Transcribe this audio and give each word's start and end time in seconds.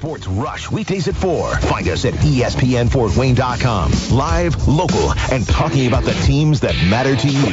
Sports 0.00 0.26
Rush 0.28 0.70
weekdays 0.70 1.08
at 1.08 1.14
4. 1.14 1.56
Find 1.58 1.86
us 1.88 2.06
at 2.06 2.14
ESPNFortWayne.com. 2.14 4.16
Live, 4.16 4.66
local, 4.66 5.12
and 5.30 5.46
talking 5.46 5.86
about 5.88 6.04
the 6.04 6.14
teams 6.24 6.60
that 6.60 6.74
matter 6.88 7.14
to 7.14 7.28
you. 7.28 7.52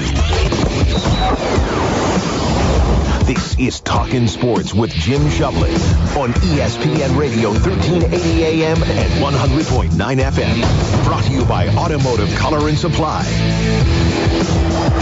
This 3.26 3.60
is 3.60 3.82
Talking 3.82 4.30
Sports 4.30 4.74
with 4.74 4.92
Jim 4.92 5.24
Shovlin 5.24 5.74
on 6.16 6.32
ESPN 6.36 7.18
Radio 7.20 7.50
1380 7.50 8.44
AM 8.46 8.82
and 8.82 9.12
100.9 9.22 9.92
FM. 9.92 11.04
Brought 11.04 11.26
to 11.26 11.32
you 11.34 11.44
by 11.44 11.68
Automotive 11.68 12.34
Color 12.36 12.70
and 12.70 12.78
Supply. 12.78 13.26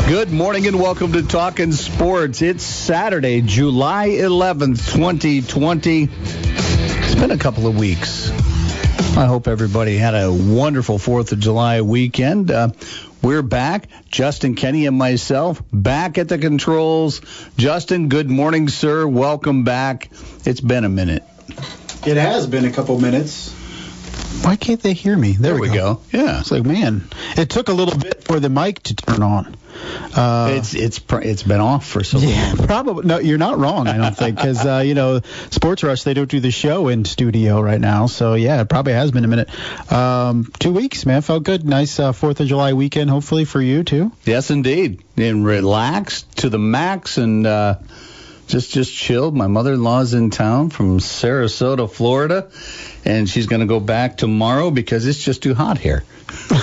Good 0.08 0.32
morning 0.32 0.66
and 0.66 0.80
welcome 0.80 1.14
to 1.14 1.22
Talking 1.22 1.74
Sports. 1.74 2.42
It's 2.42 2.64
Saturday, 2.64 3.42
July 3.42 4.10
11th, 4.10 4.92
2020. 4.94 6.10
It's 7.16 7.22
been 7.22 7.32
a 7.32 7.38
couple 7.38 7.66
of 7.66 7.78
weeks. 7.80 8.30
I 9.16 9.26
hope 9.26 9.48
everybody 9.48 9.96
had 9.96 10.16
a 10.16 10.34
wonderful 10.34 10.98
4th 10.98 11.32
of 11.32 11.40
July 11.40 11.80
weekend. 11.80 12.52
Uh, 12.52 12.72
we're 13.22 13.42
back, 13.42 13.88
Justin 14.10 14.56
Kenny 14.56 14.86
and 14.86 14.98
myself, 14.98 15.64
back 15.72 16.18
at 16.18 16.28
the 16.28 16.38
controls. 16.38 17.22
Justin, 17.56 18.10
good 18.10 18.30
morning, 18.30 18.68
sir. 18.68 19.08
Welcome 19.08 19.64
back. 19.64 20.12
It's 20.44 20.60
been 20.60 20.84
a 20.84 20.90
minute. 20.90 21.24
It 22.06 22.18
has 22.18 22.48
been 22.48 22.66
a 22.66 22.72
couple 22.72 23.00
minutes. 23.00 23.54
Why 24.44 24.58
can't 24.58 24.82
they 24.82 24.92
hear 24.92 25.16
me? 25.16 25.32
There, 25.32 25.54
There 25.54 25.62
we 25.62 25.70
go. 25.70 26.02
Yeah. 26.12 26.42
It's 26.42 26.52
like, 26.52 26.66
man, 26.66 27.08
it 27.38 27.50
took 27.50 27.70
a 27.70 27.74
little 27.74 27.98
bit 27.98 28.26
for 28.26 28.42
the 28.42 28.50
mic 28.50 28.84
to 28.84 28.94
turn 28.94 29.24
on. 29.24 29.56
Uh, 30.16 30.50
It's 30.58 30.74
it's 30.74 31.00
pr- 31.00 31.22
it's 31.22 31.44
been 31.44 31.60
off 31.62 31.86
for 31.86 32.04
so 32.04 32.18
long. 32.20 32.28
yeah, 32.30 32.54
probably. 32.58 33.06
No, 33.06 33.20
you're 33.20 33.38
not 33.38 33.58
wrong. 33.60 33.88
I 33.88 33.98
don't 33.98 34.16
think 34.16 34.38
because 34.38 34.66
uh, 34.66 34.84
you 34.86 34.94
know, 34.94 35.22
Sports 35.50 35.84
Rush 35.84 36.04
they 36.04 36.14
don't 36.14 36.30
do 36.30 36.40
the 36.40 36.52
show 36.52 36.88
in 36.88 37.06
studio 37.06 37.62
right 37.62 37.80
now. 37.82 38.06
So 38.08 38.34
yeah, 38.36 38.62
it 38.62 38.70
probably 38.70 38.94
has 38.94 39.12
been 39.12 39.26
a 39.26 39.28
minute. 39.28 39.50
Um, 39.92 40.52
two 40.60 40.72
weeks, 40.72 41.06
man, 41.06 41.22
felt 41.22 41.44
good. 41.44 41.66
Nice 41.66 42.00
uh, 42.00 42.12
Fourth 42.12 42.40
of 42.40 42.48
July 42.48 42.74
weekend, 42.74 43.10
hopefully 43.10 43.46
for 43.46 43.62
you 43.62 43.84
too. 43.84 44.12
Yes, 44.26 44.52
indeed. 44.52 45.04
And 45.18 45.46
relaxed 45.46 46.38
to 46.38 46.50
the 46.50 46.60
max 46.60 47.18
and 47.18 47.46
uh, 47.48 47.76
just 48.48 48.72
just 48.72 48.94
chilled. 48.94 49.36
My 49.36 49.48
mother-in-law's 49.48 50.14
in 50.14 50.30
town 50.30 50.70
from 50.70 51.00
Sarasota, 51.00 51.90
Florida, 51.92 52.50
and 53.04 53.30
she's 53.30 53.48
going 53.48 53.62
to 53.62 53.66
go 53.68 53.80
back 53.80 54.18
tomorrow 54.18 54.72
because 54.72 55.06
it's 55.08 55.24
just 55.24 55.44
too 55.44 55.54
hot 55.54 55.78
here. 55.78 56.04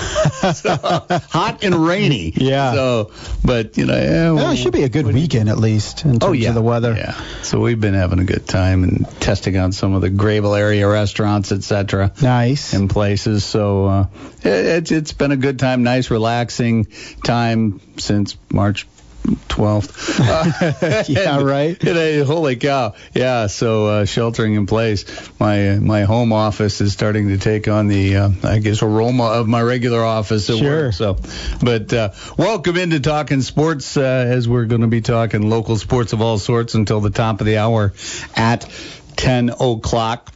So, 0.53 0.75
hot 0.75 1.63
and 1.63 1.73
rainy. 1.75 2.33
Yeah. 2.35 2.73
So, 2.73 3.11
but 3.45 3.77
you 3.77 3.85
know, 3.85 3.95
yeah, 3.95 4.31
Well, 4.31 4.51
it 4.51 4.57
should 4.57 4.73
be 4.73 4.83
a 4.83 4.89
good 4.89 5.05
weekend 5.07 5.47
at 5.47 5.57
least 5.57 6.03
in 6.03 6.11
terms 6.19 6.23
Oh 6.23 6.31
yeah, 6.33 6.49
of 6.49 6.55
the 6.55 6.61
weather. 6.61 6.93
Yeah. 6.93 7.13
So 7.43 7.59
we've 7.61 7.79
been 7.79 7.93
having 7.93 8.19
a 8.19 8.25
good 8.25 8.45
time 8.47 8.83
and 8.83 9.07
testing 9.21 9.55
out 9.55 9.73
some 9.73 9.93
of 9.93 10.01
the 10.01 10.09
Grabill 10.09 10.57
area 10.57 10.87
restaurants, 10.87 11.51
etc 11.53 12.11
Nice. 12.21 12.73
in 12.73 12.89
places. 12.89 13.45
So 13.45 13.85
uh, 13.85 14.05
it, 14.41 14.47
it's 14.47 14.91
it's 14.91 15.13
been 15.13 15.31
a 15.31 15.37
good 15.37 15.59
time, 15.59 15.83
nice, 15.83 16.11
relaxing 16.11 16.87
time 17.23 17.79
since 17.97 18.35
March 18.51 18.85
12th. 19.23 20.19
Uh, 20.19 21.03
Yeah, 21.07 21.37
and- 21.37 21.45
right. 21.47 21.81
and, 21.83 21.97
uh, 21.97 22.25
holy 22.25 22.55
cow! 22.57 22.93
Yeah, 23.13 23.47
so 23.47 23.87
uh, 23.87 24.05
sheltering 24.05 24.55
in 24.55 24.65
place. 24.65 25.05
My 25.39 25.75
my 25.79 26.03
home 26.03 26.33
office 26.33 26.81
is 26.81 26.93
starting 26.93 27.29
to 27.29 27.37
take 27.37 27.67
on 27.67 27.87
the 27.87 28.17
uh, 28.17 28.29
I 28.43 28.59
guess 28.59 28.81
aroma 28.81 29.23
of 29.25 29.47
my 29.47 29.61
regular 29.61 30.03
office 30.03 30.49
at 30.49 30.57
Sure. 30.57 30.85
work. 30.85 30.93
So, 30.93 31.17
but 31.61 31.93
uh, 31.93 32.09
welcome 32.37 32.77
into 32.77 32.99
talking 32.99 33.41
sports 33.41 33.95
uh, 33.97 34.01
as 34.01 34.47
we're 34.47 34.65
going 34.65 34.81
to 34.81 34.87
be 34.87 35.01
talking 35.01 35.49
local 35.49 35.77
sports 35.77 36.13
of 36.13 36.21
all 36.21 36.37
sorts 36.37 36.73
until 36.75 36.99
the 36.99 37.09
top 37.09 37.39
of 37.39 37.45
the 37.47 37.57
hour 37.57 37.93
at 38.35 38.69
10 39.15 39.49
o'clock. 39.51 40.31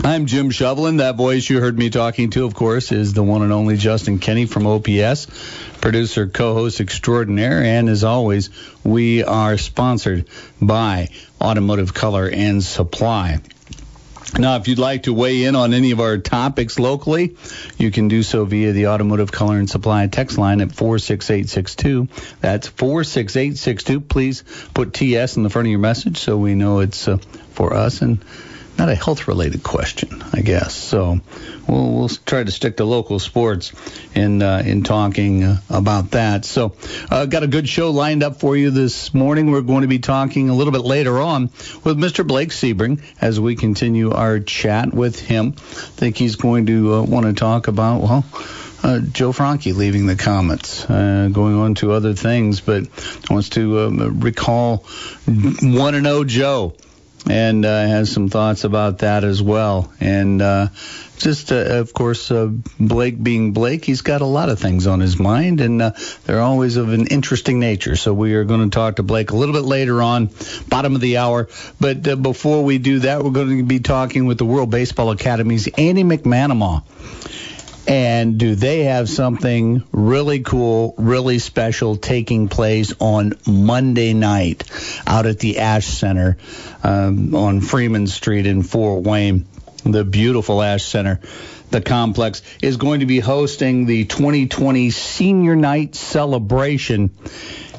I'm 0.00 0.26
Jim 0.26 0.50
Shovlin. 0.50 0.98
That 0.98 1.16
voice 1.16 1.48
you 1.48 1.60
heard 1.60 1.78
me 1.78 1.88
talking 1.88 2.30
to, 2.30 2.44
of 2.44 2.54
course, 2.54 2.90
is 2.90 3.12
the 3.12 3.22
one 3.22 3.42
and 3.42 3.52
only 3.52 3.76
Justin 3.76 4.18
Kenny 4.18 4.46
from 4.46 4.66
OPS, 4.66 5.26
producer, 5.80 6.26
co-host 6.26 6.80
extraordinaire, 6.80 7.62
and 7.62 7.88
as 7.88 8.02
always, 8.02 8.50
we 8.82 9.22
are 9.22 9.56
sponsored 9.58 10.26
by 10.60 11.10
Automotive 11.40 11.94
Color 11.94 12.28
and 12.28 12.64
Supply. 12.64 13.38
Now, 14.36 14.56
if 14.56 14.66
you'd 14.66 14.78
like 14.80 15.04
to 15.04 15.12
weigh 15.12 15.44
in 15.44 15.54
on 15.54 15.72
any 15.72 15.92
of 15.92 16.00
our 16.00 16.18
topics 16.18 16.80
locally, 16.80 17.36
you 17.78 17.90
can 17.90 18.08
do 18.08 18.24
so 18.24 18.44
via 18.44 18.72
the 18.72 18.88
Automotive 18.88 19.30
Color 19.30 19.58
and 19.58 19.70
Supply 19.70 20.06
text 20.08 20.36
line 20.36 20.60
at 20.62 20.72
46862. 20.72 22.08
That's 22.40 22.66
46862. 22.66 24.00
Please 24.00 24.42
put 24.74 24.94
TS 24.94 25.36
in 25.36 25.44
the 25.44 25.50
front 25.50 25.68
of 25.68 25.70
your 25.70 25.80
message 25.80 26.18
so 26.18 26.38
we 26.38 26.54
know 26.54 26.80
it's 26.80 27.06
uh, 27.06 27.18
for 27.52 27.74
us 27.74 28.00
and 28.02 28.24
not 28.78 28.88
a 28.88 28.94
health 28.94 29.28
related 29.28 29.62
question, 29.62 30.22
I 30.32 30.40
guess. 30.40 30.74
So 30.74 31.20
we'll, 31.68 31.92
we'll 31.92 32.08
try 32.08 32.42
to 32.42 32.50
stick 32.50 32.78
to 32.78 32.84
local 32.84 33.18
sports 33.18 33.72
in 34.14 34.42
uh, 34.42 34.62
in 34.64 34.82
talking 34.82 35.44
uh, 35.44 35.60
about 35.70 36.12
that. 36.12 36.44
So 36.44 36.74
uh, 37.10 37.26
got 37.26 37.42
a 37.42 37.46
good 37.46 37.68
show 37.68 37.90
lined 37.90 38.22
up 38.22 38.40
for 38.40 38.56
you 38.56 38.70
this 38.70 39.12
morning. 39.14 39.50
We're 39.50 39.62
going 39.62 39.82
to 39.82 39.88
be 39.88 39.98
talking 39.98 40.48
a 40.48 40.54
little 40.54 40.72
bit 40.72 40.82
later 40.82 41.20
on 41.20 41.44
with 41.84 41.98
Mr. 41.98 42.26
Blake 42.26 42.50
Sebring 42.50 43.02
as 43.20 43.38
we 43.38 43.56
continue 43.56 44.10
our 44.10 44.40
chat 44.40 44.92
with 44.92 45.20
him. 45.20 45.54
I 45.56 45.60
think 45.60 46.16
he's 46.16 46.36
going 46.36 46.66
to 46.66 46.94
uh, 46.94 47.02
want 47.02 47.26
to 47.26 47.32
talk 47.32 47.68
about 47.68 48.02
well. 48.02 48.24
Uh, 48.84 48.98
Joe 48.98 49.30
Franke 49.30 49.72
leaving 49.72 50.06
the 50.06 50.16
Komets, 50.16 50.90
uh, 50.90 51.28
going 51.28 51.54
on 51.54 51.76
to 51.76 51.92
other 51.92 52.14
things, 52.14 52.60
but 52.60 52.88
wants 53.30 53.50
to 53.50 53.78
um, 53.78 54.18
recall 54.18 54.78
1 55.26 55.94
and 55.94 56.04
0 56.04 56.24
Joe 56.24 56.74
and 57.28 57.64
uh, 57.64 57.86
has 57.86 58.10
some 58.10 58.28
thoughts 58.28 58.64
about 58.64 58.98
that 58.98 59.24
as 59.24 59.42
well. 59.42 59.92
And 60.00 60.42
uh, 60.42 60.68
just, 61.18 61.52
uh, 61.52 61.56
of 61.56 61.92
course, 61.92 62.30
uh, 62.30 62.50
Blake 62.80 63.22
being 63.22 63.52
Blake, 63.52 63.84
he's 63.84 64.00
got 64.00 64.22
a 64.22 64.26
lot 64.26 64.48
of 64.48 64.58
things 64.58 64.86
on 64.86 65.00
his 65.00 65.18
mind, 65.18 65.60
and 65.60 65.80
uh, 65.80 65.92
they're 66.24 66.40
always 66.40 66.76
of 66.76 66.92
an 66.92 67.06
interesting 67.06 67.60
nature. 67.60 67.94
So 67.94 68.12
we 68.12 68.34
are 68.34 68.44
going 68.44 68.68
to 68.68 68.74
talk 68.74 68.96
to 68.96 69.02
Blake 69.02 69.30
a 69.30 69.36
little 69.36 69.54
bit 69.54 69.64
later 69.64 70.02
on, 70.02 70.30
bottom 70.68 70.94
of 70.96 71.00
the 71.00 71.18
hour. 71.18 71.48
But 71.80 72.06
uh, 72.08 72.16
before 72.16 72.64
we 72.64 72.78
do 72.78 73.00
that, 73.00 73.22
we're 73.22 73.30
going 73.30 73.58
to 73.58 73.62
be 73.64 73.80
talking 73.80 74.26
with 74.26 74.38
the 74.38 74.44
World 74.44 74.70
Baseball 74.70 75.12
Academy's 75.12 75.68
Andy 75.68 76.02
McManama. 76.02 76.82
And 77.86 78.38
do 78.38 78.54
they 78.54 78.84
have 78.84 79.08
something 79.08 79.82
really 79.90 80.40
cool, 80.40 80.94
really 80.98 81.38
special 81.40 81.96
taking 81.96 82.48
place 82.48 82.94
on 83.00 83.32
Monday 83.46 84.14
night 84.14 84.64
out 85.06 85.26
at 85.26 85.40
the 85.40 85.58
Ash 85.58 85.86
Center 85.86 86.36
um, 86.84 87.34
on 87.34 87.60
Freeman 87.60 88.06
Street 88.06 88.46
in 88.46 88.62
Fort 88.62 89.02
Wayne? 89.02 89.46
The 89.84 90.04
beautiful 90.04 90.62
Ash 90.62 90.84
Center. 90.84 91.20
The 91.70 91.80
complex 91.80 92.42
is 92.60 92.76
going 92.76 93.00
to 93.00 93.06
be 93.06 93.18
hosting 93.18 93.86
the 93.86 94.04
2020 94.04 94.90
Senior 94.90 95.56
Night 95.56 95.94
celebration. 95.96 97.10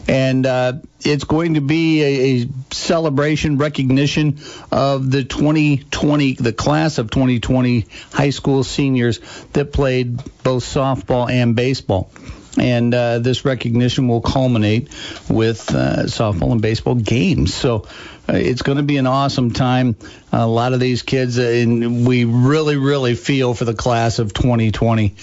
And 0.08 0.46
uh, 0.46 0.74
it's 1.02 1.24
going 1.24 1.54
to 1.54 1.62
be 1.62 2.02
a, 2.02 2.44
a 2.44 2.50
celebration 2.74 3.58
recognition 3.58 4.40
of 4.72 5.10
the 5.10 5.24
2020, 5.24 6.34
the 6.34 6.54
class 6.54 6.98
of 6.98 7.10
2020 7.10 7.86
high 8.12 8.30
school 8.32 8.64
seniors 8.64 9.20
that 9.54 9.72
played 9.72 10.18
both 10.44 10.64
softball 10.64 11.30
and 11.30 11.56
baseball. 11.56 12.12
And 12.58 12.94
uh, 12.94 13.20
this 13.20 13.46
recognition 13.46 14.08
will 14.08 14.22
culminate 14.22 14.90
with 15.30 15.74
uh, 15.74 16.04
softball 16.04 16.52
and 16.52 16.62
baseball 16.62 16.96
games. 16.96 17.54
So 17.54 17.88
uh, 18.30 18.34
it's 18.34 18.62
going 18.62 18.78
to 18.78 18.84
be 18.84 18.98
an 18.98 19.08
awesome 19.08 19.52
time. 19.52 19.96
A 20.32 20.46
lot 20.46 20.74
of 20.74 20.80
these 20.80 21.02
kids, 21.02 21.40
uh, 21.40 21.42
and 21.42 22.06
we 22.06 22.26
really, 22.26 22.78
really 22.78 23.16
feel 23.16 23.54
for 23.56 23.66
the 23.66 23.74
class 23.74 24.20
of 24.20 24.34
2020 24.34 25.16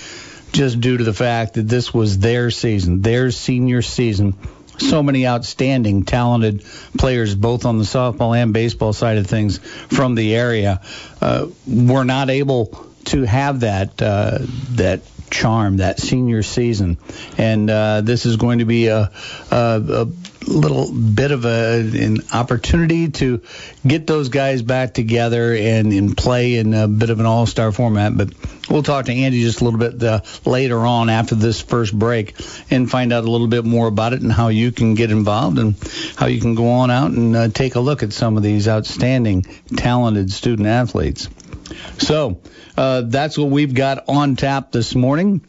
just 0.53 0.81
due 0.81 0.97
to 0.97 1.05
the 1.05 1.13
fact 1.13 1.55
that 1.55 1.69
this 1.69 1.95
was 1.95 2.19
their 2.19 2.51
season, 2.51 3.03
their 3.03 3.31
senior 3.31 3.83
season. 3.83 4.35
So 4.81 5.03
many 5.03 5.27
outstanding, 5.27 6.05
talented 6.05 6.65
players, 6.99 7.35
both 7.35 7.65
on 7.65 7.79
the 7.79 7.85
softball 7.85 8.37
and 8.37 8.53
baseball 8.53 8.93
side 8.93 9.19
of 9.19 9.27
things 9.27 9.59
from 9.59 10.15
the 10.15 10.35
area, 10.35 10.81
uh, 11.21 11.47
were 11.67 12.05
not 12.05 12.31
able 12.31 12.87
to 13.05 13.23
have 13.23 13.61
that 13.61 14.01
uh, 14.03 14.39
that 14.73 15.03
charm, 15.31 15.79
that 15.79 16.01
senior 16.01 16.43
season. 16.43 16.99
And 17.39 17.71
uh, 17.71 18.01
this 18.03 18.27
is 18.27 18.37
going 18.37 18.59
to 18.59 18.65
be 18.65 18.89
a, 18.89 19.11
a, 19.51 19.83
a 19.89 20.07
little 20.47 20.93
bit 20.93 21.31
of 21.31 21.45
a, 21.45 21.81
an 21.81 22.19
opportunity 22.33 23.11
to 23.11 23.43
get 23.87 24.07
those 24.07 24.29
guys 24.29 24.63
back 24.63 24.95
together 24.95 25.55
and, 25.55 25.93
and 25.93 26.17
play 26.17 26.57
in 26.57 26.75
a 26.75 26.89
bit 26.89 27.11
of 27.11 27.21
an 27.21 27.27
all-star 27.27 27.73
format. 27.73 28.17
But 28.17 28.31
we'll 28.69 28.83
talk 28.83 29.07
to 29.07 29.13
Andy 29.13 29.43
just 29.43 29.61
a 29.61 29.65
little 29.65 29.79
bit 29.79 30.03
uh, 30.03 30.21
later 30.45 30.79
on 30.79 31.11
after 31.11 31.35
this 31.35 31.61
first 31.61 31.97
break 31.97 32.35
and 32.71 32.91
find 32.91 33.13
out 33.13 33.25
a 33.25 33.31
little 33.31 33.49
bit 33.49 33.65
more 33.65 33.87
about 33.87 34.13
it 34.13 34.23
and 34.23 34.33
how 34.33 34.49
you 34.49 34.73
can 34.73 34.95
get 34.95 35.11
involved 35.11 35.59
and 35.59 35.77
how 36.17 36.27
you 36.27 36.41
can 36.41 36.55
go 36.55 36.69
on 36.71 36.91
out 36.91 37.11
and 37.11 37.37
uh, 37.37 37.49
take 37.49 37.75
a 37.75 37.81
look 37.81 38.03
at 38.03 38.13
some 38.13 38.37
of 38.37 38.43
these 38.43 38.67
outstanding, 38.69 39.43
talented 39.77 40.31
student 40.31 40.69
athletes. 40.69 41.29
So 41.99 42.41
uh, 42.77 43.03
that's 43.03 43.37
what 43.37 43.51
we've 43.51 43.75
got 43.75 44.05
on 44.09 44.37
tap 44.37 44.73
this 44.73 44.95
morning. 44.95 45.45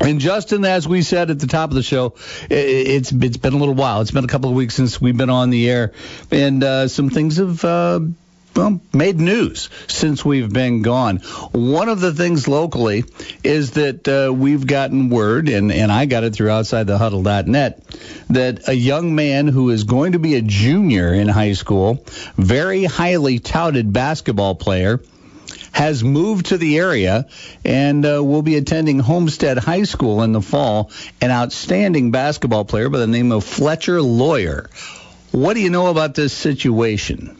And 0.00 0.18
Justin, 0.18 0.64
as 0.64 0.88
we 0.88 1.02
said 1.02 1.30
at 1.30 1.38
the 1.38 1.46
top 1.46 1.70
of 1.70 1.76
the 1.76 1.82
show, 1.82 2.14
it's 2.48 3.12
it's 3.12 3.36
been 3.36 3.52
a 3.52 3.58
little 3.58 3.74
while. 3.74 4.00
It's 4.00 4.10
been 4.10 4.24
a 4.24 4.28
couple 4.28 4.48
of 4.48 4.56
weeks 4.56 4.74
since 4.74 5.00
we've 5.00 5.16
been 5.16 5.30
on 5.30 5.50
the 5.50 5.68
air, 5.68 5.92
and 6.30 6.64
uh, 6.64 6.88
some 6.88 7.10
things 7.10 7.36
have. 7.36 7.64
Uh, 7.64 8.00
well, 8.56 8.80
made 8.92 9.18
news 9.20 9.70
since 9.86 10.24
we've 10.24 10.52
been 10.52 10.82
gone. 10.82 11.18
One 11.52 11.88
of 11.88 12.00
the 12.00 12.12
things 12.12 12.48
locally 12.48 13.04
is 13.44 13.72
that 13.72 14.08
uh, 14.08 14.32
we've 14.32 14.66
gotten 14.66 15.08
word, 15.08 15.48
and, 15.48 15.70
and 15.70 15.92
I 15.92 16.06
got 16.06 16.24
it 16.24 16.34
through 16.34 16.48
OutsideTheHuddle.net, 16.48 17.82
that 18.30 18.68
a 18.68 18.74
young 18.74 19.14
man 19.14 19.46
who 19.46 19.70
is 19.70 19.84
going 19.84 20.12
to 20.12 20.18
be 20.18 20.34
a 20.34 20.42
junior 20.42 21.14
in 21.14 21.28
high 21.28 21.52
school, 21.52 22.04
very 22.36 22.84
highly 22.84 23.38
touted 23.38 23.92
basketball 23.92 24.56
player, 24.56 25.00
has 25.72 26.04
moved 26.04 26.46
to 26.46 26.58
the 26.58 26.78
area 26.78 27.26
and 27.64 28.04
uh, 28.04 28.22
will 28.22 28.42
be 28.42 28.56
attending 28.56 28.98
Homestead 28.98 29.58
High 29.58 29.84
School 29.84 30.22
in 30.22 30.32
the 30.32 30.42
fall. 30.42 30.90
An 31.20 31.30
outstanding 31.30 32.10
basketball 32.10 32.64
player 32.64 32.88
by 32.88 32.98
the 32.98 33.06
name 33.06 33.32
of 33.32 33.44
Fletcher 33.44 34.02
Loyer. 34.02 34.68
What 35.32 35.54
do 35.54 35.60
you 35.60 35.70
know 35.70 35.86
about 35.86 36.14
this 36.14 36.32
situation? 36.32 37.39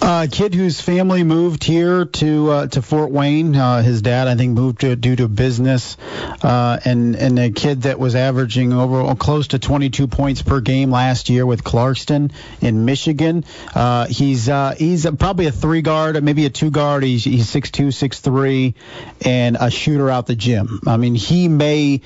A 0.00 0.28
kid 0.30 0.54
whose 0.54 0.80
family 0.80 1.22
moved 1.22 1.64
here 1.64 2.04
to 2.04 2.50
uh, 2.50 2.66
to 2.68 2.82
Fort 2.82 3.10
Wayne. 3.10 3.54
Uh, 3.54 3.82
his 3.82 4.00
dad, 4.00 4.28
I 4.28 4.36
think, 4.36 4.54
moved 4.54 4.80
to, 4.80 4.96
due 4.96 5.16
to 5.16 5.28
business, 5.28 5.96
uh, 6.42 6.78
and 6.84 7.14
and 7.16 7.38
a 7.38 7.50
kid 7.50 7.82
that 7.82 7.98
was 7.98 8.14
averaging 8.14 8.72
over 8.72 9.00
oh, 9.00 9.14
close 9.14 9.48
to 9.48 9.58
22 9.58 10.06
points 10.06 10.42
per 10.42 10.60
game 10.60 10.90
last 10.90 11.28
year 11.28 11.44
with 11.44 11.64
Clarkston 11.64 12.32
in 12.60 12.84
Michigan. 12.84 13.44
Uh, 13.74 14.06
he's 14.06 14.48
uh, 14.48 14.74
he's 14.76 15.04
probably 15.04 15.46
a 15.46 15.52
three 15.52 15.82
guard, 15.82 16.22
maybe 16.22 16.46
a 16.46 16.50
two 16.50 16.70
guard. 16.70 17.02
He's 17.02 17.24
he's 17.24 17.46
6'2", 17.46 17.88
6'3", 17.88 18.74
and 19.24 19.56
a 19.60 19.70
shooter 19.70 20.08
out 20.08 20.26
the 20.26 20.36
gym. 20.36 20.80
I 20.86 20.96
mean, 20.96 21.14
he 21.14 21.48
may 21.48 22.00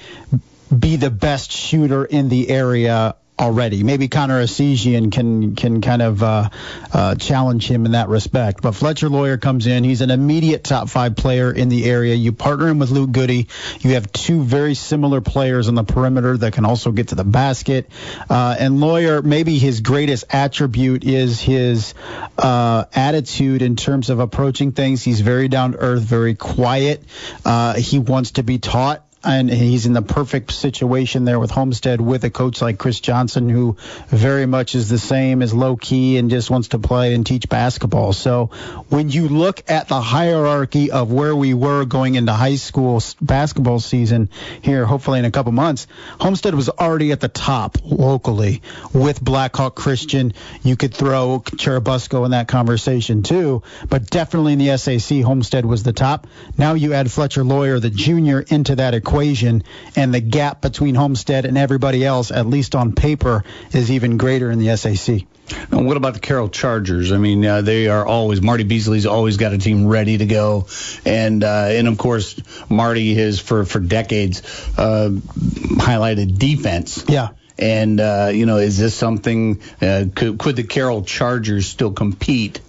be 0.76 0.96
the 0.96 1.10
best 1.10 1.52
shooter 1.52 2.04
in 2.04 2.28
the 2.28 2.48
area 2.48 3.16
already. 3.42 3.82
Maybe 3.82 4.08
Connor 4.08 4.42
Essegian 4.42 5.10
can 5.10 5.56
can 5.56 5.80
kind 5.80 6.00
of 6.00 6.22
uh, 6.22 6.48
uh, 6.92 7.14
challenge 7.16 7.68
him 7.68 7.84
in 7.84 7.92
that 7.92 8.08
respect. 8.08 8.62
But 8.62 8.72
Fletcher 8.72 9.08
Loyer 9.08 9.36
comes 9.36 9.66
in. 9.66 9.84
He's 9.84 10.00
an 10.00 10.10
immediate 10.10 10.62
top 10.62 10.88
five 10.88 11.16
player 11.16 11.50
in 11.52 11.68
the 11.68 11.84
area. 11.84 12.14
You 12.14 12.32
partner 12.32 12.68
him 12.68 12.78
with 12.78 12.90
Luke 12.90 13.10
Goody. 13.10 13.48
You 13.80 13.94
have 13.94 14.10
two 14.12 14.42
very 14.44 14.74
similar 14.74 15.20
players 15.20 15.68
on 15.68 15.74
the 15.74 15.84
perimeter 15.84 16.36
that 16.38 16.52
can 16.52 16.64
also 16.64 16.92
get 16.92 17.08
to 17.08 17.16
the 17.16 17.24
basket. 17.24 17.90
Uh, 18.30 18.56
and 18.58 18.80
Loyer, 18.80 19.22
maybe 19.22 19.58
his 19.58 19.80
greatest 19.80 20.24
attribute 20.30 21.04
is 21.04 21.40
his 21.40 21.94
uh, 22.38 22.84
attitude 22.94 23.62
in 23.62 23.74
terms 23.74 24.08
of 24.08 24.20
approaching 24.20 24.72
things. 24.72 25.02
He's 25.02 25.20
very 25.20 25.48
down 25.48 25.72
to 25.72 25.78
earth, 25.78 26.02
very 26.02 26.36
quiet. 26.36 27.02
Uh, 27.44 27.74
he 27.74 27.98
wants 27.98 28.32
to 28.32 28.44
be 28.44 28.58
taught 28.58 29.04
and 29.24 29.48
he's 29.48 29.86
in 29.86 29.92
the 29.92 30.02
perfect 30.02 30.50
situation 30.52 31.24
there 31.24 31.38
with 31.38 31.50
Homestead 31.50 32.00
with 32.00 32.24
a 32.24 32.30
coach 32.30 32.60
like 32.60 32.78
Chris 32.78 32.98
Johnson, 32.98 33.48
who 33.48 33.76
very 34.08 34.46
much 34.46 34.74
is 34.74 34.88
the 34.88 34.98
same 34.98 35.42
as 35.42 35.54
low 35.54 35.76
key 35.76 36.16
and 36.18 36.28
just 36.28 36.50
wants 36.50 36.68
to 36.68 36.78
play 36.78 37.14
and 37.14 37.24
teach 37.24 37.48
basketball. 37.48 38.12
So 38.12 38.46
when 38.88 39.10
you 39.10 39.28
look 39.28 39.62
at 39.70 39.88
the 39.88 40.00
hierarchy 40.00 40.90
of 40.90 41.12
where 41.12 41.36
we 41.36 41.54
were 41.54 41.84
going 41.84 42.16
into 42.16 42.32
high 42.32 42.56
school 42.56 43.00
basketball 43.20 43.78
season 43.78 44.28
here, 44.60 44.84
hopefully 44.84 45.20
in 45.20 45.24
a 45.24 45.30
couple 45.30 45.52
months, 45.52 45.86
Homestead 46.18 46.54
was 46.54 46.68
already 46.68 47.12
at 47.12 47.20
the 47.20 47.28
top 47.28 47.78
locally 47.84 48.60
with 48.92 49.22
Blackhawk 49.22 49.76
Christian. 49.76 50.32
You 50.64 50.76
could 50.76 50.94
throw 50.94 51.40
Churubusco 51.44 52.24
in 52.24 52.32
that 52.32 52.48
conversation 52.48 53.22
too, 53.22 53.62
but 53.88 54.10
definitely 54.10 54.54
in 54.54 54.58
the 54.58 54.76
SAC, 54.76 55.20
Homestead 55.20 55.64
was 55.64 55.84
the 55.84 55.92
top. 55.92 56.26
Now 56.58 56.74
you 56.74 56.92
add 56.92 57.10
Fletcher 57.10 57.44
Loyer, 57.44 57.78
the 57.78 57.90
junior, 57.90 58.40
into 58.40 58.76
that 58.76 58.94
equation 58.94 59.11
equation, 59.12 59.62
and 59.94 60.14
the 60.14 60.20
gap 60.20 60.62
between 60.62 60.94
Homestead 60.94 61.44
and 61.44 61.58
everybody 61.58 62.02
else, 62.04 62.30
at 62.30 62.46
least 62.46 62.74
on 62.74 62.92
paper, 62.92 63.44
is 63.72 63.90
even 63.90 64.16
greater 64.16 64.50
in 64.50 64.58
the 64.58 64.74
SAC. 64.76 65.26
And 65.70 65.86
what 65.86 65.98
about 65.98 66.14
the 66.14 66.20
Carroll 66.20 66.48
Chargers? 66.48 67.12
I 67.12 67.18
mean, 67.18 67.44
uh, 67.44 67.60
they 67.60 67.88
are 67.88 68.06
always 68.06 68.40
Marty 68.40 68.64
Beasley's 68.64 69.04
always 69.04 69.36
got 69.36 69.52
a 69.52 69.58
team 69.58 69.86
ready 69.86 70.16
to 70.16 70.24
go, 70.24 70.66
and 71.04 71.44
uh, 71.44 71.66
and 71.68 71.88
of 71.88 71.98
course 71.98 72.40
Marty 72.70 73.14
has 73.16 73.38
for 73.38 73.66
for 73.66 73.80
decades 73.80 74.40
uh, 74.78 75.10
highlighted 75.10 76.38
defense. 76.38 77.04
Yeah. 77.06 77.30
And 77.58 78.00
uh, 78.00 78.30
you 78.32 78.46
know, 78.46 78.56
is 78.56 78.78
this 78.78 78.94
something? 78.94 79.60
Uh, 79.82 80.06
could, 80.14 80.38
could 80.38 80.56
the 80.56 80.64
Carroll 80.64 81.02
Chargers 81.02 81.66
still 81.66 81.92
compete? 81.92 82.60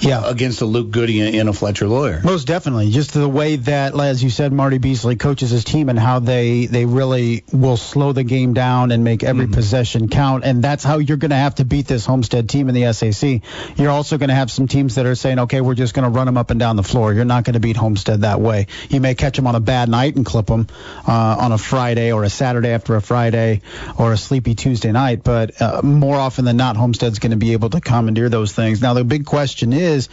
Yeah. 0.00 0.28
against 0.28 0.60
a 0.60 0.66
Luke 0.66 0.90
Goody 0.90 1.38
and 1.38 1.48
a 1.48 1.52
Fletcher 1.52 1.86
Loyer. 1.86 2.20
Most 2.24 2.46
definitely. 2.46 2.90
Just 2.90 3.12
the 3.12 3.28
way 3.28 3.56
that, 3.56 3.98
as 3.98 4.22
you 4.22 4.30
said, 4.30 4.52
Marty 4.52 4.78
Beasley 4.78 5.16
coaches 5.16 5.50
his 5.50 5.64
team 5.64 5.88
and 5.88 5.98
how 5.98 6.18
they, 6.18 6.66
they 6.66 6.86
really 6.86 7.44
will 7.52 7.76
slow 7.76 8.12
the 8.12 8.24
game 8.24 8.52
down 8.52 8.90
and 8.90 9.04
make 9.04 9.22
every 9.22 9.44
mm-hmm. 9.44 9.54
possession 9.54 10.08
count. 10.08 10.44
And 10.44 10.62
that's 10.62 10.82
how 10.82 10.98
you're 10.98 11.16
going 11.18 11.30
to 11.30 11.36
have 11.36 11.54
to 11.56 11.64
beat 11.64 11.86
this 11.86 12.04
Homestead 12.04 12.48
team 12.48 12.68
in 12.68 12.74
the 12.74 12.92
SAC. 12.92 13.42
You're 13.78 13.90
also 13.90 14.18
going 14.18 14.28
to 14.28 14.34
have 14.34 14.50
some 14.50 14.66
teams 14.66 14.96
that 14.96 15.06
are 15.06 15.14
saying, 15.14 15.38
okay, 15.40 15.60
we're 15.60 15.74
just 15.74 15.94
going 15.94 16.04
to 16.04 16.10
run 16.10 16.26
them 16.26 16.36
up 16.36 16.50
and 16.50 16.58
down 16.58 16.74
the 16.74 16.82
floor. 16.82 17.12
You're 17.12 17.24
not 17.24 17.44
going 17.44 17.54
to 17.54 17.60
beat 17.60 17.76
Homestead 17.76 18.22
that 18.22 18.40
way. 18.40 18.66
You 18.90 19.00
may 19.00 19.14
catch 19.14 19.36
them 19.36 19.46
on 19.46 19.54
a 19.54 19.60
bad 19.60 19.88
night 19.88 20.16
and 20.16 20.26
clip 20.26 20.46
them 20.46 20.66
uh, 21.06 21.36
on 21.38 21.52
a 21.52 21.58
Friday 21.58 22.12
or 22.12 22.24
a 22.24 22.30
Saturday 22.30 22.70
after 22.70 22.96
a 22.96 23.02
Friday 23.02 23.60
or 23.96 24.12
a 24.12 24.16
sleepy 24.16 24.54
Tuesday 24.54 24.90
night. 24.90 25.22
But 25.22 25.60
uh, 25.62 25.82
more 25.82 26.16
often 26.16 26.44
than 26.44 26.56
not, 26.56 26.76
Homestead's 26.76 27.20
going 27.20 27.30
to 27.30 27.36
be 27.36 27.52
able 27.52 27.70
to 27.70 27.80
commandeer 27.80 28.28
those 28.28 28.52
things. 28.52 28.82
Now, 28.82 28.94
the 28.94 29.04
big 29.04 29.26
question 29.26 29.61
is, 29.70 29.92
is 29.92 30.08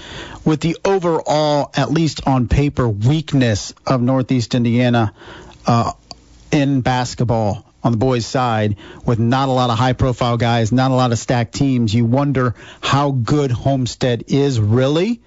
with 0.45 0.61
the 0.61 0.77
overall, 0.85 1.71
at 1.75 1.91
least 1.91 2.27
on 2.27 2.47
paper, 2.47 2.87
weakness 2.87 3.73
of 3.87 4.01
Northeast 4.01 4.55
Indiana 4.55 5.13
uh, 5.65 5.93
in 6.51 6.81
basketball 6.81 7.65
on 7.81 7.93
the 7.93 7.97
boys' 7.97 8.25
side 8.25 8.75
with 9.05 9.19
not 9.19 9.47
a 9.47 9.51
lot 9.51 9.69
of 9.69 9.77
high 9.77 9.93
profile 9.93 10.35
guys, 10.35 10.71
not 10.71 10.91
a 10.91 10.93
lot 10.93 11.11
of 11.11 11.17
stacked 11.17 11.55
teams, 11.55 11.93
you 11.93 12.03
wonder 12.05 12.55
how 12.81 13.11
good 13.11 13.51
Homestead 13.51 14.25
is 14.27 14.59
really. 14.59 15.21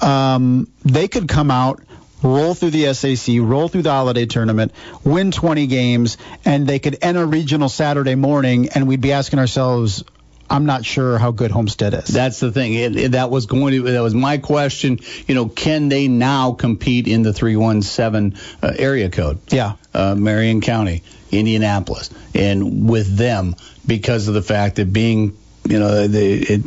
Um, 0.00 0.72
they 0.84 1.08
could 1.08 1.28
come 1.28 1.50
out 1.50 1.82
roll 2.22 2.52
through 2.54 2.70
the 2.70 2.92
SAC, 2.92 3.36
roll 3.38 3.68
through 3.68 3.80
the 3.80 3.90
holiday 3.90 4.26
tournament, 4.26 4.72
win 5.04 5.30
20 5.30 5.66
games, 5.66 6.18
and 6.44 6.66
they 6.66 6.78
could 6.78 6.98
enter 7.00 7.24
regional 7.24 7.70
Saturday 7.70 8.14
morning, 8.14 8.68
and 8.74 8.86
we'd 8.86 9.00
be 9.00 9.12
asking 9.12 9.38
ourselves, 9.38 10.04
I'm 10.50 10.66
not 10.66 10.84
sure 10.84 11.16
how 11.16 11.30
good 11.30 11.52
Homestead 11.52 11.94
is. 11.94 12.06
That's 12.06 12.40
the 12.40 12.50
thing. 12.50 12.74
It, 12.74 12.96
it, 12.96 13.12
that 13.12 13.30
was 13.30 13.46
going 13.46 13.72
to 13.72 13.82
that 13.92 14.02
was 14.02 14.14
my 14.14 14.38
question. 14.38 14.98
You 15.28 15.36
know, 15.36 15.48
can 15.48 15.88
they 15.88 16.08
now 16.08 16.52
compete 16.52 17.06
in 17.06 17.22
the 17.22 17.32
317 17.32 18.38
uh, 18.60 18.72
area 18.76 19.08
code? 19.10 19.38
Yeah. 19.52 19.74
Uh, 19.94 20.16
Marion 20.16 20.60
County, 20.60 21.04
Indianapolis, 21.30 22.10
and 22.34 22.90
with 22.90 23.16
them 23.16 23.54
because 23.86 24.26
of 24.26 24.34
the 24.34 24.42
fact 24.42 24.76
that 24.76 24.92
being, 24.92 25.38
you 25.68 25.78
know, 25.78 26.08
the 26.08 26.54
it, 26.54 26.62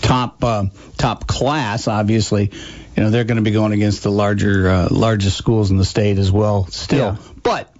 top 0.00 0.42
uh, 0.42 0.64
top 0.96 1.28
class, 1.28 1.86
obviously, 1.86 2.50
you 2.96 3.02
know, 3.04 3.10
they're 3.10 3.24
going 3.24 3.36
to 3.36 3.42
be 3.42 3.52
going 3.52 3.72
against 3.72 4.02
the 4.02 4.10
larger 4.10 4.68
uh, 4.68 4.88
largest 4.90 5.36
schools 5.36 5.70
in 5.70 5.76
the 5.76 5.84
state 5.84 6.18
as 6.18 6.32
well. 6.32 6.66
Still, 6.66 6.98
yeah. 6.98 7.16
but 7.44 7.72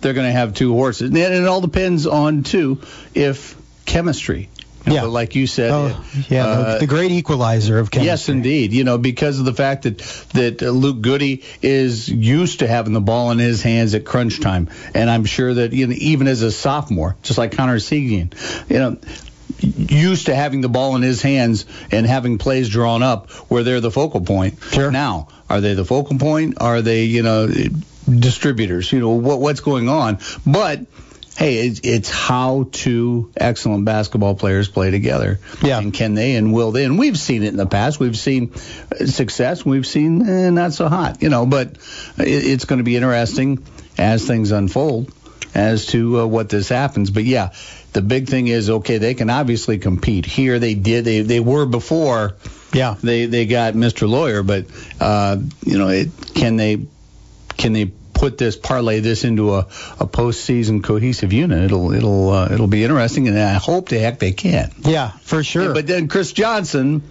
they're 0.00 0.14
going 0.14 0.26
to 0.26 0.32
have 0.32 0.54
two 0.54 0.72
horses, 0.72 1.10
and 1.10 1.16
it 1.16 1.46
all 1.46 1.60
depends 1.60 2.08
on 2.08 2.42
too 2.42 2.80
if 3.14 3.56
chemistry. 3.88 4.48
Yeah, 4.92 5.02
like 5.04 5.34
you 5.34 5.46
said. 5.46 5.70
Oh, 5.70 6.04
yeah, 6.28 6.46
uh, 6.46 6.78
the 6.78 6.86
great 6.86 7.12
equalizer 7.12 7.78
of 7.78 7.90
chemistry. 7.90 8.06
Yes, 8.06 8.28
indeed. 8.28 8.72
You 8.72 8.84
know, 8.84 8.98
because 8.98 9.38
of 9.38 9.44
the 9.44 9.54
fact 9.54 9.84
that 9.84 9.98
that 10.34 10.62
Luke 10.62 11.00
Goody 11.00 11.44
is 11.62 12.08
used 12.08 12.60
to 12.60 12.66
having 12.66 12.92
the 12.92 13.00
ball 13.00 13.30
in 13.30 13.38
his 13.38 13.62
hands 13.62 13.94
at 13.94 14.04
crunch 14.04 14.40
time, 14.40 14.68
and 14.94 15.10
I'm 15.10 15.24
sure 15.24 15.54
that 15.54 15.72
you 15.72 15.86
know, 15.86 15.94
even 15.96 16.26
as 16.26 16.42
a 16.42 16.50
sophomore, 16.50 17.16
just 17.22 17.38
like 17.38 17.52
Connor 17.52 17.76
Essegian, 17.76 18.32
you 18.70 18.78
know, 18.78 18.98
used 19.60 20.26
to 20.26 20.34
having 20.34 20.60
the 20.60 20.68
ball 20.68 20.96
in 20.96 21.02
his 21.02 21.22
hands 21.22 21.66
and 21.90 22.06
having 22.06 22.38
plays 22.38 22.68
drawn 22.68 23.02
up 23.02 23.30
where 23.50 23.62
they're 23.62 23.80
the 23.80 23.90
focal 23.90 24.20
point. 24.20 24.58
Sure. 24.70 24.90
Now, 24.90 25.28
are 25.48 25.60
they 25.60 25.74
the 25.74 25.84
focal 25.84 26.18
point? 26.18 26.60
Are 26.60 26.82
they, 26.82 27.04
you 27.04 27.22
know, 27.22 27.48
distributors? 28.08 28.92
You 28.92 29.00
know, 29.00 29.10
what 29.10 29.40
what's 29.40 29.60
going 29.60 29.88
on? 29.88 30.18
But 30.46 30.80
hey, 31.38 31.68
it's, 31.68 31.80
it's 31.84 32.10
how 32.10 32.68
two 32.72 33.30
excellent 33.36 33.84
basketball 33.84 34.34
players 34.34 34.66
play 34.66 34.90
together. 34.90 35.38
Yeah. 35.62 35.78
And 35.78 35.94
can 35.94 36.14
they 36.14 36.34
and 36.34 36.52
will 36.52 36.72
they? 36.72 36.84
And 36.84 36.98
we've 36.98 37.16
seen 37.16 37.44
it 37.44 37.48
in 37.48 37.56
the 37.56 37.66
past. 37.66 38.00
We've 38.00 38.18
seen 38.18 38.56
success. 38.56 39.64
We've 39.64 39.86
seen 39.86 40.28
eh, 40.28 40.50
not 40.50 40.72
so 40.72 40.88
hot, 40.88 41.22
you 41.22 41.28
know, 41.28 41.46
but 41.46 41.68
it, 42.18 42.26
it's 42.26 42.64
going 42.64 42.78
to 42.78 42.84
be 42.84 42.96
interesting 42.96 43.64
as 43.96 44.26
things 44.26 44.50
unfold 44.50 45.12
as 45.54 45.86
to 45.86 46.20
uh, 46.20 46.26
what 46.26 46.48
this 46.48 46.68
happens. 46.68 47.10
But 47.10 47.22
yeah, 47.22 47.52
the 47.92 48.02
big 48.02 48.28
thing 48.28 48.48
is 48.48 48.68
okay. 48.68 48.98
They 48.98 49.14
can 49.14 49.30
obviously 49.30 49.78
compete 49.78 50.26
here. 50.26 50.58
They 50.58 50.74
did. 50.74 51.04
They 51.04 51.20
they 51.20 51.40
were 51.40 51.66
before. 51.66 52.34
Yeah. 52.74 52.96
They 53.00 53.26
they 53.26 53.46
got 53.46 53.74
Mr. 53.74 54.08
Loyer, 54.08 54.42
but 54.42 54.66
uh, 55.00 55.36
you 55.64 55.78
know, 55.78 55.88
it, 55.88 56.08
can 56.34 56.56
they 56.56 56.86
can 57.56 57.72
they 57.72 57.92
put 58.18 58.36
this 58.36 58.56
parlay 58.56 58.98
this 59.00 59.24
into 59.24 59.54
a, 59.54 59.60
a 59.60 60.06
postseason 60.06 60.82
cohesive 60.82 61.32
unit. 61.32 61.64
It'll 61.64 61.92
it'll 61.92 62.30
uh, 62.30 62.48
it'll 62.52 62.66
be 62.66 62.82
interesting, 62.82 63.28
and 63.28 63.38
I 63.38 63.54
hope 63.54 63.88
the 63.88 63.98
heck 63.98 64.18
they 64.18 64.32
can. 64.32 64.72
Yeah, 64.80 65.10
for 65.22 65.42
sure. 65.44 65.68
Yeah, 65.68 65.72
but 65.72 65.86
then 65.86 66.08
Chris 66.08 66.32
Johnson, 66.32 67.02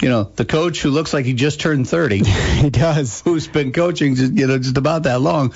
you 0.00 0.08
know, 0.10 0.24
the 0.24 0.44
coach 0.44 0.82
who 0.82 0.90
looks 0.90 1.14
like 1.14 1.24
he 1.24 1.32
just 1.32 1.60
turned 1.60 1.88
30. 1.88 2.24
he 2.24 2.70
does. 2.70 3.22
Who's 3.22 3.48
been 3.48 3.72
coaching, 3.72 4.14
just, 4.14 4.34
you 4.34 4.46
know, 4.46 4.58
just 4.58 4.76
about 4.76 5.04
that 5.04 5.20
long. 5.20 5.54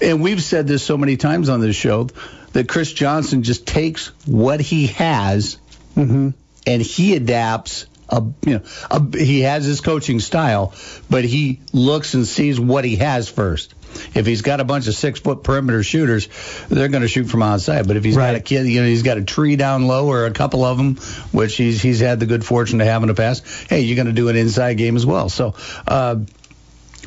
And 0.00 0.22
we've 0.22 0.42
said 0.42 0.66
this 0.66 0.82
so 0.82 0.96
many 0.96 1.16
times 1.16 1.48
on 1.48 1.60
this 1.60 1.76
show 1.76 2.08
that 2.52 2.68
Chris 2.68 2.92
Johnson 2.92 3.42
just 3.42 3.66
takes 3.66 4.08
what 4.26 4.60
he 4.60 4.88
has 4.88 5.58
mm-hmm. 5.96 6.30
and 6.66 6.82
he 6.82 7.16
adapts 7.16 7.86
a 8.08 8.22
you 8.46 8.54
know 8.54 8.62
a, 8.90 9.16
he 9.16 9.40
has 9.40 9.64
his 9.64 9.80
coaching 9.80 10.20
style, 10.20 10.74
but 11.10 11.24
he 11.24 11.60
looks 11.72 12.14
and 12.14 12.26
sees 12.26 12.58
what 12.60 12.84
he 12.84 12.96
has 12.96 13.28
first. 13.28 13.74
If 14.14 14.26
he's 14.26 14.42
got 14.42 14.60
a 14.60 14.64
bunch 14.64 14.88
of 14.88 14.94
six 14.94 15.20
foot 15.20 15.44
perimeter 15.44 15.82
shooters, 15.82 16.28
they're 16.68 16.88
going 16.88 17.02
to 17.02 17.08
shoot 17.08 17.26
from 17.26 17.42
outside. 17.42 17.86
But 17.86 17.96
if 17.96 18.04
he's 18.04 18.16
right. 18.16 18.32
got 18.32 18.34
a 18.34 18.40
kid, 18.40 18.66
you 18.66 18.80
know, 18.80 18.86
he's 18.86 19.02
got 19.02 19.18
a 19.18 19.24
tree 19.24 19.56
down 19.56 19.86
low 19.86 20.08
or 20.08 20.26
a 20.26 20.32
couple 20.32 20.64
of 20.64 20.76
them, 20.76 20.96
which 21.32 21.56
he's 21.56 21.80
he's 21.80 22.00
had 22.00 22.20
the 22.20 22.26
good 22.26 22.44
fortune 22.44 22.80
to 22.80 22.84
have 22.84 23.02
in 23.02 23.08
the 23.08 23.14
past. 23.14 23.44
Hey, 23.68 23.80
you're 23.80 23.96
going 23.96 24.06
to 24.06 24.12
do 24.12 24.28
an 24.28 24.36
inside 24.36 24.74
game 24.74 24.96
as 24.96 25.06
well. 25.06 25.28
So, 25.28 25.54
uh, 25.86 26.16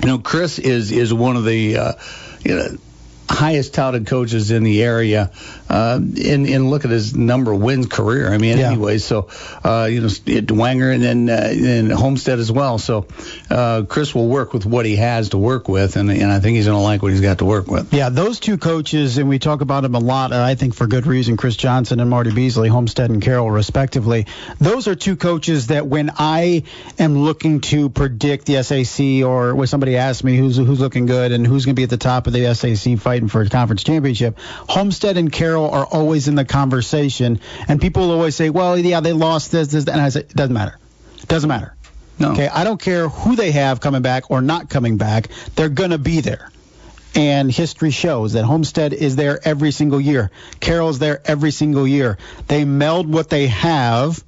you 0.01 0.07
know, 0.07 0.19
Chris 0.19 0.59
is 0.59 0.91
is 0.91 1.13
one 1.13 1.35
of 1.35 1.45
the 1.45 1.77
uh, 1.77 1.93
you 2.43 2.55
know 2.55 2.67
highest 3.29 3.73
touted 3.73 4.07
coaches 4.07 4.51
in 4.51 4.63
the 4.63 4.83
area. 4.83 5.31
Uh, 5.69 5.99
and, 5.99 6.47
and 6.47 6.69
look 6.69 6.85
at 6.85 6.91
his 6.91 7.15
number 7.15 7.51
of 7.51 7.61
wins 7.61 7.87
career. 7.87 8.31
I 8.31 8.37
mean, 8.37 8.57
yeah. 8.57 8.71
anyway, 8.71 8.97
so 8.97 9.27
uh, 9.63 9.87
you 9.89 10.01
know, 10.01 10.07
Dwenger 10.07 10.93
and 10.93 11.03
then 11.03 11.29
uh, 11.29 11.69
and 11.69 11.91
Homestead 11.91 12.39
as 12.39 12.51
well. 12.51 12.77
So 12.77 13.07
uh, 13.49 13.83
Chris 13.87 14.15
will 14.15 14.27
work 14.27 14.53
with 14.53 14.65
what 14.65 14.85
he 14.85 14.95
has 14.95 15.29
to 15.29 15.37
work 15.37 15.67
with, 15.67 15.95
and, 15.95 16.09
and 16.09 16.31
I 16.31 16.39
think 16.39 16.55
he's 16.55 16.65
going 16.65 16.77
to 16.77 16.83
like 16.83 17.01
what 17.01 17.11
he's 17.11 17.21
got 17.21 17.39
to 17.39 17.45
work 17.45 17.67
with. 17.67 17.93
Yeah, 17.93 18.09
those 18.09 18.39
two 18.39 18.57
coaches, 18.57 19.17
and 19.17 19.27
we 19.27 19.39
talk 19.39 19.61
about 19.61 19.81
them 19.81 19.95
a 19.95 19.99
lot, 19.99 20.31
and 20.31 20.41
I 20.41 20.55
think 20.55 20.73
for 20.73 20.87
good 20.87 21.05
reason. 21.05 21.37
Chris 21.37 21.55
Johnson 21.55 21.99
and 21.99 22.09
Marty 22.09 22.31
Beasley, 22.31 22.69
Homestead 22.69 23.09
and 23.09 23.21
Carroll, 23.21 23.51
respectively. 23.51 24.25
Those 24.59 24.87
are 24.87 24.95
two 24.95 25.15
coaches 25.15 25.67
that 25.67 25.87
when 25.87 26.11
I 26.17 26.63
am 26.97 27.17
looking 27.17 27.61
to 27.61 27.89
predict 27.89 28.45
the 28.45 28.63
SAC, 28.63 29.25
or 29.27 29.55
when 29.55 29.67
somebody 29.67 29.97
asks 29.97 30.23
me 30.23 30.37
who's 30.37 30.57
who's 30.57 30.79
looking 30.79 31.05
good 31.05 31.31
and 31.31 31.45
who's 31.45 31.65
going 31.65 31.75
to 31.75 31.79
be 31.79 31.83
at 31.83 31.89
the 31.89 31.97
top 31.97 32.27
of 32.27 32.33
the 32.33 32.53
SAC 32.53 32.97
fighting 32.97 33.27
for 33.27 33.41
a 33.41 33.49
conference 33.49 33.83
championship. 33.83 34.37
Homestead 34.39 35.17
and 35.17 35.31
Carroll 35.31 35.56
are 35.65 35.85
always 35.85 36.27
in 36.27 36.35
the 36.35 36.45
conversation, 36.45 37.39
and 37.67 37.81
people 37.81 38.11
always 38.11 38.35
say, 38.35 38.49
"Well, 38.49 38.77
yeah, 38.77 38.99
they 38.99 39.13
lost 39.13 39.51
this, 39.51 39.69
this," 39.69 39.85
and 39.85 40.01
I 40.01 40.09
say, 40.09 40.21
"It 40.21 40.35
doesn't 40.35 40.53
matter. 40.53 40.77
It 41.21 41.27
doesn't 41.27 41.47
matter." 41.47 41.73
No. 42.19 42.31
Okay, 42.31 42.47
I 42.47 42.63
don't 42.63 42.81
care 42.81 43.09
who 43.09 43.35
they 43.35 43.51
have 43.51 43.79
coming 43.79 44.01
back 44.01 44.31
or 44.31 44.41
not 44.41 44.69
coming 44.69 44.97
back. 44.97 45.29
They're 45.55 45.69
going 45.69 45.91
to 45.91 45.97
be 45.99 46.21
there. 46.21 46.49
And 47.15 47.51
history 47.51 47.91
shows 47.91 48.33
that 48.33 48.43
Homestead 48.43 48.93
is 48.93 49.15
there 49.15 49.39
every 49.43 49.71
single 49.71 49.99
year. 49.99 50.29
Carroll's 50.59 50.99
there 50.99 51.21
every 51.25 51.51
single 51.51 51.87
year. 51.87 52.17
They 52.47 52.65
meld 52.65 53.11
what 53.11 53.29
they 53.29 53.47
have 53.47 54.23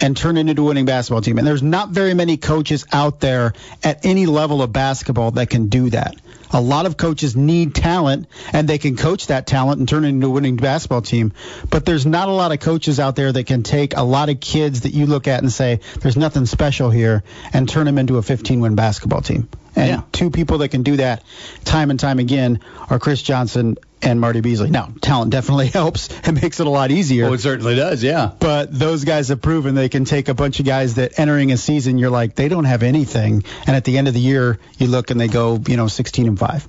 and 0.00 0.16
turn 0.16 0.36
it 0.36 0.48
into 0.48 0.62
a 0.62 0.64
winning 0.66 0.84
basketball 0.84 1.20
team. 1.20 1.38
And 1.38 1.46
there's 1.46 1.62
not 1.62 1.90
very 1.90 2.14
many 2.14 2.36
coaches 2.36 2.84
out 2.92 3.20
there 3.20 3.52
at 3.82 4.04
any 4.04 4.26
level 4.26 4.62
of 4.62 4.72
basketball 4.72 5.32
that 5.32 5.50
can 5.50 5.68
do 5.68 5.90
that. 5.90 6.16
A 6.50 6.60
lot 6.60 6.86
of 6.86 6.96
coaches 6.96 7.36
need 7.36 7.74
talent, 7.74 8.26
and 8.52 8.66
they 8.66 8.78
can 8.78 8.96
coach 8.96 9.26
that 9.26 9.46
talent 9.46 9.80
and 9.80 9.88
turn 9.88 10.04
it 10.04 10.08
into 10.08 10.28
a 10.28 10.30
winning 10.30 10.56
basketball 10.56 11.02
team. 11.02 11.32
But 11.68 11.84
there's 11.84 12.06
not 12.06 12.28
a 12.28 12.32
lot 12.32 12.52
of 12.52 12.60
coaches 12.60 12.98
out 12.98 13.16
there 13.16 13.30
that 13.30 13.44
can 13.44 13.62
take 13.62 13.94
a 13.94 14.02
lot 14.02 14.30
of 14.30 14.40
kids 14.40 14.82
that 14.82 14.94
you 14.94 15.06
look 15.06 15.28
at 15.28 15.42
and 15.42 15.52
say, 15.52 15.80
there's 16.00 16.16
nothing 16.16 16.46
special 16.46 16.90
here, 16.90 17.22
and 17.52 17.68
turn 17.68 17.84
them 17.84 17.98
into 17.98 18.16
a 18.16 18.22
15 18.22 18.60
win 18.60 18.74
basketball 18.76 19.20
team. 19.20 19.48
And 19.76 19.88
yeah. 19.88 20.02
two 20.10 20.30
people 20.30 20.58
that 20.58 20.70
can 20.70 20.82
do 20.82 20.96
that 20.96 21.22
time 21.64 21.90
and 21.90 22.00
time 22.00 22.18
again 22.18 22.60
are 22.88 22.98
Chris 22.98 23.22
Johnson 23.22 23.76
and 24.02 24.20
Marty 24.20 24.40
Beasley. 24.40 24.70
Now, 24.70 24.92
talent 25.00 25.30
definitely 25.30 25.66
helps 25.80 26.08
and 26.24 26.40
makes 26.40 26.60
it 26.60 26.66
a 26.66 26.70
lot 26.70 26.90
easier. 26.90 27.26
Oh, 27.26 27.32
it 27.32 27.40
certainly 27.40 27.74
does, 27.74 28.02
yeah. 28.02 28.30
But 28.38 28.76
those 28.76 29.04
guys 29.04 29.28
have 29.28 29.42
proven 29.42 29.74
they 29.74 29.88
can 29.88 30.04
take 30.04 30.28
a 30.28 30.34
bunch 30.34 30.60
of 30.60 30.66
guys 30.66 30.94
that 30.94 31.18
entering 31.18 31.52
a 31.52 31.56
season, 31.56 31.98
you're 31.98 32.10
like, 32.10 32.34
they 32.34 32.48
don't 32.48 32.64
have 32.64 32.82
anything. 32.82 33.44
And 33.66 33.76
at 33.76 33.84
the 33.84 33.98
end 33.98 34.08
of 34.08 34.14
the 34.14 34.20
year, 34.20 34.58
you 34.78 34.86
look 34.86 35.10
and 35.10 35.20
they 35.20 35.28
go, 35.28 35.60
you 35.66 35.76
know, 35.76 35.88
16 35.88 36.26
and 36.26 36.38
5. 36.38 36.68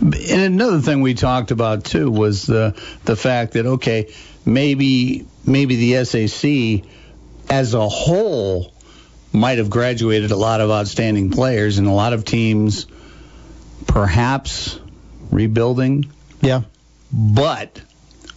And 0.00 0.40
another 0.40 0.80
thing 0.80 1.00
we 1.00 1.14
talked 1.14 1.52
about 1.52 1.84
too 1.84 2.10
was 2.10 2.44
the 2.44 2.74
the 3.04 3.14
fact 3.14 3.52
that 3.52 3.66
okay, 3.66 4.12
maybe 4.44 5.26
maybe 5.46 5.76
the 5.76 6.04
SAC 6.04 6.90
as 7.48 7.74
a 7.74 7.88
whole 7.88 8.72
might 9.32 9.58
have 9.58 9.70
graduated 9.70 10.32
a 10.32 10.36
lot 10.36 10.60
of 10.60 10.70
outstanding 10.70 11.30
players 11.30 11.78
and 11.78 11.86
a 11.86 11.92
lot 11.92 12.12
of 12.12 12.24
teams 12.24 12.86
perhaps 13.86 14.78
rebuilding 15.30 16.10
yeah. 16.40 16.62
But 17.12 17.80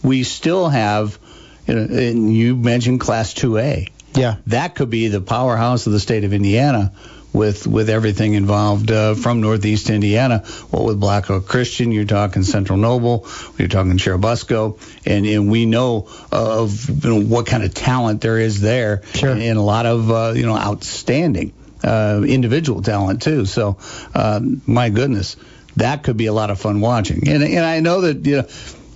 we 0.02 0.22
still 0.22 0.68
have, 0.68 1.18
you 1.66 1.74
know, 1.74 1.82
and 1.82 2.34
you 2.34 2.56
mentioned 2.56 3.00
Class 3.00 3.34
2A. 3.34 3.90
Yeah. 4.14 4.36
That 4.46 4.74
could 4.74 4.90
be 4.90 5.08
the 5.08 5.20
powerhouse 5.20 5.86
of 5.86 5.92
the 5.92 6.00
state 6.00 6.24
of 6.24 6.32
Indiana 6.32 6.92
with 7.32 7.66
with 7.66 7.90
everything 7.90 8.34
involved 8.34 8.90
uh, 8.90 9.14
from 9.14 9.40
Northeast 9.40 9.90
Indiana. 9.90 10.38
What 10.70 10.84
with 10.84 11.00
Blackhawk 11.00 11.46
Christian, 11.46 11.90
you're 11.90 12.04
talking 12.04 12.44
Central 12.44 12.78
Noble, 12.78 13.26
you're 13.58 13.68
talking 13.68 13.98
Churubusco, 13.98 14.78
and 15.04 15.26
and 15.26 15.50
we 15.50 15.66
know 15.66 16.08
of 16.30 17.04
you 17.04 17.10
know, 17.10 17.20
what 17.20 17.46
kind 17.46 17.64
of 17.64 17.74
talent 17.74 18.20
there 18.20 18.38
is 18.38 18.60
there, 18.60 19.02
sure. 19.14 19.30
and, 19.30 19.42
and 19.42 19.58
a 19.58 19.62
lot 19.62 19.84
of 19.84 20.10
uh, 20.10 20.32
you 20.36 20.46
know 20.46 20.56
outstanding 20.56 21.52
uh, 21.82 22.22
individual 22.24 22.82
talent 22.82 23.20
too. 23.20 23.46
So 23.46 23.78
uh, 24.14 24.40
my 24.66 24.90
goodness 24.90 25.36
that 25.76 26.02
could 26.02 26.16
be 26.16 26.26
a 26.26 26.32
lot 26.32 26.50
of 26.50 26.60
fun 26.60 26.80
watching. 26.80 27.28
And 27.28 27.42
and 27.42 27.64
I 27.64 27.80
know 27.80 28.02
that 28.02 28.24
you 28.26 28.36
know 28.38 28.48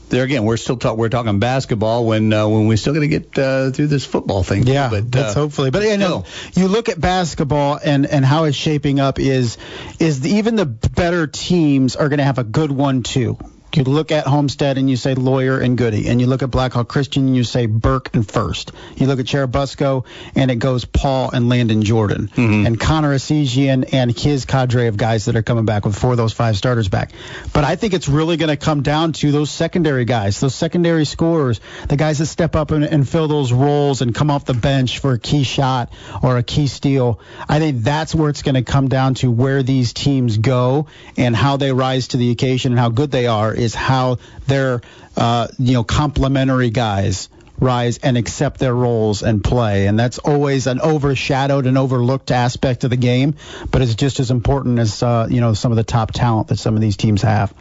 there 0.08 0.24
again, 0.24 0.44
we're 0.44 0.56
still 0.56 0.76
talk, 0.76 0.96
we're 0.96 1.08
talking 1.08 1.38
basketball 1.38 2.06
when 2.06 2.32
uh, 2.32 2.48
when 2.48 2.66
we're 2.66 2.76
still 2.76 2.94
going 2.94 3.08
to 3.08 3.18
get 3.18 3.38
uh, 3.38 3.70
through 3.70 3.88
this 3.88 4.04
football 4.04 4.42
thing. 4.42 4.66
Yeah, 4.66 4.88
but 4.90 5.10
that's 5.10 5.36
uh, 5.36 5.40
hopefully. 5.40 5.70
But 5.70 5.82
you 5.84 5.96
know, 5.98 6.24
you 6.54 6.68
look 6.68 6.88
at 6.88 7.00
basketball 7.00 7.78
and 7.82 8.06
and 8.06 8.24
how 8.24 8.44
it's 8.44 8.56
shaping 8.56 9.00
up 9.00 9.18
is 9.18 9.58
is 9.98 10.20
the, 10.20 10.30
even 10.30 10.56
the 10.56 10.66
better 10.66 11.26
teams 11.26 11.96
are 11.96 12.08
going 12.08 12.18
to 12.18 12.24
have 12.24 12.38
a 12.38 12.44
good 12.44 12.72
one 12.72 13.02
too. 13.02 13.38
You 13.74 13.84
look 13.84 14.12
at 14.12 14.26
Homestead 14.26 14.78
and 14.78 14.88
you 14.88 14.96
say 14.96 15.14
Loyer 15.14 15.60
and 15.60 15.76
Goody, 15.76 16.08
and 16.08 16.20
you 16.20 16.26
look 16.26 16.42
at 16.42 16.50
Blackhawk 16.50 16.88
Christian 16.88 17.26
and 17.26 17.36
you 17.36 17.44
say 17.44 17.66
Burke 17.66 18.14
and 18.14 18.26
Furst. 18.26 18.72
You 18.96 19.06
look 19.06 19.20
at 19.20 19.26
Churubusco 19.26 20.06
and 20.34 20.50
it 20.50 20.56
goes 20.56 20.86
Paul 20.86 21.30
and 21.30 21.50
Landon 21.50 21.82
Jordan, 21.82 22.28
mm-hmm. 22.28 22.66
and 22.66 22.80
Connor 22.80 23.14
Essegian 23.14 23.92
and 23.92 24.16
his 24.16 24.46
cadre 24.46 24.86
of 24.86 24.96
guys 24.96 25.26
that 25.26 25.36
are 25.36 25.42
coming 25.42 25.66
back 25.66 25.84
with 25.84 25.98
four 25.98 26.12
of 26.12 26.16
those 26.16 26.32
five 26.32 26.56
starters 26.56 26.88
back. 26.88 27.12
But 27.52 27.64
I 27.64 27.76
think 27.76 27.92
it's 27.92 28.08
really 28.08 28.38
going 28.38 28.48
to 28.48 28.56
come 28.56 28.82
down 28.82 29.12
to 29.14 29.30
those 29.32 29.50
secondary 29.50 30.06
guys, 30.06 30.40
those 30.40 30.54
secondary 30.54 31.04
scorers, 31.04 31.60
the 31.88 31.96
guys 31.96 32.18
that 32.18 32.26
step 32.26 32.56
up 32.56 32.70
and, 32.70 32.84
and 32.84 33.06
fill 33.06 33.28
those 33.28 33.52
roles 33.52 34.00
and 34.00 34.14
come 34.14 34.30
off 34.30 34.46
the 34.46 34.54
bench 34.54 34.98
for 35.00 35.12
a 35.12 35.18
key 35.18 35.42
shot 35.42 35.92
or 36.22 36.38
a 36.38 36.42
key 36.42 36.68
steal. 36.68 37.20
I 37.48 37.58
think 37.58 37.82
that's 37.82 38.14
where 38.14 38.30
it's 38.30 38.42
going 38.42 38.54
to 38.54 38.62
come 38.62 38.88
down 38.88 39.14
to 39.14 39.30
where 39.30 39.62
these 39.62 39.92
teams 39.92 40.38
go 40.38 40.86
and 41.18 41.36
how 41.36 41.58
they 41.58 41.70
rise 41.70 42.08
to 42.08 42.16
the 42.16 42.30
occasion 42.30 42.72
and 42.72 42.78
how 42.80 42.88
good 42.88 43.10
they 43.10 43.26
are 43.26 43.57
is 43.58 43.74
how 43.74 44.18
their 44.46 44.80
uh, 45.16 45.48
you 45.58 45.74
know 45.74 45.84
complementary 45.84 46.70
guys 46.70 47.28
rise 47.60 47.98
and 47.98 48.16
accept 48.16 48.60
their 48.60 48.74
roles 48.74 49.22
and 49.22 49.42
play. 49.42 49.86
And 49.86 49.98
that's 49.98 50.18
always 50.18 50.66
an 50.66 50.80
overshadowed 50.80 51.66
and 51.66 51.76
overlooked 51.76 52.30
aspect 52.30 52.84
of 52.84 52.90
the 52.90 52.96
game, 52.96 53.34
but 53.70 53.82
it's 53.82 53.96
just 53.96 54.20
as 54.20 54.30
important 54.30 54.78
as 54.78 55.02
uh, 55.02 55.26
you 55.30 55.40
know 55.40 55.54
some 55.54 55.72
of 55.72 55.76
the 55.76 55.84
top 55.84 56.12
talent 56.12 56.48
that 56.48 56.58
some 56.58 56.74
of 56.74 56.80
these 56.80 56.96
teams 56.96 57.22
have. 57.22 57.52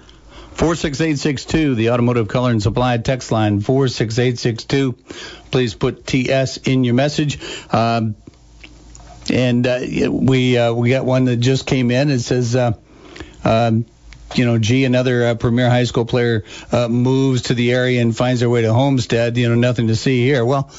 46862, 0.57 1.75
the 1.75 1.91
Automotive 1.91 2.27
Color 2.27 2.49
and 2.49 2.63
Supply 2.63 2.97
text 2.97 3.31
line, 3.31 3.61
46862. 3.61 4.93
Please 5.51 5.75
put 5.75 6.07
TS 6.07 6.57
in 6.57 6.83
your 6.83 6.95
message. 6.95 7.39
Um, 7.71 8.15
and 9.31 9.67
uh, 9.67 9.79
we 10.09 10.57
uh, 10.57 10.73
we 10.73 10.89
got 10.89 11.05
one 11.05 11.25
that 11.25 11.37
just 11.37 11.67
came 11.67 11.91
in. 11.91 12.09
It 12.09 12.19
says, 12.19 12.55
uh, 12.55 12.73
um, 13.43 13.85
you 14.35 14.45
know, 14.45 14.57
gee, 14.57 14.85
another 14.85 15.27
uh, 15.27 15.35
premier 15.35 15.69
high 15.69 15.85
school 15.85 16.05
player 16.05 16.43
uh, 16.71 16.87
moves 16.87 17.43
to 17.43 17.53
the 17.53 17.71
area 17.71 18.01
and 18.01 18.15
finds 18.15 18.41
their 18.41 18.49
way 18.49 18.61
to 18.61 18.73
Homestead. 18.73 19.37
You 19.37 19.49
know, 19.49 19.55
nothing 19.55 19.87
to 19.87 19.95
see 19.95 20.25
here. 20.25 20.45
Well, 20.45 20.69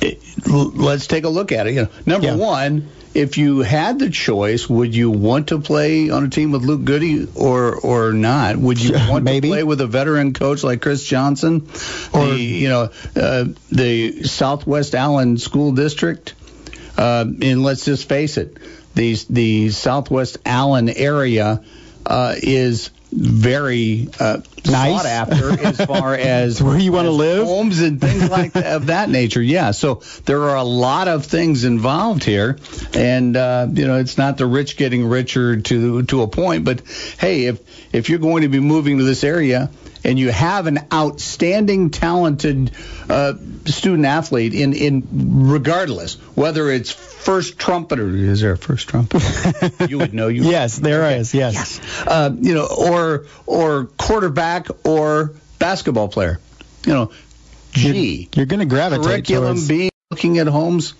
it, 0.00 0.20
let's 0.46 1.06
take 1.06 1.24
a 1.24 1.28
look 1.28 1.52
at 1.52 1.66
it. 1.66 1.74
You 1.74 1.82
know, 1.82 1.88
number 2.06 2.28
yeah. 2.28 2.36
one, 2.36 2.88
if 3.14 3.38
you 3.38 3.60
had 3.60 3.98
the 3.98 4.10
choice, 4.10 4.68
would 4.68 4.94
you 4.94 5.10
want 5.10 5.48
to 5.48 5.60
play 5.60 6.10
on 6.10 6.24
a 6.24 6.28
team 6.28 6.50
with 6.50 6.62
Luke 6.62 6.84
Goody 6.84 7.28
or 7.34 7.76
or 7.76 8.12
not? 8.12 8.56
Would 8.56 8.82
you 8.82 8.92
want 9.08 9.26
to 9.26 9.40
play 9.40 9.62
with 9.62 9.80
a 9.80 9.86
veteran 9.86 10.34
coach 10.34 10.64
like 10.64 10.82
Chris 10.82 11.04
Johnson, 11.04 11.68
or 12.12 12.26
the, 12.26 12.38
you 12.38 12.68
know 12.68 12.90
uh, 13.16 13.44
the 13.70 14.24
Southwest 14.24 14.94
Allen 14.94 15.38
School 15.38 15.72
District? 15.72 16.34
Uh, 16.96 17.24
and 17.42 17.62
let's 17.62 17.84
just 17.84 18.08
face 18.08 18.36
it, 18.36 18.58
the 18.94 19.16
the 19.30 19.70
Southwest 19.70 20.38
Allen 20.44 20.88
area 20.88 21.62
uh, 22.06 22.34
is 22.36 22.90
very 23.12 24.08
uh, 24.18 24.40
nice. 24.66 25.02
sought 25.02 25.06
after 25.06 25.60
as 25.66 25.80
far 25.80 26.14
as 26.14 26.62
where 26.62 26.78
you 26.78 26.92
want 26.92 27.06
to 27.06 27.12
live, 27.12 27.46
homes 27.46 27.80
and 27.80 28.00
things 28.00 28.28
like 28.28 28.52
that, 28.54 28.66
of 28.66 28.86
that 28.86 29.08
nature. 29.08 29.42
Yeah, 29.42 29.70
so 29.70 30.02
there 30.24 30.42
are 30.42 30.56
a 30.56 30.64
lot 30.64 31.08
of 31.08 31.26
things 31.26 31.64
involved 31.64 32.24
here, 32.24 32.58
and 32.92 33.36
uh, 33.36 33.68
you 33.72 33.86
know 33.86 33.98
it's 33.98 34.18
not 34.18 34.36
the 34.36 34.46
rich 34.46 34.76
getting 34.76 35.06
richer 35.06 35.60
to 35.60 36.02
to 36.04 36.22
a 36.22 36.28
point, 36.28 36.64
but 36.64 36.82
hey, 37.18 37.44
if 37.44 37.60
if 37.94 38.08
you're 38.08 38.18
going 38.18 38.42
to 38.42 38.48
be 38.48 38.60
moving 38.60 38.98
to 38.98 39.04
this 39.04 39.22
area 39.22 39.70
and 40.04 40.18
you 40.18 40.30
have 40.30 40.66
an 40.66 40.80
outstanding, 40.92 41.90
talented 41.90 42.70
uh, 43.08 43.34
student 43.64 44.06
athlete 44.06 44.54
in 44.54 44.72
in 44.74 45.48
regardless 45.48 46.14
whether 46.36 46.70
it's 46.70 46.90
first 46.90 47.58
trumpeter 47.58 48.08
is 48.08 48.40
there 48.40 48.52
a 48.52 48.58
first 48.58 48.88
trumpeter 48.88 49.70
you 49.88 49.98
would 49.98 50.12
know 50.12 50.28
you 50.28 50.42
yes 50.44 50.78
there 50.78 51.04
okay. 51.04 51.18
is 51.18 51.34
yes, 51.34 51.54
yes. 51.54 52.06
Uh, 52.06 52.30
you 52.38 52.54
know 52.54 52.66
or 52.66 53.26
or 53.46 53.86
quarterback 53.86 54.68
or 54.86 55.34
basketball 55.58 56.08
player 56.08 56.38
you 56.86 56.92
know 56.92 57.10
gee 57.72 58.28
you're, 58.34 58.40
you're 58.40 58.46
going 58.46 58.60
to 58.60 58.66
gravitate 58.66 59.04
curriculum 59.04 59.56
towards... 59.56 59.68
being 59.68 59.90
looking 60.10 60.38
at 60.38 60.46
homes 60.46 60.94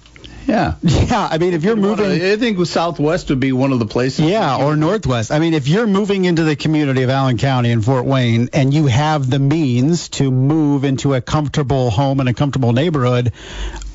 yeah, 0.54 0.74
Yeah. 0.82 1.04
Yeah, 1.14 1.28
I 1.30 1.38
mean, 1.38 1.52
if 1.54 1.64
you're 1.64 1.76
moving, 1.76 2.06
I 2.10 2.36
think 2.36 2.64
Southwest 2.66 3.28
would 3.30 3.40
be 3.40 3.52
one 3.52 3.72
of 3.72 3.78
the 3.78 3.86
places. 3.86 4.24
Yeah, 4.26 4.56
or 4.64 4.76
Northwest. 4.76 5.30
I 5.30 5.38
mean, 5.38 5.54
if 5.54 5.68
you're 5.68 5.86
moving 5.86 6.24
into 6.24 6.44
the 6.44 6.56
community 6.56 7.02
of 7.02 7.10
Allen 7.10 7.36
County 7.38 7.70
and 7.70 7.84
Fort 7.84 8.04
Wayne, 8.04 8.48
and 8.52 8.72
you 8.72 8.86
have 8.86 9.28
the 9.28 9.38
means 9.38 10.08
to 10.10 10.30
move 10.30 10.84
into 10.84 11.14
a 11.14 11.20
comfortable 11.20 11.90
home 11.90 12.20
and 12.20 12.28
a 12.28 12.34
comfortable 12.34 12.72
neighborhood, 12.72 13.32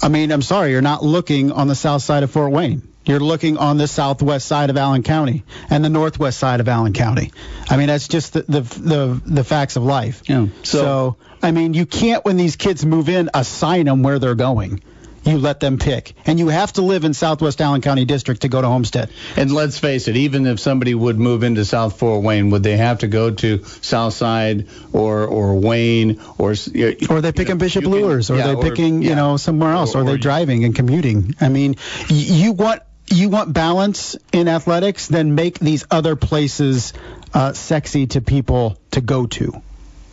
I 0.01 0.09
mean, 0.09 0.31
I'm 0.31 0.41
sorry, 0.41 0.71
you're 0.71 0.81
not 0.81 1.03
looking 1.03 1.51
on 1.51 1.67
the 1.67 1.75
south 1.75 2.03
side 2.03 2.23
of 2.23 2.31
Fort 2.31 2.51
Wayne. 2.51 2.83
You're 3.05 3.19
looking 3.19 3.57
on 3.57 3.77
the 3.77 3.87
southwest 3.87 4.45
side 4.47 4.69
of 4.69 4.77
Allen 4.77 5.01
County 5.03 5.43
and 5.69 5.83
the 5.83 5.89
northwest 5.89 6.37
side 6.37 6.59
of 6.59 6.67
Allen 6.67 6.93
County. 6.93 7.31
I 7.69 7.77
mean, 7.77 7.87
that's 7.87 8.07
just 8.07 8.33
the 8.33 8.43
the 8.43 8.61
the, 8.61 9.21
the 9.25 9.43
facts 9.43 9.77
of 9.77 9.83
life. 9.83 10.21
Yeah. 10.27 10.47
So, 10.63 10.77
So- 10.79 11.15
I 11.41 11.51
mean, 11.51 11.73
you 11.73 11.85
can't 11.85 12.23
when 12.25 12.37
these 12.37 12.55
kids 12.57 12.85
move 12.85 13.09
in 13.09 13.29
assign 13.33 13.85
them 13.85 14.03
where 14.03 14.19
they're 14.19 14.35
going. 14.35 14.81
You 15.25 15.37
let 15.37 15.59
them 15.59 15.77
pick, 15.77 16.13
and 16.25 16.39
you 16.39 16.47
have 16.47 16.73
to 16.73 16.81
live 16.81 17.03
in 17.03 17.13
Southwest 17.13 17.61
Allen 17.61 17.81
County 17.81 18.05
District 18.05 18.41
to 18.41 18.47
go 18.49 18.61
to 18.61 18.67
Homestead. 18.67 19.09
And 19.35 19.51
let's 19.51 19.77
face 19.77 20.07
it, 20.07 20.15
even 20.15 20.47
if 20.47 20.59
somebody 20.59 20.93
would 20.95 21.19
move 21.19 21.43
into 21.43 21.65
South 21.65 21.99
Fort 21.99 22.23
Wayne, 22.23 22.49
would 22.51 22.63
they 22.63 22.77
have 22.77 22.99
to 22.99 23.07
go 23.07 23.29
to 23.31 23.63
Southside 23.65 24.67
or 24.93 25.25
or 25.25 25.55
Wayne 25.55 26.19
or 26.37 26.51
s- 26.51 26.67
you- 26.67 26.95
Or 27.09 27.17
you 27.17 27.21
picking 27.33 27.47
know, 27.49 27.55
Bishop 27.55 27.83
Luers, 27.85 28.29
or 28.31 28.37
yeah, 28.37 28.47
they're 28.47 28.57
picking, 28.57 29.01
yeah. 29.01 29.09
you 29.09 29.15
know, 29.15 29.37
somewhere 29.37 29.73
else, 29.73 29.93
or, 29.93 30.01
Or- 30.01 30.03
they're 30.05 30.15
or- 30.15 30.17
driving 30.17 30.63
and 30.63 30.73
commuting. 30.73 31.35
I 31.41 31.49
mean, 31.49 31.75
y- 32.09 32.15
you 32.15 32.51
want 32.53 32.81
you 33.11 33.29
want 33.29 33.51
balance 33.53 34.15
in 34.31 34.47
athletics, 34.47 35.07
then 35.07 35.33
make 35.35 35.57
these 35.59 35.83
other 35.91 36.15
places 36.15 36.93
uh, 37.33 37.53
sexy 37.53 38.07
to 38.07 38.21
people 38.21 38.77
to 38.91 39.01
go 39.01 39.25
to. 39.25 39.61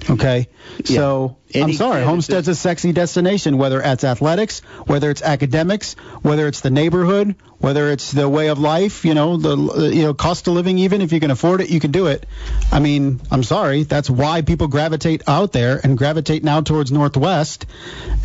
Okay, 0.08 0.46
Yeah. 0.84 0.96
so 0.96 1.36
I'm 1.54 1.72
sorry, 1.72 2.04
Homestead's 2.04 2.48
a 2.48 2.54
sexy 2.54 2.92
destination, 2.92 3.58
whether 3.58 3.80
it's 3.82 4.04
athletics, 4.04 4.60
whether 4.86 5.10
it's 5.10 5.22
academics, 5.22 5.94
whether 6.22 6.46
it's 6.46 6.60
the 6.60 6.70
neighborhood, 6.70 7.34
whether 7.58 7.90
it's 7.90 8.12
the 8.12 8.28
way 8.28 8.48
of 8.48 8.58
life, 8.58 9.04
you 9.04 9.14
know, 9.14 9.36
the 9.36 9.90
you 9.92 10.02
know 10.02 10.14
cost 10.14 10.46
of 10.46 10.54
living. 10.54 10.78
Even 10.78 11.00
if 11.00 11.12
you 11.12 11.18
can 11.18 11.30
afford 11.30 11.60
it, 11.60 11.70
you 11.70 11.80
can 11.80 11.90
do 11.90 12.06
it. 12.06 12.24
I 12.70 12.78
mean, 12.78 13.20
I'm 13.30 13.42
sorry, 13.42 13.82
that's 13.82 14.08
why 14.08 14.42
people 14.42 14.68
gravitate 14.68 15.22
out 15.26 15.52
there 15.52 15.80
and 15.82 15.98
gravitate 15.98 16.44
now 16.44 16.60
towards 16.60 16.92
Northwest 16.92 17.66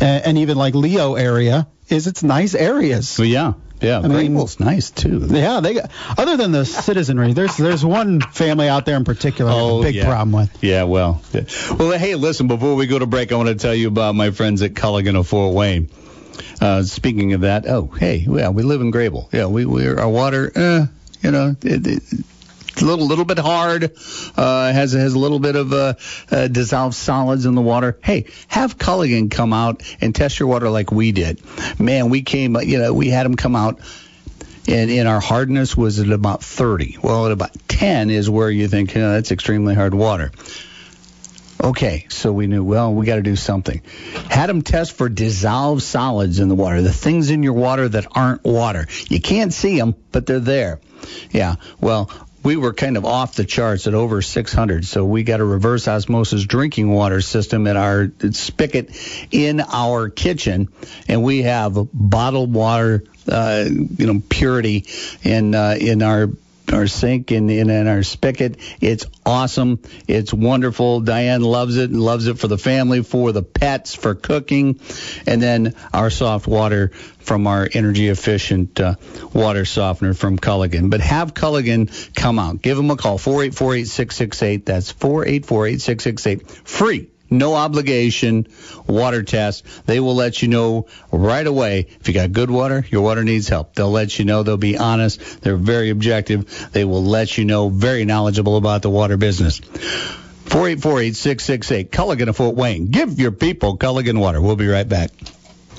uh, 0.00 0.04
and 0.04 0.38
even 0.38 0.56
like 0.56 0.74
Leo 0.74 1.14
area. 1.14 1.66
Is 1.88 2.06
it's 2.06 2.22
nice 2.22 2.54
areas. 2.54 3.18
Well, 3.18 3.26
yeah, 3.26 3.52
yeah. 3.82 3.98
I 3.98 4.08
mean- 4.08 4.32
Grabill's 4.34 4.58
nice 4.60 4.90
too. 4.90 5.26
Yeah, 5.28 5.60
they 5.60 5.74
got, 5.74 5.90
other 6.16 6.36
than 6.36 6.52
the 6.52 6.64
citizenry, 6.64 7.32
there's 7.32 7.56
there's 7.56 7.84
one 7.84 8.20
family 8.20 8.68
out 8.68 8.86
there 8.86 8.96
in 8.96 9.04
particular 9.04 9.50
I 9.50 9.54
have 9.54 9.64
a 9.64 9.82
big 9.82 9.96
Oh, 9.96 9.98
yeah. 9.98 10.04
problem 10.06 10.32
with. 10.32 10.62
Yeah, 10.64 10.84
well, 10.84 11.20
yeah. 11.32 11.42
well, 11.78 11.98
hey, 11.98 12.14
listen. 12.14 12.46
Before 12.48 12.74
we 12.76 12.86
go 12.86 12.98
to 12.98 13.06
break, 13.06 13.32
I 13.32 13.36
want 13.36 13.48
to 13.48 13.54
tell 13.54 13.74
you 13.74 13.88
about 13.88 14.14
my 14.14 14.30
friends 14.30 14.62
at 14.62 14.74
Culligan 14.74 15.16
of 15.18 15.26
Fort 15.28 15.54
Wayne. 15.54 15.88
Uh, 16.60 16.82
speaking 16.84 17.32
of 17.32 17.40
that, 17.42 17.66
oh, 17.66 17.86
hey, 17.98 18.24
yeah, 18.28 18.48
we 18.50 18.62
live 18.62 18.80
in 18.80 18.92
Grabill. 18.92 19.32
Yeah, 19.32 19.46
we 19.46 19.66
we 19.66 19.86
our 19.88 20.08
water, 20.08 20.50
uh, 20.54 20.86
you 21.22 21.30
know, 21.30 21.56
it, 21.62 21.86
it, 21.86 22.02
a 22.80 22.84
little 22.84 23.06
little 23.06 23.24
bit 23.24 23.38
hard. 23.38 23.92
Uh, 24.36 24.72
has 24.72 24.92
has 24.92 25.14
a 25.14 25.18
little 25.18 25.38
bit 25.38 25.56
of 25.56 25.72
uh, 25.72 25.94
uh, 26.30 26.48
dissolved 26.48 26.94
solids 26.94 27.44
in 27.44 27.54
the 27.54 27.62
water. 27.62 27.98
Hey, 28.02 28.26
have 28.48 28.78
Culligan 28.78 29.30
come 29.30 29.52
out 29.52 29.82
and 30.00 30.14
test 30.14 30.38
your 30.38 30.48
water 30.48 30.70
like 30.70 30.90
we 30.90 31.12
did. 31.12 31.40
Man, 31.78 32.08
we 32.08 32.22
came, 32.22 32.56
you 32.60 32.78
know, 32.78 32.94
we 32.94 33.08
had 33.08 33.24
them 33.24 33.34
come 33.34 33.56
out 33.56 33.80
and, 34.68 34.90
and 34.90 35.08
our 35.08 35.20
hardness 35.20 35.76
was 35.76 35.98
at 35.98 36.08
about 36.10 36.42
30. 36.42 36.98
Well, 37.02 37.26
at 37.26 37.32
about 37.32 37.50
10 37.68 38.10
is 38.10 38.30
where 38.30 38.50
you 38.50 38.68
think, 38.68 38.94
you 38.94 39.00
know, 39.00 39.12
that's 39.12 39.32
extremely 39.32 39.74
hard 39.74 39.94
water. 39.94 40.30
Okay, 41.62 42.06
so 42.08 42.32
we 42.32 42.48
knew, 42.48 42.64
well, 42.64 42.92
we 42.92 43.06
got 43.06 43.16
to 43.16 43.22
do 43.22 43.36
something. 43.36 43.82
Had 44.28 44.48
them 44.48 44.62
test 44.62 44.92
for 44.92 45.08
dissolved 45.08 45.82
solids 45.82 46.40
in 46.40 46.48
the 46.48 46.56
water, 46.56 46.82
the 46.82 46.92
things 46.92 47.30
in 47.30 47.44
your 47.44 47.52
water 47.52 47.88
that 47.88 48.06
aren't 48.16 48.42
water. 48.42 48.86
You 49.08 49.20
can't 49.20 49.52
see 49.52 49.78
them, 49.78 49.94
but 50.10 50.26
they're 50.26 50.40
there. 50.40 50.80
Yeah, 51.30 51.56
well, 51.80 52.10
we 52.42 52.56
were 52.56 52.72
kind 52.72 52.96
of 52.96 53.04
off 53.04 53.34
the 53.34 53.44
charts 53.44 53.86
at 53.86 53.94
over 53.94 54.22
600, 54.22 54.84
so 54.84 55.04
we 55.04 55.22
got 55.22 55.40
a 55.40 55.44
reverse 55.44 55.86
osmosis 55.86 56.44
drinking 56.44 56.90
water 56.90 57.20
system 57.20 57.66
in 57.66 57.76
our 57.76 58.10
spigot 58.32 58.90
in 59.30 59.60
our 59.60 60.08
kitchen, 60.08 60.68
and 61.08 61.22
we 61.22 61.42
have 61.42 61.76
bottled 61.92 62.52
water, 62.52 63.04
uh, 63.28 63.64
you 63.68 64.06
know, 64.06 64.22
purity 64.28 64.86
in 65.22 65.54
uh, 65.54 65.76
in 65.78 66.02
our 66.02 66.28
our 66.72 66.86
sink 66.86 67.30
and 67.30 67.50
in, 67.50 67.70
in 67.70 67.86
our 67.86 68.02
spigot. 68.02 68.56
It's 68.80 69.06
awesome. 69.24 69.80
It's 70.08 70.32
wonderful. 70.32 71.00
Diane 71.00 71.42
loves 71.42 71.76
it 71.76 71.90
and 71.90 72.00
loves 72.00 72.26
it 72.26 72.38
for 72.38 72.48
the 72.48 72.58
family, 72.58 73.02
for 73.02 73.32
the 73.32 73.42
pets, 73.42 73.94
for 73.94 74.14
cooking, 74.14 74.80
and 75.26 75.42
then 75.42 75.74
our 75.92 76.10
soft 76.10 76.46
water 76.46 76.88
from 77.18 77.46
our 77.46 77.68
energy 77.72 78.08
efficient 78.08 78.80
uh, 78.80 78.96
water 79.32 79.64
softener 79.64 80.14
from 80.14 80.38
Culligan. 80.38 80.90
But 80.90 81.00
have 81.00 81.34
Culligan 81.34 82.14
come 82.14 82.38
out. 82.38 82.62
Give 82.62 82.76
them 82.76 82.90
a 82.90 82.96
call 82.96 83.18
4848668. 83.18 84.64
That's 84.64 84.92
4848668. 84.92 86.50
Free. 86.50 87.11
No 87.32 87.54
obligation 87.54 88.46
water 88.86 89.22
test. 89.22 89.64
They 89.86 90.00
will 90.00 90.14
let 90.14 90.42
you 90.42 90.48
know 90.48 90.86
right 91.10 91.46
away 91.46 91.86
if 92.00 92.06
you 92.06 92.14
got 92.14 92.32
good 92.32 92.50
water, 92.50 92.84
your 92.90 93.02
water 93.02 93.24
needs 93.24 93.48
help. 93.48 93.74
They'll 93.74 93.90
let 93.90 94.18
you 94.18 94.24
know. 94.24 94.42
They'll 94.42 94.56
be 94.56 94.76
honest. 94.76 95.40
They're 95.40 95.56
very 95.56 95.90
objective. 95.90 96.70
They 96.72 96.84
will 96.84 97.02
let 97.02 97.38
you 97.38 97.44
know. 97.44 97.70
Very 97.70 98.04
knowledgeable 98.04 98.56
about 98.56 98.82
the 98.82 98.90
water 98.90 99.16
business. 99.16 99.60
4848668. 99.60 101.88
Culligan 101.88 102.28
of 102.28 102.36
Fort 102.36 102.54
Wayne. 102.54 102.88
Give 102.88 103.18
your 103.18 103.32
people 103.32 103.78
Culligan 103.78 104.20
water. 104.20 104.40
We'll 104.40 104.56
be 104.56 104.68
right 104.68 104.88
back. 104.88 105.10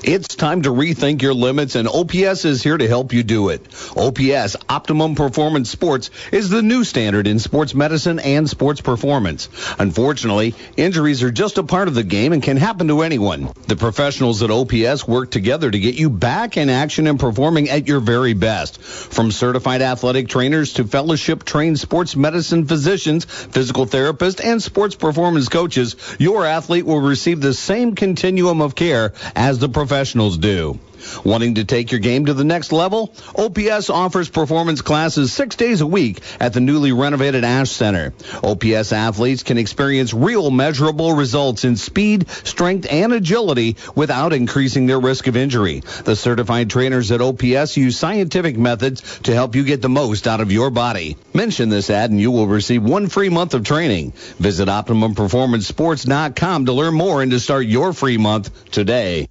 It's 0.06 0.36
time 0.36 0.60
to 0.62 0.68
rethink 0.68 1.22
your 1.22 1.32
limits, 1.32 1.76
and 1.76 1.88
OPS 1.88 2.44
is 2.44 2.62
here 2.62 2.76
to 2.76 2.86
help 2.86 3.14
you 3.14 3.22
do 3.22 3.48
it. 3.48 3.62
OPS, 3.96 4.54
Optimum 4.68 5.14
Performance 5.14 5.70
Sports, 5.70 6.10
is 6.30 6.50
the 6.50 6.60
new 6.60 6.84
standard 6.84 7.26
in 7.26 7.38
sports 7.38 7.74
medicine 7.74 8.18
and 8.18 8.46
sports 8.46 8.82
performance. 8.82 9.48
Unfortunately, 9.78 10.54
injuries 10.76 11.22
are 11.22 11.30
just 11.30 11.56
a 11.56 11.62
part 11.62 11.88
of 11.88 11.94
the 11.94 12.02
game 12.02 12.34
and 12.34 12.42
can 12.42 12.58
happen 12.58 12.88
to 12.88 13.00
anyone. 13.00 13.50
The 13.66 13.76
professionals 13.76 14.42
at 14.42 14.50
OPS 14.50 15.08
work 15.08 15.30
together 15.30 15.70
to 15.70 15.78
get 15.80 15.94
you 15.94 16.10
back 16.10 16.58
in 16.58 16.68
action 16.68 17.06
and 17.06 17.18
performing 17.18 17.70
at 17.70 17.88
your 17.88 18.00
very 18.00 18.34
best. 18.34 18.82
From 18.82 19.32
certified 19.32 19.80
athletic 19.80 20.28
trainers 20.28 20.74
to 20.74 20.84
fellowship 20.84 21.44
trained 21.44 21.78
sports 21.78 22.14
medicine 22.14 22.66
physicians, 22.66 23.24
physical 23.24 23.86
therapists, 23.86 24.44
and 24.44 24.62
sports 24.62 24.96
performance 24.96 25.48
coaches, 25.48 25.96
your 26.18 26.44
athlete 26.44 26.84
will 26.84 27.00
receive 27.00 27.40
the 27.40 27.54
same 27.54 27.94
continuum 27.94 28.60
of 28.60 28.74
care 28.74 29.14
as 29.34 29.58
the 29.58 29.70
professionals 29.94 30.38
do. 30.38 30.80
Wanting 31.24 31.56
to 31.56 31.64
take 31.64 31.92
your 31.92 32.00
game 32.00 32.26
to 32.26 32.34
the 32.34 32.42
next 32.42 32.72
level? 32.72 33.14
OPS 33.36 33.90
offers 33.90 34.28
performance 34.28 34.82
classes 34.82 35.32
six 35.32 35.54
days 35.54 35.82
a 35.82 35.86
week 35.86 36.20
at 36.40 36.52
the 36.52 36.60
newly 36.60 36.90
renovated 36.90 37.44
Ash 37.44 37.70
Center. 37.70 38.12
OPS 38.42 38.92
athletes 38.92 39.44
can 39.44 39.56
experience 39.56 40.12
real 40.12 40.50
measurable 40.50 41.12
results 41.12 41.64
in 41.64 41.76
speed, 41.76 42.28
strength, 42.28 42.88
and 42.90 43.12
agility 43.12 43.76
without 43.94 44.32
increasing 44.32 44.86
their 44.86 44.98
risk 44.98 45.28
of 45.28 45.36
injury. 45.36 45.80
The 46.04 46.16
certified 46.16 46.70
trainers 46.70 47.12
at 47.12 47.20
OPS 47.20 47.76
use 47.76 47.96
scientific 47.96 48.58
methods 48.58 49.20
to 49.20 49.32
help 49.32 49.54
you 49.54 49.62
get 49.62 49.80
the 49.80 49.88
most 49.88 50.26
out 50.26 50.40
of 50.40 50.50
your 50.50 50.70
body. 50.70 51.16
Mention 51.32 51.68
this 51.68 51.88
ad 51.88 52.10
and 52.10 52.20
you 52.20 52.32
will 52.32 52.48
receive 52.48 52.82
one 52.82 53.08
free 53.08 53.28
month 53.28 53.54
of 53.54 53.62
training. 53.62 54.10
Visit 54.40 54.66
OptimumPerformanceSports.com 54.66 56.66
to 56.66 56.72
learn 56.72 56.94
more 56.94 57.22
and 57.22 57.30
to 57.30 57.38
start 57.38 57.66
your 57.66 57.92
free 57.92 58.18
month 58.18 58.50
today. 58.72 59.28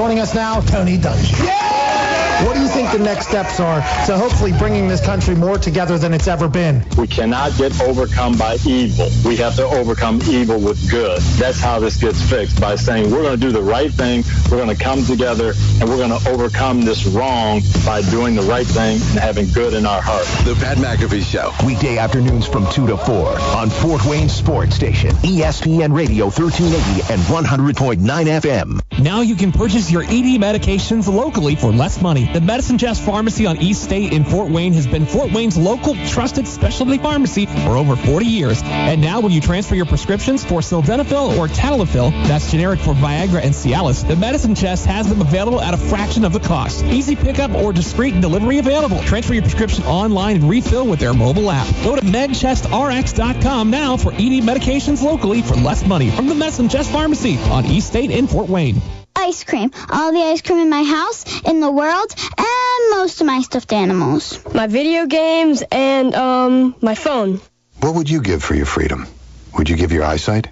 Joining 0.00 0.20
us 0.20 0.34
now, 0.34 0.62
Tony 0.62 0.96
Dungy. 0.96 1.69
What 2.44 2.56
do 2.56 2.62
you 2.62 2.68
think 2.68 2.90
the 2.90 2.98
next 2.98 3.28
steps 3.28 3.60
are 3.60 3.80
to 4.06 4.16
hopefully 4.16 4.52
bringing 4.52 4.88
this 4.88 5.04
country 5.04 5.34
more 5.34 5.58
together 5.58 5.98
than 5.98 6.14
it's 6.14 6.26
ever 6.26 6.48
been? 6.48 6.86
We 6.96 7.06
cannot 7.06 7.54
get 7.58 7.78
overcome 7.82 8.38
by 8.38 8.56
evil. 8.66 9.10
We 9.26 9.36
have 9.36 9.56
to 9.56 9.64
overcome 9.64 10.22
evil 10.22 10.58
with 10.58 10.90
good. 10.90 11.20
That's 11.38 11.60
how 11.60 11.80
this 11.80 11.98
gets 11.98 12.22
fixed 12.22 12.58
by 12.58 12.76
saying 12.76 13.10
we're 13.10 13.22
going 13.22 13.38
to 13.38 13.46
do 13.46 13.52
the 13.52 13.62
right 13.62 13.92
thing, 13.92 14.24
we're 14.50 14.56
going 14.56 14.74
to 14.74 14.82
come 14.82 15.04
together, 15.04 15.52
and 15.80 15.88
we're 15.88 15.98
going 15.98 16.18
to 16.18 16.30
overcome 16.30 16.80
this 16.80 17.04
wrong 17.06 17.60
by 17.84 18.00
doing 18.10 18.36
the 18.36 18.42
right 18.42 18.66
thing 18.66 18.94
and 18.94 19.18
having 19.18 19.46
good 19.50 19.74
in 19.74 19.84
our 19.84 20.00
heart. 20.00 20.24
The 20.46 20.54
Pat 20.54 20.78
McAfee 20.78 21.22
Show. 21.22 21.52
Weekday 21.66 21.98
afternoons 21.98 22.46
from 22.46 22.66
2 22.72 22.86
to 22.86 22.96
4 22.96 23.38
on 23.38 23.68
Fort 23.68 24.04
Wayne 24.06 24.30
Sports 24.30 24.74
Station, 24.74 25.10
ESPN 25.10 25.94
Radio 25.94 26.24
1380 26.26 27.12
and 27.12 27.20
100.9 27.22 28.40
FM. 28.40 28.80
Now 29.02 29.20
you 29.20 29.36
can 29.36 29.52
purchase 29.52 29.90
your 29.90 30.04
ED 30.04 30.40
medications 30.40 31.06
locally 31.12 31.54
for 31.54 31.70
less 31.70 32.00
money. 32.00 32.29
The 32.32 32.40
Medicine 32.40 32.78
Chest 32.78 33.02
Pharmacy 33.02 33.46
on 33.46 33.60
East 33.60 33.82
State 33.82 34.12
in 34.12 34.22
Fort 34.22 34.52
Wayne 34.52 34.72
has 34.74 34.86
been 34.86 35.04
Fort 35.04 35.32
Wayne's 35.32 35.58
local 35.58 35.96
trusted 36.06 36.46
specialty 36.46 36.96
pharmacy 36.96 37.46
for 37.46 37.76
over 37.76 37.96
40 37.96 38.24
years. 38.24 38.62
And 38.62 39.00
now 39.00 39.18
when 39.18 39.32
you 39.32 39.40
transfer 39.40 39.74
your 39.74 39.86
prescriptions 39.86 40.44
for 40.44 40.60
sildenafil 40.60 41.36
or 41.36 41.48
tadalafil, 41.48 42.12
that's 42.28 42.48
generic 42.48 42.78
for 42.78 42.94
Viagra 42.94 43.42
and 43.42 43.52
Cialis, 43.52 44.06
the 44.06 44.14
Medicine 44.14 44.54
Chest 44.54 44.86
has 44.86 45.08
them 45.08 45.20
available 45.20 45.60
at 45.60 45.74
a 45.74 45.76
fraction 45.76 46.24
of 46.24 46.32
the 46.32 46.38
cost. 46.38 46.84
Easy 46.84 47.16
pickup 47.16 47.50
or 47.50 47.72
discreet 47.72 48.20
delivery 48.20 48.58
available. 48.58 49.02
Transfer 49.02 49.34
your 49.34 49.42
prescription 49.42 49.82
online 49.82 50.36
and 50.36 50.48
refill 50.48 50.86
with 50.86 51.00
their 51.00 51.12
mobile 51.12 51.50
app. 51.50 51.66
Go 51.82 51.96
to 51.96 52.02
medchestrx.com 52.02 53.70
now 53.70 53.96
for 53.96 54.12
ED 54.12 54.44
medications 54.44 55.02
locally 55.02 55.42
for 55.42 55.56
less 55.56 55.84
money 55.84 56.12
from 56.12 56.28
the 56.28 56.36
Medicine 56.36 56.68
Chest 56.68 56.92
Pharmacy 56.92 57.38
on 57.50 57.66
East 57.66 57.88
State 57.88 58.12
in 58.12 58.28
Fort 58.28 58.48
Wayne. 58.48 58.80
Ice 59.16 59.44
cream. 59.44 59.70
All 59.90 60.12
the 60.12 60.22
ice 60.22 60.40
cream 60.42 60.58
in 60.58 60.70
my 60.70 60.82
house, 60.82 61.24
in 61.42 61.60
the 61.60 61.70
world, 61.70 62.14
and 62.38 62.90
most 62.96 63.20
of 63.20 63.26
my 63.26 63.40
stuffed 63.42 63.72
animals. 63.72 64.40
My 64.54 64.66
video 64.66 65.06
games 65.06 65.62
and 65.70 66.14
um 66.14 66.74
my 66.80 66.94
phone. 66.94 67.40
What 67.80 67.94
would 67.94 68.10
you 68.10 68.22
give 68.22 68.42
for 68.42 68.54
your 68.54 68.66
freedom? 68.66 69.06
Would 69.56 69.68
you 69.68 69.76
give 69.76 69.92
your 69.92 70.04
eyesight? 70.04 70.48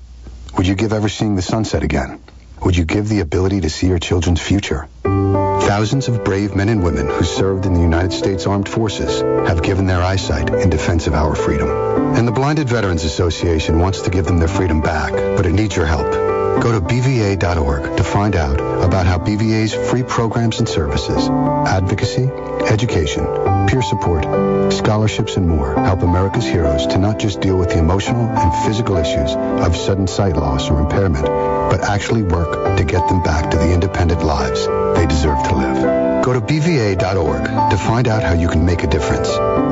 Would 0.57 0.66
you 0.66 0.75
give 0.75 0.92
ever 0.92 1.09
seeing 1.09 1.37
the 1.37 1.42
sunset 1.42 1.83
again? 1.83 2.21
Would 2.64 2.77
you 2.77 2.85
give 2.85 3.09
the 3.09 3.21
ability 3.21 3.61
to 3.61 3.71
see 3.71 3.87
your 3.87 3.99
children's 4.01 4.40
future? 4.40 4.88
Thousands 5.05 6.09
of 6.09 6.25
brave 6.25 6.57
men 6.57 6.68
and 6.68 6.83
women 6.83 7.07
who 7.09 7.23
served 7.23 7.66
in 7.66 7.75
the 7.75 7.81
United 7.81 8.12
States 8.12 8.47
Armed 8.47 8.68
Forces 8.68 9.21
have 9.49 9.62
given 9.62 9.87
their 9.87 10.03
eyesight 10.03 10.51
in 10.51 10.68
defense 10.71 11.07
of 11.07 11.14
our 11.14 11.35
freedom. 11.35 11.68
And 12.16 12.27
the 12.27 12.33
Blinded 12.33 12.68
Veterans 12.68 13.05
Association 13.05 13.79
wants 13.79 14.01
to 14.03 14.11
give 14.11 14.25
them 14.25 14.38
their 14.38 14.49
freedom 14.49 14.81
back, 14.81 15.12
but 15.12 15.47
it 15.47 15.53
needs 15.53 15.77
your 15.77 15.87
help. 15.87 16.38
Go 16.61 16.72
to 16.72 16.80
BVA.org 16.80 17.96
to 17.96 18.04
find 18.04 18.34
out 18.34 18.61
about 18.84 19.06
how 19.06 19.18
BVA's 19.18 19.74
free 19.90 20.02
programs 20.02 20.58
and 20.58 20.68
services, 20.68 21.28
advocacy, 21.28 22.24
education, 22.68 23.24
peer 23.68 23.82
support, 23.82 24.24
scholarships, 24.72 25.37
and 25.37 25.48
more 25.48 25.74
help 25.74 26.02
America's 26.02 26.44
heroes 26.44 26.87
to 26.88 26.98
not 26.98 27.18
just 27.18 27.40
deal 27.40 27.56
with 27.56 27.68
the 27.70 27.78
emotional 27.78 28.28
and 28.28 28.66
physical 28.66 28.96
issues 28.96 29.34
of 29.34 29.76
sudden 29.76 30.06
sight 30.06 30.37
loss 30.37 30.68
or 30.70 30.80
impairment, 30.80 31.24
but 31.24 31.80
actually 31.82 32.22
work 32.22 32.76
to 32.76 32.84
get 32.84 33.06
them 33.08 33.22
back 33.22 33.50
to 33.50 33.56
the 33.56 33.72
independent 33.72 34.24
lives 34.24 34.66
they 34.96 35.06
deserve 35.06 35.42
to 35.48 35.54
live. 35.54 36.24
Go 36.24 36.32
to 36.32 36.40
BVA.org 36.40 37.70
to 37.70 37.76
find 37.76 38.08
out 38.08 38.22
how 38.22 38.32
you 38.32 38.48
can 38.48 38.64
make 38.66 38.82
a 38.82 38.87
difference. 38.88 39.28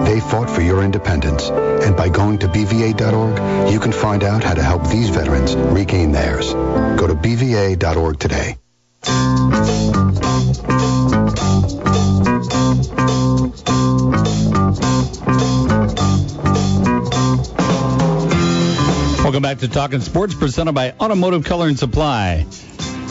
They 0.09 0.21
fought 0.21 0.49
for 0.49 0.63
your 0.63 0.83
independence, 0.83 1.51
and 1.83 1.97
by 1.97 2.09
going 2.09 2.39
to 2.39 2.49
BVA.org, 2.49 3.73
you 3.73 3.81
can 3.81 3.93
find 3.93 4.25
out 4.25 4.43
how 4.45 4.55
to 4.55 4.63
help 4.63 4.89
these 4.89 5.11
veterans 5.11 5.55
regain 5.55 6.13
theirs. 6.13 6.53
Go 6.53 7.07
to 7.07 7.15
BVA.org 7.15 8.19
today. 8.19 8.57
Welcome 19.27 19.43
back 19.43 19.59
to 19.59 19.69
Talking 19.69 20.01
Sports, 20.01 20.35
presented 20.35 20.73
by 20.73 20.93
Automotive 21.01 21.45
Color 21.45 21.67
and 21.67 21.79
Supply. 21.79 22.47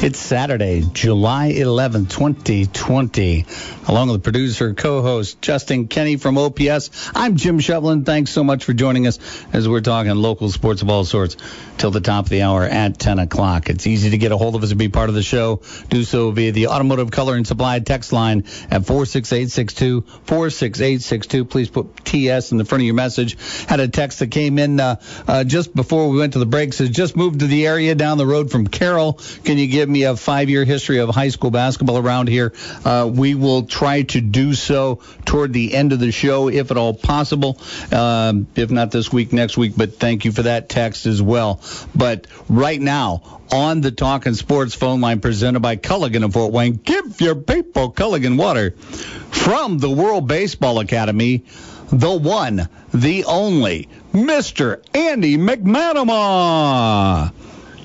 It's 0.06 0.20
Saturday, 0.20 0.84
July 0.94 1.48
11, 1.48 2.06
2020. 2.06 3.46
Along 3.88 4.10
with 4.10 4.22
producer, 4.22 4.76
co-host 4.76 5.42
Justin 5.42 5.88
Kenny 5.88 6.18
from 6.18 6.38
OPS, 6.38 7.10
I'm 7.16 7.38
Jim 7.38 7.58
Shovlin. 7.58 8.06
Thanks 8.06 8.30
so 8.30 8.44
much 8.44 8.66
for 8.66 8.74
joining 8.74 9.08
us 9.08 9.18
as 9.52 9.68
we're 9.68 9.82
talking 9.82 10.14
local 10.14 10.52
sports 10.52 10.84
of 10.84 10.92
all 10.92 11.06
sorts 11.06 11.38
till 11.80 11.90
the 11.90 12.02
top 12.02 12.26
of 12.26 12.30
the 12.30 12.44
hour 12.44 12.64
at 12.64 13.00
10 13.00 13.18
o'clock. 13.18 13.68
It's 13.72 13.88
easy 13.88 14.12
to 14.12 14.18
get 14.20 14.32
a 14.32 14.38
hold 14.38 14.54
of 14.54 14.62
us 14.62 14.70
and 14.70 14.78
be 14.78 14.90
part 14.90 15.10
of 15.10 15.16
the 15.16 15.24
show. 15.24 15.62
Do 15.90 16.04
so 16.04 16.30
via 16.30 16.52
the 16.52 16.68
Automotive 16.68 17.10
Color 17.10 17.36
and 17.36 17.48
Supply 17.48 17.80
text 17.80 18.14
line 18.14 18.44
at 18.70 18.86
46862, 18.86 20.02
46862. 20.26 21.46
Please 21.46 21.70
put 21.70 22.06
TS 22.06 22.52
in 22.52 22.60
the 22.60 22.66
front 22.66 22.84
of 22.84 22.86
your 22.86 22.94
message. 22.94 23.38
Had 23.68 23.80
a 23.80 23.88
text 23.88 24.20
that 24.20 24.30
came 24.30 24.60
in 24.60 24.80
uh, 24.80 25.02
uh, 25.28 25.44
just 25.44 25.76
before 25.76 26.10
we 26.10 26.20
went 26.20 26.34
to 26.34 26.40
the 26.40 26.46
break. 26.46 26.74
Says, 26.74 26.92
just 26.92 27.16
moved 27.16 27.40
to 27.40 27.48
the 27.48 27.66
area 27.66 27.96
down 27.96 28.20
the 28.20 28.28
road 28.28 28.52
from 28.52 28.68
Carroll. 28.68 29.14
Can 29.44 29.58
you 29.58 29.66
give 29.66 29.90
me 29.90 29.95
a 30.04 30.16
five-year 30.16 30.66
history 30.66 31.00
of 31.00 31.10
high 31.10 31.30
school 31.30 31.52
basketball 31.52 31.98
around 31.98 32.30
here? 32.30 32.54
Uh, 32.84 33.10
we 33.12 33.36
will 33.36 33.64
try 33.64 34.04
to 34.04 34.22
do 34.22 34.54
so 34.54 35.02
toward 35.26 35.54
the 35.54 35.74
end 35.74 35.94
of 35.94 36.00
the 36.00 36.12
show, 36.12 36.50
if 36.50 36.72
at 36.72 36.78
all 36.78 36.94
possible. 36.94 37.60
Um, 37.92 38.48
if 38.56 38.72
not 38.72 38.92
this 38.92 39.12
week, 39.12 39.34
next 39.34 39.58
week. 39.58 39.74
But 39.76 40.00
thank 40.00 40.26
you 40.26 40.32
for 40.32 40.44
that 40.44 40.70
text 40.70 41.06
as 41.06 41.22
well. 41.22 41.62
But 41.96 42.28
right 42.50 42.80
now, 42.80 43.42
on 43.52 43.82
the 43.82 43.92
Talking 43.92 44.34
Sports 44.34 44.76
phone 44.76 45.02
line 45.02 45.22
presented 45.22 45.62
by 45.62 45.76
Culligan 45.76 46.24
of 46.24 46.34
Fort 46.34 46.52
Wayne, 46.52 46.74
give 46.74 47.22
your 47.22 47.36
people 47.36 47.92
Culligan 47.92 48.38
water 48.38 48.72
from 48.72 49.80
the 49.80 49.90
World 49.90 50.28
Baseball 50.28 50.80
Academy. 50.80 51.44
The 51.92 52.12
one, 52.12 52.68
the 52.94 53.26
only, 53.26 53.90
Mr. 54.12 54.82
Andy 54.96 55.38
McManama. 55.38 57.32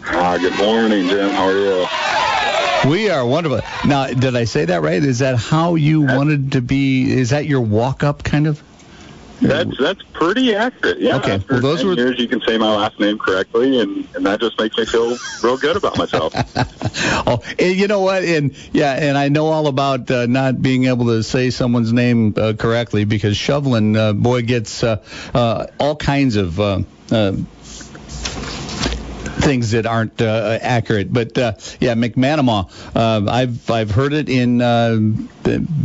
Ah, 0.07 0.39
good 0.39 0.57
morning, 0.59 1.09
Jim. 1.09 1.31
How 1.31 1.47
are 1.49 1.57
you? 1.57 2.91
We 2.91 3.11
are 3.11 3.27
wonderful. 3.27 3.61
Now, 3.87 4.07
did 4.07 4.35
I 4.37 4.45
say 4.45 4.65
that 4.67 4.83
right? 4.83 5.03
Is 5.03 5.19
that 5.19 5.37
how 5.37 5.75
you 5.75 6.01
wanted 6.03 6.53
to 6.53 6.63
be? 6.63 7.11
Is 7.11 7.31
that 7.31 7.47
your 7.47 7.61
walk 7.61 8.03
up 8.03 8.23
kind 8.25 8.47
of? 8.47 8.63
That's 9.43 9.77
that's 9.79 10.03
pretty 10.13 10.55
accurate. 10.55 11.01
Yeah. 11.01 11.17
Okay. 11.17 11.33
After 11.37 11.55
Well, 11.55 11.63
those 11.63 11.79
10 11.81 11.89
were- 11.89 11.95
years, 11.95 12.19
you 12.19 12.29
can 12.29 12.41
say 12.43 12.59
my 12.59 12.75
last 12.75 12.99
name 13.01 13.19
correctly, 13.19 13.81
and 13.81 14.07
and 14.15 14.27
that 14.27 14.41
just 14.41 14.59
makes 14.59 14.77
me 14.77 14.85
feel 14.85 15.17
real 15.43 15.57
good 15.57 15.77
about 15.77 15.97
myself. 15.99 16.35
Oh, 17.27 17.41
and 17.59 17.77
you 17.77 17.87
know 17.87 18.01
what? 18.01 18.25
And 18.25 18.55
yeah, 18.73 18.93
and 18.95 19.17
I 19.17 19.29
know 19.29 19.47
all 19.47 19.69
about 19.69 20.11
uh, 20.11 20.27
not 20.27 20.61
being 20.61 20.87
able 20.87 21.07
to 21.07 21.23
say 21.23 21.51
someone's 21.51 21.93
name 21.93 22.35
uh, 22.37 22.55
correctly 22.59 23.05
because 23.05 23.37
Shovlin, 23.37 23.97
uh, 23.97 24.13
boy, 24.13 24.43
gets 24.43 24.83
uh, 24.83 24.97
uh, 25.33 25.67
all 25.79 25.95
kinds 25.97 26.37
of. 26.37 26.59
Uh, 29.41 29.45
uh, 29.45 29.51
Things 29.51 29.71
that 29.73 29.87
aren't 29.87 30.21
uh, 30.23 30.59
accurate, 30.61 31.13
but 31.13 31.37
uh, 31.37 31.53
yeah, 31.81 31.95
McManama. 31.95 32.71
Uh, 32.95 33.31
I've 33.31 33.71
I've 33.71 33.91
heard 33.91 34.13
it 34.13 34.29
in 34.29 34.63
uh, 34.63 34.97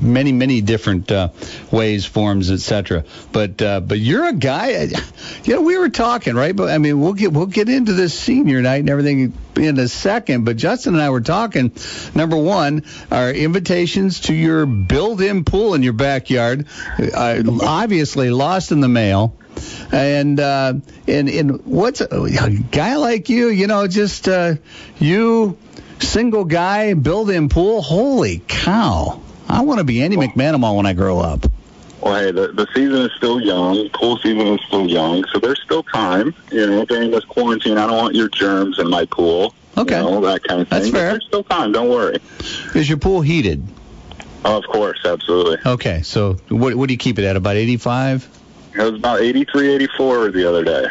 many 0.02 0.32
many 0.32 0.62
different 0.62 1.12
uh, 1.12 1.30
ways, 1.72 2.06
forms, 2.06 2.52
etc. 2.52 3.06
But 3.32 3.62
uh, 3.62 3.80
but 3.80 4.00
you're 4.00 4.28
a 4.28 4.34
guy. 4.34 4.88
You 5.44 5.56
know, 5.56 5.62
we 5.62 5.78
were 5.78 5.90
talking 5.90 6.36
right, 6.36 6.56
but 6.56 6.70
I 6.70 6.78
mean, 6.78 7.00
we'll 7.00 7.14
get 7.14 7.32
we'll 7.32 7.46
get 7.46 7.70
into 7.70 7.94
this 7.94 8.18
senior 8.18 8.62
night 8.62 8.80
and 8.80 8.90
everything 8.90 9.34
in 9.56 9.80
a 9.80 9.88
second. 9.88 10.44
But 10.44 10.58
Justin 10.58 10.96
and 10.96 11.04
I 11.04 11.10
were 11.10 11.22
talking. 11.22 11.72
Number 12.16 12.38
one, 12.38 12.84
our 13.12 13.32
invitations 13.32 14.22
to 14.22 14.34
your 14.34 14.66
built-in 14.66 15.44
pool 15.44 15.74
in 15.74 15.84
your 15.84 15.94
backyard, 15.94 16.68
uh, 17.00 17.44
obviously 17.62 18.30
lost 18.30 18.72
in 18.72 18.82
the 18.82 18.88
mail. 18.90 19.38
And 19.92 20.40
uh, 20.40 20.74
and 21.08 21.30
and 21.30 21.66
what's 21.66 22.02
a, 22.02 22.60
guy 22.72 22.96
like 22.96 23.30
you? 23.30 23.50
You 23.50 23.68
know, 23.68 23.88
just 23.88 24.28
uh, 24.28 24.56
you, 25.00 25.58
single 26.00 26.46
guy, 26.46 26.94
built-in 26.94 27.50
pool. 27.50 27.82
Holy 27.82 28.42
cow! 28.48 29.22
I 29.48 29.62
want 29.62 29.80
to 29.80 29.84
be 29.84 30.02
Andy 30.02 30.18
McManama 30.18 30.76
when 30.76 30.86
I 30.86 30.94
grow 30.94 31.20
up. 31.20 31.46
well, 32.02 32.16
hey, 32.16 32.32
the 32.32 32.48
the 32.48 32.68
season 32.74 33.02
is 33.04 33.12
still 33.16 33.40
young. 33.40 33.90
Pool 33.90 34.18
season 34.18 34.48
is 34.48 34.60
still 34.68 34.88
young, 34.90 35.24
so 35.32 35.40
there's 35.40 35.62
still 35.62 35.84
time. 35.84 36.34
You 36.52 36.68
know, 36.68 36.86
during 36.86 37.12
this 37.12 37.24
quarantine, 37.26 37.78
I 37.78 37.88
don't 37.88 37.98
want 37.98 38.16
your 38.16 38.30
germs 38.30 38.80
in 38.80 38.90
my 38.90 39.06
pool. 39.06 39.54
Okay. 39.78 39.98
You 40.00 40.04
know, 40.10 40.22
that 40.22 40.44
kind 40.44 40.62
of 40.62 40.68
thing. 40.70 40.80
That's 40.80 40.92
But 40.92 40.98
fair. 40.98 41.10
There's 41.12 41.26
still 41.26 41.44
time. 41.44 41.72
Don't 41.72 41.90
worry. 41.90 42.18
Is 42.74 42.88
your 42.90 42.98
pool 42.98 43.22
heated? 43.22 43.66
Oh, 44.46 44.58
of 44.58 44.66
course, 44.68 45.00
absolutely. 45.04 45.58
Okay, 45.66 46.02
so 46.04 46.34
what 46.50 46.76
what 46.76 46.88
do 46.88 46.94
you 46.94 46.98
keep 46.98 47.18
it 47.20 47.26
at? 47.26 47.36
About 47.36 47.56
85? 47.56 48.30
It 48.76 48.82
was 48.82 48.96
about 48.96 49.22
83, 49.22 49.74
84 49.76 50.32
the 50.32 50.48
other 50.50 50.64
day. 50.64 50.88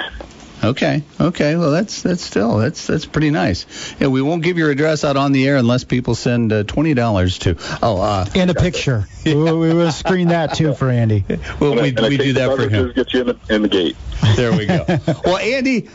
Okay, 0.62 1.02
okay. 1.20 1.56
Well, 1.56 1.70
that's 1.72 2.00
that's 2.00 2.22
still 2.22 2.56
that's 2.56 2.86
that's 2.86 3.04
pretty 3.04 3.28
nice. 3.30 3.66
Yeah, 4.00 4.06
we 4.06 4.22
won't 4.22 4.42
give 4.42 4.56
your 4.56 4.70
address 4.70 5.04
out 5.04 5.18
on 5.18 5.32
the 5.32 5.46
air 5.46 5.56
unless 5.56 5.84
people 5.84 6.14
send 6.14 6.54
uh, 6.54 6.62
twenty 6.64 6.94
dollars 6.94 7.38
to. 7.40 7.56
Oh, 7.82 8.00
uh, 8.00 8.24
And 8.34 8.50
a 8.50 8.54
picture. 8.54 9.06
we, 9.26 9.34
we 9.34 9.74
will 9.74 9.92
screen 9.92 10.28
that 10.28 10.54
too 10.54 10.72
for 10.72 10.88
Andy. 10.88 11.22
well, 11.60 11.72
And 11.72 11.82
we 11.82 11.88
and 11.88 12.08
we 12.08 12.16
do 12.16 12.32
that 12.34 12.56
for 12.56 12.62
him. 12.62 12.70
beverages 12.70 12.94
Get 12.94 13.12
you 13.12 13.20
in 13.20 13.26
the, 13.26 13.54
in 13.54 13.62
the 13.62 13.68
gate. 13.68 13.96
There 14.36 14.52
we 14.56 14.64
go. 14.64 14.86
well, 15.26 15.36
Andy, 15.36 15.90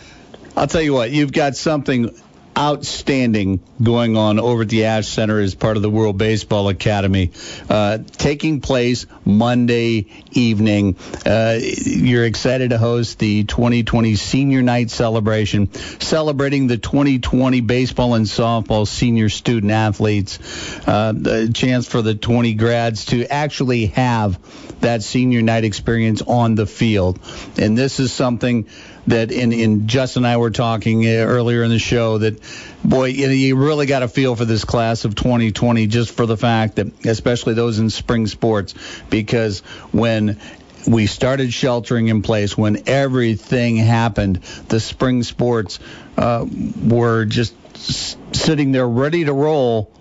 I'll 0.55 0.67
tell 0.67 0.81
you 0.83 0.93
what, 0.93 1.09
you've 1.09 1.31
got 1.31 1.55
something 1.55 2.13
outstanding 2.59 3.61
going 3.81 4.17
on 4.17 4.37
over 4.37 4.63
at 4.63 4.69
the 4.69 4.85
Ash 4.85 5.07
Center 5.07 5.39
as 5.39 5.55
part 5.55 5.77
of 5.77 5.81
the 5.83 5.89
World 5.89 6.17
Baseball 6.17 6.67
Academy, 6.67 7.31
uh, 7.69 7.99
taking 8.17 8.59
place 8.59 9.05
Monday 9.23 10.07
evening. 10.31 10.97
Uh, 11.25 11.57
you're 11.61 12.25
excited 12.25 12.71
to 12.71 12.77
host 12.77 13.17
the 13.19 13.45
2020 13.45 14.15
Senior 14.15 14.61
Night 14.61 14.91
celebration, 14.91 15.71
celebrating 15.73 16.67
the 16.67 16.77
2020 16.77 17.61
baseball 17.61 18.15
and 18.15 18.25
softball 18.25 18.85
senior 18.85 19.29
student 19.29 19.71
athletes. 19.71 20.39
Uh, 20.85 21.13
the 21.15 21.51
chance 21.53 21.87
for 21.87 22.01
the 22.01 22.15
20 22.15 22.55
grads 22.55 23.05
to 23.05 23.25
actually 23.25 23.85
have 23.87 24.37
that 24.81 25.03
senior 25.03 25.41
night 25.41 25.63
experience 25.63 26.21
on 26.21 26.55
the 26.55 26.65
field. 26.65 27.19
And 27.57 27.77
this 27.77 27.99
is 27.99 28.11
something 28.11 28.67
that 29.07 29.31
in 29.31 29.51
in 29.51 29.87
Justin 29.87 30.23
and 30.23 30.31
I 30.31 30.37
were 30.37 30.51
talking 30.51 31.05
uh, 31.05 31.09
earlier 31.09 31.63
in 31.63 31.69
the 31.69 31.79
show 31.79 32.19
that 32.19 32.41
boy 32.83 33.05
you, 33.05 33.27
know, 33.27 33.33
you 33.33 33.55
really 33.55 33.85
got 33.85 33.99
to 33.99 34.07
feel 34.07 34.35
for 34.35 34.45
this 34.45 34.63
class 34.63 35.05
of 35.05 35.15
2020 35.15 35.87
just 35.87 36.11
for 36.11 36.25
the 36.25 36.37
fact 36.37 36.77
that 36.77 37.05
especially 37.05 37.53
those 37.53 37.79
in 37.79 37.89
spring 37.89 38.27
sports 38.27 38.73
because 39.09 39.59
when 39.91 40.39
we 40.87 41.07
started 41.07 41.53
sheltering 41.53 42.07
in 42.07 42.21
place 42.21 42.57
when 42.57 42.87
everything 42.87 43.75
happened 43.75 44.37
the 44.69 44.79
spring 44.79 45.23
sports 45.23 45.79
uh, 46.17 46.45
were 46.83 47.25
just 47.25 47.53
s- 47.75 48.15
sitting 48.31 48.71
there 48.71 48.87
ready 48.87 49.25
to 49.25 49.33
roll 49.33 49.91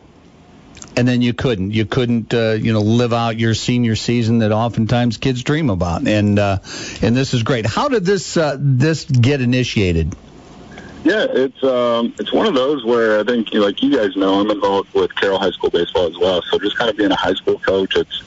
and 0.98 1.06
then 1.06 1.22
you 1.22 1.32
couldn't. 1.32 1.70
You 1.70 1.84
couldn't, 1.86 2.34
uh, 2.34 2.56
you 2.60 2.72
know, 2.72 2.80
live 2.80 3.12
out 3.12 3.38
your 3.38 3.54
senior 3.54 3.94
season 3.94 4.38
that 4.40 4.50
oftentimes 4.50 5.16
kids 5.16 5.44
dream 5.44 5.70
about. 5.70 6.06
And 6.08 6.36
uh, 6.40 6.58
and 7.00 7.16
this 7.16 7.34
is 7.34 7.44
great. 7.44 7.66
How 7.66 7.88
did 7.88 8.04
this 8.04 8.36
uh, 8.36 8.56
this 8.58 9.04
get 9.04 9.40
initiated? 9.40 10.16
Yeah, 11.04 11.26
it's 11.30 11.62
um, 11.62 12.14
it's 12.18 12.32
one 12.32 12.46
of 12.46 12.54
those 12.54 12.84
where 12.84 13.20
I 13.20 13.24
think, 13.24 13.52
like 13.54 13.82
you 13.82 13.96
guys 13.96 14.16
know, 14.16 14.40
I'm 14.40 14.50
involved 14.50 14.92
with 14.94 15.14
Carroll 15.14 15.38
High 15.38 15.52
School 15.52 15.70
baseball 15.70 16.06
as 16.06 16.18
well. 16.18 16.42
So 16.50 16.58
just 16.58 16.76
kind 16.76 16.90
of 16.90 16.96
being 16.96 17.12
a 17.12 17.16
high 17.16 17.34
school 17.34 17.58
coach, 17.58 17.96
it's 17.96 18.22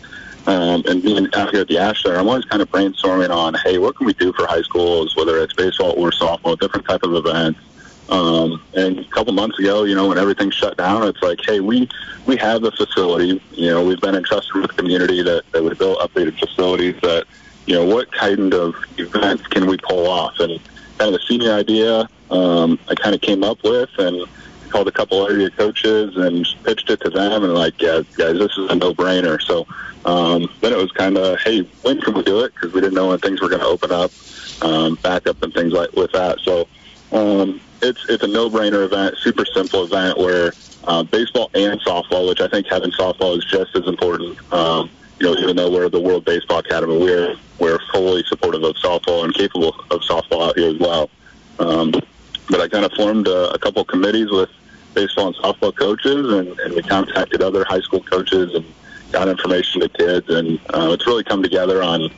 um, 0.47 0.83
and 0.87 1.03
being 1.03 1.27
out 1.35 1.51
here 1.51 1.61
at 1.61 1.67
the 1.67 1.77
Ash 1.77 2.03
I'm 2.05 2.27
always 2.27 2.45
kind 2.45 2.61
of 2.61 2.71
brainstorming 2.71 3.29
on, 3.29 3.55
hey, 3.63 3.77
what 3.77 3.95
can 3.95 4.07
we 4.07 4.13
do 4.13 4.33
for 4.33 4.47
high 4.47 4.61
schools, 4.63 5.15
whether 5.15 5.37
it's 5.37 5.53
baseball 5.53 5.91
or 5.91 6.09
softball, 6.09 6.59
different 6.59 6.87
type 6.87 7.03
of 7.03 7.13
events. 7.13 7.59
Um, 8.09 8.61
and 8.73 8.99
a 8.99 9.05
couple 9.05 9.33
months 9.33 9.59
ago, 9.59 9.83
you 9.83 9.95
know, 9.95 10.07
when 10.07 10.17
everything 10.17 10.49
shut 10.49 10.77
down, 10.77 11.07
it's 11.07 11.21
like, 11.21 11.39
hey, 11.45 11.59
we 11.59 11.87
we 12.25 12.35
have 12.37 12.61
the 12.61 12.71
facility. 12.71 13.41
You 13.51 13.69
know, 13.69 13.85
we've 13.85 14.01
been 14.01 14.15
entrusted 14.15 14.53
with 14.55 14.71
the 14.71 14.77
community 14.77 15.21
that, 15.21 15.43
that 15.51 15.63
would 15.63 15.77
build 15.77 15.99
updated 15.99 16.37
facilities. 16.39 16.99
That 17.01 17.25
you 17.67 17.75
know, 17.75 17.85
what 17.85 18.11
kind 18.11 18.53
of 18.53 18.75
events 18.97 19.45
can 19.47 19.67
we 19.67 19.77
pull 19.77 20.07
off? 20.07 20.39
And 20.39 20.59
kind 20.97 21.13
of 21.13 21.21
the 21.21 21.25
senior 21.27 21.53
idea, 21.53 22.09
um, 22.31 22.79
I 22.87 22.95
kind 22.95 23.13
of 23.13 23.21
came 23.21 23.43
up 23.43 23.63
with 23.63 23.89
and 23.97 24.25
called 24.69 24.87
a 24.87 24.91
couple 24.91 25.23
of 25.23 25.31
area 25.31 25.49
coaches 25.51 26.15
and 26.15 26.47
pitched 26.63 26.89
it 26.89 27.01
to 27.01 27.09
them 27.09 27.43
and 27.43 27.53
like, 27.53 27.79
yeah, 27.81 28.01
guys, 28.15 28.39
this 28.39 28.57
is 28.57 28.71
a 28.71 28.75
no-brainer. 28.75 29.41
So 29.41 29.67
um, 30.05 30.49
then 30.61 30.73
it 30.73 30.77
was 30.77 30.91
kind 30.93 31.17
of, 31.17 31.39
hey, 31.41 31.61
when 31.83 31.99
can 32.01 32.13
we 32.13 32.23
do 32.23 32.39
it? 32.39 32.53
Because 32.55 32.73
we 32.73 32.81
didn't 32.81 32.95
know 32.95 33.09
when 33.09 33.19
things 33.19 33.41
were 33.41 33.49
going 33.49 33.61
to 33.61 33.67
open 33.67 33.91
up, 33.91 34.11
um, 34.61 34.95
back 34.95 35.27
up 35.27 35.43
and 35.43 35.53
things 35.53 35.73
like 35.73 35.91
with 35.93 36.11
that. 36.13 36.39
So 36.39 36.67
um, 37.11 37.59
it's 37.81 38.05
it's 38.09 38.23
a 38.23 38.27
no-brainer 38.27 38.85
event, 38.85 39.17
super 39.17 39.45
simple 39.45 39.83
event 39.83 40.17
where 40.17 40.53
uh, 40.85 41.03
baseball 41.03 41.51
and 41.53 41.79
softball, 41.81 42.27
which 42.27 42.41
I 42.41 42.47
think 42.47 42.67
having 42.67 42.91
softball 42.91 43.37
is 43.37 43.45
just 43.45 43.75
as 43.75 43.87
important. 43.87 44.39
Um, 44.53 44.89
you 45.19 45.27
know, 45.27 45.39
even 45.39 45.55
though 45.55 45.69
we're 45.69 45.89
the 45.89 45.99
World 45.99 46.25
Baseball 46.25 46.59
Academy, 46.59 46.97
we're 46.97 47.35
we're 47.59 47.79
fully 47.91 48.23
supportive 48.23 48.63
of 48.63 48.75
softball 48.75 49.23
and 49.23 49.33
capable 49.33 49.75
of 49.91 50.01
softball 50.01 50.47
out 50.47 50.57
here 50.57 50.69
as 50.69 50.79
well. 50.79 51.09
Um, 51.59 51.93
but 52.51 52.59
I 52.59 52.67
kind 52.67 52.85
of 52.85 52.91
formed 52.93 53.27
a, 53.27 53.53
a 53.53 53.57
couple 53.57 53.83
committees 53.85 54.29
with 54.29 54.49
baseball 54.93 55.27
and 55.27 55.35
softball 55.37 55.75
coaches, 55.75 56.33
and, 56.33 56.59
and 56.59 56.73
we 56.75 56.83
contacted 56.83 57.41
other 57.41 57.63
high 57.63 57.79
school 57.79 58.03
coaches 58.03 58.53
and 58.53 58.65
got 59.11 59.27
information 59.29 59.81
to 59.81 59.89
kids, 59.89 60.29
and 60.29 60.59
uh, 60.73 60.91
it's 60.91 61.07
really 61.07 61.23
come 61.23 61.41
together 61.41 61.81
on 61.81 62.09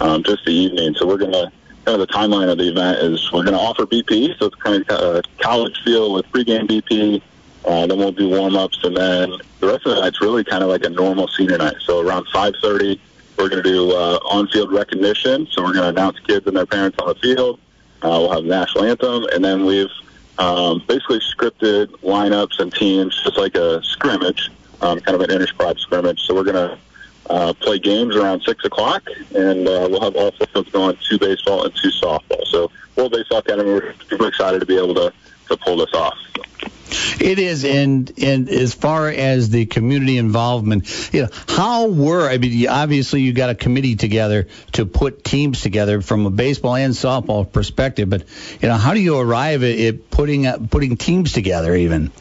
um, 0.00 0.22
just 0.24 0.44
the 0.44 0.52
evening. 0.52 0.94
So 0.94 1.06
we're 1.06 1.18
gonna 1.18 1.52
kind 1.84 2.00
of 2.00 2.06
the 2.06 2.12
timeline 2.12 2.50
of 2.50 2.58
the 2.58 2.68
event 2.68 2.98
is 2.98 3.32
we're 3.32 3.44
to 3.44 3.54
offer 3.54 3.86
BP, 3.86 4.36
so 4.38 4.46
it's 4.46 4.56
kind 4.56 4.84
of 4.88 5.00
a 5.00 5.22
college 5.38 5.80
feel 5.84 6.12
with 6.12 6.26
pregame 6.26 6.66
BP. 6.66 7.22
Uh, 7.64 7.86
then 7.86 7.98
we'll 7.98 8.12
do 8.12 8.28
warm 8.28 8.56
ups, 8.56 8.78
and 8.84 8.96
then 8.96 9.30
the 9.60 9.66
rest 9.66 9.86
of 9.86 9.94
the 9.94 10.00
night's 10.00 10.20
really 10.20 10.44
kind 10.44 10.62
of 10.62 10.68
like 10.68 10.84
a 10.84 10.88
normal 10.88 11.28
senior 11.28 11.58
night. 11.58 11.76
So 11.80 12.00
around 12.00 12.26
5:30, 12.26 12.98
we're 13.38 13.48
going 13.48 13.62
to 13.62 13.68
do 13.68 13.90
uh, 13.92 14.18
on-field 14.24 14.72
recognition. 14.72 15.46
So 15.50 15.62
we're 15.62 15.72
going 15.72 15.82
to 15.82 15.88
announce 15.88 16.18
kids 16.20 16.46
and 16.46 16.56
their 16.56 16.66
parents 16.66 16.96
on 17.00 17.08
the 17.08 17.14
field. 17.16 17.60
Uh, 18.06 18.20
we'll 18.20 18.30
have 18.30 18.44
the 18.44 18.48
national 18.48 18.84
anthem, 18.84 19.24
and 19.32 19.44
then 19.44 19.66
we've 19.66 19.90
um, 20.38 20.80
basically 20.86 21.18
scripted 21.18 21.88
lineups 22.02 22.60
and 22.60 22.72
teams, 22.72 23.20
just 23.24 23.36
like 23.36 23.56
a 23.56 23.82
scrimmage, 23.82 24.48
um, 24.80 25.00
kind 25.00 25.16
of 25.16 25.22
an 25.22 25.30
intersquad 25.32 25.76
scrimmage. 25.80 26.20
So 26.20 26.32
we're 26.32 26.44
going 26.44 26.54
to 26.70 26.78
uh, 27.30 27.52
play 27.54 27.80
games 27.80 28.14
around 28.14 28.42
six 28.42 28.64
o'clock, 28.64 29.08
and 29.34 29.66
uh, 29.66 29.88
we'll 29.90 30.00
have 30.02 30.14
all 30.14 30.30
fields 30.30 30.70
going: 30.70 30.96
two 31.08 31.18
baseball 31.18 31.64
and 31.64 31.74
two 31.74 31.88
softball. 31.88 32.46
So, 32.46 32.70
World 32.94 33.10
Baseball 33.10 33.38
Academy, 33.38 33.72
we're 33.72 33.94
super 34.08 34.28
excited 34.28 34.60
to 34.60 34.66
be 34.66 34.76
able 34.76 34.94
to 34.94 35.12
to 35.48 35.56
pull 35.56 35.76
this 35.76 35.92
off. 35.92 36.16
It 37.20 37.38
is, 37.38 37.64
and 37.64 38.12
and 38.22 38.48
as 38.48 38.74
far 38.74 39.08
as 39.08 39.50
the 39.50 39.66
community 39.66 40.18
involvement, 40.18 41.10
you 41.12 41.22
know, 41.22 41.28
how 41.48 41.88
were 41.88 42.28
I 42.28 42.38
mean, 42.38 42.68
obviously 42.68 43.22
you 43.22 43.32
got 43.32 43.50
a 43.50 43.54
committee 43.54 43.96
together 43.96 44.48
to 44.72 44.86
put 44.86 45.24
teams 45.24 45.62
together 45.62 46.00
from 46.00 46.26
a 46.26 46.30
baseball 46.30 46.76
and 46.76 46.94
softball 46.94 47.50
perspective, 47.50 48.08
but 48.08 48.24
you 48.60 48.68
know, 48.68 48.76
how 48.76 48.94
do 48.94 49.00
you 49.00 49.18
arrive 49.18 49.62
at, 49.62 49.78
at 49.78 50.10
putting 50.10 50.46
uh, 50.46 50.58
putting 50.70 50.96
teams 50.96 51.32
together 51.32 51.74
even? 51.74 52.12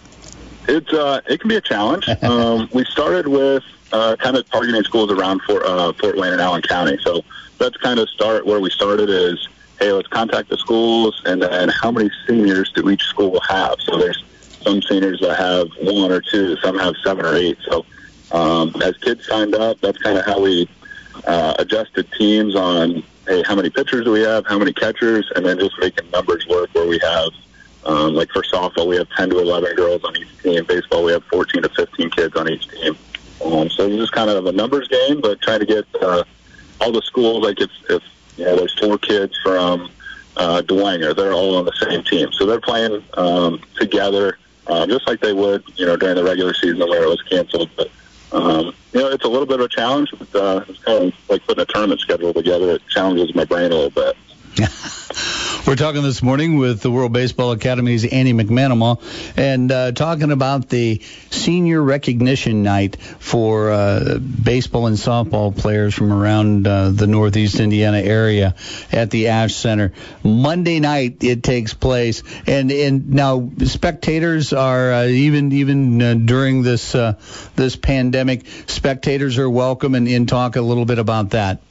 It's 0.67 0.91
uh, 0.91 1.21
it 1.27 1.39
can 1.39 1.49
be 1.49 1.57
a 1.57 1.61
challenge. 1.61 2.07
um, 2.23 2.67
we 2.73 2.85
started 2.85 3.27
with 3.27 3.63
uh, 3.91 4.15
kind 4.17 4.35
of 4.35 4.49
targeting 4.49 4.83
schools 4.83 5.11
around 5.11 5.41
Fort, 5.43 5.63
uh, 5.63 5.93
Fort 5.93 6.17
Wayne 6.17 6.33
and 6.33 6.41
Allen 6.41 6.61
County. 6.61 6.97
So 7.03 7.23
let's 7.59 7.77
kind 7.77 7.99
of 7.99 8.09
start 8.09 8.45
where 8.45 8.59
we 8.59 8.69
started 8.69 9.09
is, 9.09 9.47
hey, 9.79 9.91
let's 9.91 10.07
contact 10.07 10.49
the 10.49 10.57
schools 10.57 11.21
and 11.25 11.41
then 11.41 11.69
how 11.69 11.91
many 11.91 12.09
seniors 12.27 12.71
do 12.71 12.89
each 12.89 13.03
school 13.03 13.39
have? 13.47 13.75
So 13.81 13.97
there's 13.97 14.23
some 14.65 14.81
seniors 14.81 15.19
that 15.21 15.37
have 15.37 15.69
one 15.81 16.11
or 16.11 16.21
two, 16.21 16.57
some 16.57 16.77
have 16.79 16.95
seven 17.03 17.25
or 17.25 17.35
eight. 17.35 17.57
So 17.69 17.85
um, 18.31 18.75
as 18.81 18.97
kids 18.97 19.25
signed 19.25 19.55
up, 19.55 19.79
that's 19.81 19.97
kind 19.99 20.17
of 20.17 20.25
how 20.25 20.41
we 20.41 20.67
uh, 21.25 21.55
adjusted 21.59 22.11
teams 22.17 22.55
on, 22.55 23.03
hey, 23.27 23.43
how 23.43 23.55
many 23.55 23.69
pitchers 23.69 24.03
do 24.03 24.11
we 24.11 24.21
have, 24.21 24.45
how 24.47 24.57
many 24.57 24.73
catchers, 24.73 25.31
and 25.35 25.45
then 25.45 25.59
just 25.59 25.79
making 25.79 26.09
numbers 26.11 26.45
work 26.47 26.69
where 26.73 26.87
we 26.87 26.99
have 26.99 27.29
um, 27.85 28.15
like 28.15 28.31
for 28.31 28.41
softball, 28.41 28.87
we 28.87 28.97
have 28.97 29.07
10 29.09 29.29
to 29.29 29.39
11 29.39 29.75
girls 29.75 30.03
on 30.03 30.17
each 30.17 30.41
team. 30.41 30.65
Baseball, 30.65 31.03
we 31.03 31.11
have 31.11 31.23
14 31.25 31.61
to 31.61 31.69
15 31.69 32.09
kids 32.11 32.35
on 32.35 32.49
each 32.49 32.67
team. 32.67 32.97
Um, 33.43 33.69
so 33.69 33.85
it's 33.85 33.95
just 33.97 34.11
kind 34.11 34.29
of 34.29 34.45
a 34.47 34.51
numbers 34.51 34.87
game, 34.87 35.21
but 35.21 35.39
trying 35.41 35.59
to 35.59 35.65
get 35.65 35.85
uh, 36.01 36.23
all 36.81 36.91
the 36.91 37.01
schools, 37.03 37.43
like 37.43 37.61
if, 37.61 37.69
if 37.89 38.01
you 38.37 38.45
know, 38.45 38.55
there's 38.55 38.77
four 38.79 38.97
kids 38.97 39.37
from 39.43 39.91
uh, 40.35 40.61
Dwenger, 40.65 41.15
they're 41.15 41.33
all 41.33 41.57
on 41.57 41.65
the 41.65 41.73
same 41.73 42.03
team. 42.03 42.31
So 42.33 42.45
they're 42.45 42.59
playing 42.59 43.03
um, 43.13 43.61
together, 43.75 44.39
uh, 44.67 44.85
just 44.87 45.07
like 45.07 45.19
they 45.21 45.33
would, 45.33 45.63
you 45.75 45.85
know, 45.85 45.95
during 45.95 46.15
the 46.15 46.23
regular 46.23 46.53
season 46.53 46.79
where 46.79 47.03
it 47.03 47.09
was 47.09 47.21
canceled. 47.23 47.69
But, 47.75 47.91
um, 48.31 48.73
you 48.93 49.01
know, 49.01 49.09
it's 49.09 49.25
a 49.25 49.27
little 49.27 49.45
bit 49.45 49.59
of 49.59 49.65
a 49.65 49.69
challenge, 49.69 50.13
but 50.17 50.35
uh, 50.35 50.65
it's 50.67 50.79
kind 50.79 51.05
of 51.05 51.13
like 51.29 51.45
putting 51.45 51.61
a 51.61 51.65
tournament 51.65 52.01
schedule 52.01 52.33
together. 52.33 52.71
It 52.71 52.87
challenges 52.87 53.33
my 53.35 53.45
brain 53.45 53.71
a 53.71 53.75
little 53.75 53.89
bit. 53.89 54.15
We're 55.67 55.75
talking 55.75 56.01
this 56.01 56.23
morning 56.23 56.57
with 56.57 56.79
the 56.79 56.89
World 56.89 57.11
Baseball 57.11 57.51
Academy's 57.51 58.05
Andy 58.05 58.31
McManama 58.31 59.01
and 59.35 59.69
uh, 59.69 59.91
talking 59.91 60.31
about 60.31 60.69
the 60.69 61.01
senior 61.29 61.81
recognition 61.81 62.63
night 62.63 62.95
for 62.95 63.71
uh, 63.71 64.17
baseball 64.17 64.87
and 64.87 64.95
softball 64.95 65.57
players 65.57 65.93
from 65.93 66.13
around 66.13 66.67
uh, 66.67 66.89
the 66.91 67.05
Northeast 67.05 67.59
Indiana 67.59 67.97
area 67.97 68.55
at 68.93 69.11
the 69.11 69.27
Ash 69.27 69.53
Center. 69.53 69.91
Monday 70.23 70.79
night 70.79 71.21
it 71.21 71.43
takes 71.43 71.73
place, 71.73 72.23
and 72.47 72.71
and 72.71 73.09
now 73.09 73.51
spectators 73.65 74.53
are 74.53 74.93
uh, 74.93 75.05
even 75.05 75.51
even 75.51 76.01
uh, 76.01 76.13
during 76.13 76.61
this 76.61 76.95
uh, 76.95 77.19
this 77.57 77.75
pandemic, 77.75 78.45
spectators 78.67 79.37
are 79.37 79.49
welcome, 79.49 79.95
and, 79.95 80.07
and 80.07 80.29
talk 80.29 80.55
a 80.55 80.61
little 80.61 80.85
bit 80.85 80.99
about 80.99 81.31
that. 81.31 81.61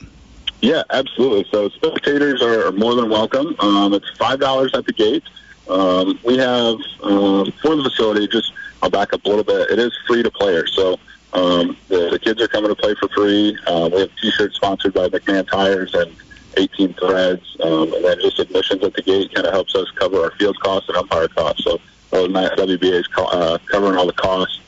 Yeah, 0.65 0.83
absolutely. 0.89 1.45
So 1.51 1.69
spectators 1.69 2.41
are 2.41 2.73
more 2.73 2.95
than 2.95 3.11
welcome. 3.11 3.55
Um, 3.59 3.93
it's 3.93 4.09
five 4.17 4.41
dollars 4.41 4.73
at 4.73 4.87
the 4.87 4.95
gate. 4.95 5.23
Um, 5.69 6.19
we 6.25 6.39
have 6.39 6.77
um, 7.03 7.53
for 7.61 7.77
the 7.77 7.83
facility. 7.83 8.27
Just 8.27 8.51
I'll 8.83 8.89
back 8.89 9.13
up 9.13 9.23
a 9.27 9.29
little 9.29 9.45
bit. 9.45 9.71
It 9.71 9.79
is 9.79 9.93
free 10.07 10.23
to 10.23 10.31
players, 10.31 10.73
so 10.75 10.99
um, 11.35 11.77
the, 11.89 12.09
the 12.13 12.19
kids 12.19 12.41
are 12.41 12.49
coming 12.49 12.71
to 12.71 12.75
play 12.75 12.95
for 12.95 13.09
free. 13.11 13.59
Um, 13.67 13.93
we 13.93 14.01
have 14.01 14.11
T-shirts 14.17 14.57
sponsored 14.57 14.95
by 14.95 15.09
McMahon 15.11 15.47
Tires 15.47 15.93
and 15.93 16.17
18 16.57 16.95
Threads, 16.95 17.57
um, 17.63 17.93
and 17.93 18.03
then 18.03 18.19
just 18.23 18.39
admissions 18.39 18.83
at 18.85 18.95
the 18.95 19.03
gate 19.03 19.35
kind 19.35 19.47
of 19.47 19.53
helps 19.53 19.75
us 19.75 19.91
cover 19.91 20.23
our 20.23 20.31
field 20.39 20.59
costs 20.61 20.89
and 20.89 20.97
umpire 20.97 21.29
costs. 21.29 21.65
So 21.65 21.75
uh, 22.15 22.27
WBA 22.27 23.01
is 23.01 23.07
co- 23.09 23.27
uh, 23.27 23.59
covering 23.71 23.99
all 23.99 24.07
the 24.07 24.15
costs. 24.15 24.61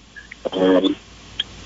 Um, 0.52 0.94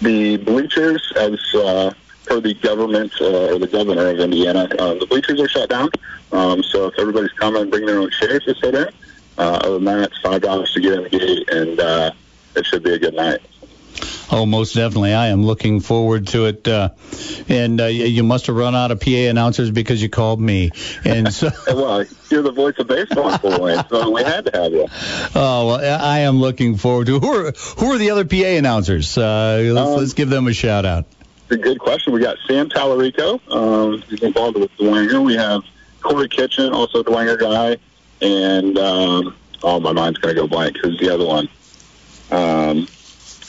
the 0.00 0.36
bleachers, 0.36 1.12
as 1.16 1.36
uh, 1.56 1.92
per 2.30 2.40
the 2.40 2.54
government 2.54 3.12
uh, 3.20 3.54
or 3.54 3.58
the 3.58 3.66
governor 3.66 4.06
of 4.08 4.20
Indiana, 4.20 4.68
uh, 4.78 4.94
the 4.94 5.06
bleachers 5.06 5.40
are 5.40 5.48
shut 5.48 5.68
down. 5.68 5.90
Um, 6.30 6.62
so 6.62 6.86
if 6.86 6.98
everybody's 6.98 7.32
coming, 7.32 7.68
bring 7.68 7.86
their 7.86 7.98
own 7.98 8.10
chairs 8.10 8.44
to 8.44 8.54
sit 8.54 8.74
in. 8.74 8.88
Uh, 9.36 9.42
other 9.42 9.74
than 9.74 9.84
that, 9.84 10.10
it's 10.10 10.20
five 10.20 10.40
dollars 10.40 10.72
to 10.74 10.80
get 10.80 10.92
in 10.92 11.02
the 11.02 11.10
gate, 11.10 11.50
and 11.50 11.80
uh, 11.80 12.12
it 12.54 12.66
should 12.66 12.84
be 12.84 12.92
a 12.92 12.98
good 12.98 13.14
night. 13.14 13.40
Oh, 14.32 14.46
most 14.46 14.76
definitely. 14.76 15.12
I 15.12 15.28
am 15.28 15.44
looking 15.44 15.80
forward 15.80 16.28
to 16.28 16.46
it. 16.46 16.68
Uh, 16.68 16.90
and 17.48 17.80
uh, 17.80 17.86
you 17.86 18.22
must 18.22 18.46
have 18.46 18.54
run 18.54 18.76
out 18.76 18.92
of 18.92 19.00
PA 19.00 19.10
announcers 19.10 19.72
because 19.72 20.00
you 20.00 20.08
called 20.08 20.40
me. 20.40 20.70
And 21.04 21.34
so, 21.34 21.50
well, 21.66 22.04
you're 22.30 22.42
the 22.42 22.52
voice 22.52 22.78
of 22.78 22.86
baseball, 22.86 23.36
for 23.38 23.58
boy, 23.58 23.76
so 23.90 24.10
we 24.10 24.22
had 24.22 24.44
to 24.46 24.52
have 24.56 24.72
you. 24.72 24.86
Oh, 25.34 25.66
well, 25.66 26.00
I 26.00 26.20
am 26.20 26.38
looking 26.38 26.76
forward 26.76 27.08
to. 27.08 27.18
Who 27.18 27.28
are 27.28 27.50
who 27.50 27.86
are 27.92 27.98
the 27.98 28.12
other 28.12 28.24
PA 28.24 28.36
announcers? 28.36 29.18
Uh, 29.18 29.62
let's, 29.64 29.88
um, 29.88 29.96
let's 29.96 30.12
give 30.12 30.30
them 30.30 30.46
a 30.46 30.52
shout 30.52 30.86
out. 30.86 31.06
A 31.50 31.56
good 31.56 31.80
question. 31.80 32.12
We 32.12 32.20
got 32.20 32.38
Sam 32.46 32.68
Tallarico. 32.68 33.40
Um, 33.50 34.02
he's 34.02 34.22
involved 34.22 34.56
with 34.56 34.70
Dwenger. 34.76 35.24
We 35.24 35.34
have 35.34 35.62
Corey 36.00 36.28
Kitchen, 36.28 36.72
also 36.72 37.00
a 37.00 37.04
Dwenger 37.04 37.40
guy, 37.40 37.76
and 38.20 38.78
um, 38.78 39.36
oh, 39.62 39.80
my 39.80 39.90
mind's 39.90 40.18
gonna 40.18 40.34
go 40.34 40.46
blank. 40.46 40.76
Who's 40.80 40.98
the 41.00 41.12
other 41.12 41.26
one? 41.26 41.48
Um, 42.30 42.86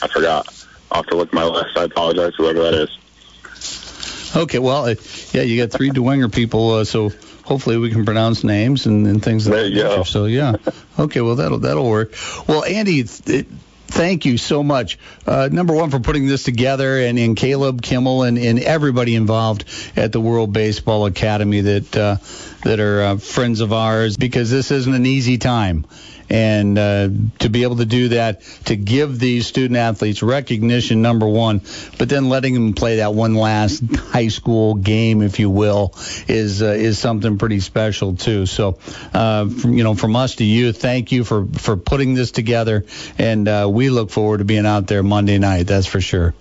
I 0.02 0.08
forgot. 0.08 0.48
I'll 0.90 1.02
have 1.02 1.06
to 1.06 1.16
look 1.16 1.28
at 1.28 1.34
my 1.34 1.44
list. 1.44 1.76
I 1.76 1.84
apologize, 1.84 2.34
whoever 2.36 2.62
that 2.62 2.74
is. 2.74 4.34
Okay, 4.34 4.58
well, 4.58 4.86
uh, 4.86 4.94
yeah, 5.30 5.42
you 5.42 5.64
got 5.64 5.70
three 5.70 5.90
Dwenger 5.90 6.32
people, 6.32 6.70
uh, 6.70 6.84
so 6.84 7.10
hopefully 7.44 7.76
we 7.76 7.90
can 7.90 8.04
pronounce 8.04 8.42
names 8.42 8.86
and, 8.86 9.06
and 9.06 9.22
things. 9.22 9.44
There 9.44 9.64
you 9.64 9.80
go. 9.80 10.02
So 10.02 10.24
yeah, 10.24 10.56
okay, 10.98 11.20
well 11.20 11.36
that'll 11.36 11.58
that'll 11.60 11.88
work. 11.88 12.14
Well, 12.48 12.64
Andy, 12.64 12.98
it's, 12.98 13.20
it, 13.30 13.46
thank 13.92 14.24
you 14.24 14.38
so 14.38 14.62
much. 14.62 14.98
Uh, 15.26 15.48
number 15.52 15.74
one 15.74 15.90
for 15.90 16.00
putting 16.00 16.26
this 16.26 16.42
together, 16.42 16.98
and, 16.98 17.18
and 17.18 17.36
Caleb 17.36 17.82
Kimmel 17.82 18.22
and, 18.22 18.38
and 18.38 18.58
everybody 18.58 19.14
involved 19.14 19.64
at 19.96 20.12
the 20.12 20.20
World 20.20 20.52
Baseball 20.52 21.06
Academy 21.06 21.60
that 21.60 21.96
uh, 21.96 22.16
that 22.64 22.80
are 22.80 23.02
uh, 23.02 23.16
friends 23.18 23.60
of 23.60 23.72
ours, 23.72 24.16
because 24.16 24.50
this 24.50 24.70
isn't 24.70 24.94
an 24.94 25.06
easy 25.06 25.36
time. 25.38 25.84
And 26.32 26.78
uh, 26.78 27.10
to 27.40 27.50
be 27.50 27.62
able 27.62 27.76
to 27.76 27.84
do 27.84 28.08
that, 28.08 28.40
to 28.64 28.76
give 28.76 29.18
these 29.18 29.46
student 29.46 29.76
athletes 29.76 30.22
recognition, 30.22 31.02
number 31.02 31.26
one, 31.26 31.60
but 31.98 32.08
then 32.08 32.30
letting 32.30 32.54
them 32.54 32.72
play 32.72 32.96
that 32.96 33.12
one 33.12 33.34
last 33.34 33.84
high 33.94 34.28
school 34.28 34.74
game, 34.74 35.20
if 35.20 35.38
you 35.38 35.50
will, 35.50 35.94
is 36.28 36.62
uh, 36.62 36.66
is 36.66 36.98
something 36.98 37.36
pretty 37.36 37.60
special 37.60 38.16
too. 38.16 38.46
So, 38.46 38.78
uh, 39.12 39.48
from, 39.48 39.74
you 39.74 39.84
know, 39.84 39.94
from 39.94 40.16
us 40.16 40.36
to 40.36 40.44
you, 40.44 40.72
thank 40.72 41.12
you 41.12 41.22
for 41.22 41.46
for 41.46 41.76
putting 41.76 42.14
this 42.14 42.30
together, 42.30 42.86
and 43.18 43.46
uh, 43.46 43.68
we 43.70 43.90
look 43.90 44.10
forward 44.10 44.38
to 44.38 44.44
being 44.44 44.64
out 44.64 44.86
there 44.86 45.02
Monday 45.02 45.38
night. 45.38 45.66
That's 45.66 45.86
for 45.86 46.00
sure. 46.00 46.34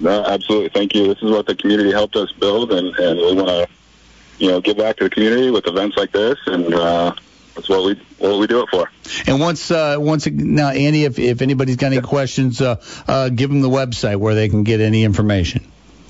No, 0.00 0.24
absolutely. 0.24 0.68
Thank 0.70 0.94
you. 0.94 1.08
This 1.08 1.22
is 1.22 1.30
what 1.30 1.46
the 1.46 1.54
community 1.54 1.90
helped 1.90 2.16
us 2.16 2.32
build, 2.32 2.72
and, 2.72 2.94
and 2.96 3.18
we 3.18 3.34
want 3.34 3.48
to, 3.48 3.68
you 4.38 4.48
know, 4.48 4.60
give 4.60 4.76
back 4.76 4.96
to 4.96 5.04
the 5.04 5.10
community 5.10 5.50
with 5.50 5.66
events 5.66 5.96
like 5.96 6.12
this, 6.12 6.38
and 6.46 6.74
uh, 6.74 7.14
that's 7.56 7.68
what 7.68 7.84
we 7.84 7.94
what 8.18 8.38
we 8.38 8.46
do 8.46 8.62
it 8.62 8.68
for. 8.70 8.88
And 9.26 9.40
once 9.40 9.70
uh, 9.70 9.96
once 9.98 10.26
now, 10.26 10.68
Andy, 10.68 11.04
if 11.04 11.18
if 11.18 11.42
anybody's 11.42 11.76
got 11.76 11.92
any 11.92 12.00
questions, 12.02 12.60
uh, 12.60 12.80
uh, 13.08 13.30
give 13.30 13.50
them 13.50 13.62
the 13.62 13.70
website 13.70 14.16
where 14.16 14.34
they 14.34 14.48
can 14.48 14.62
get 14.62 14.80
any 14.80 15.02
information. 15.04 15.66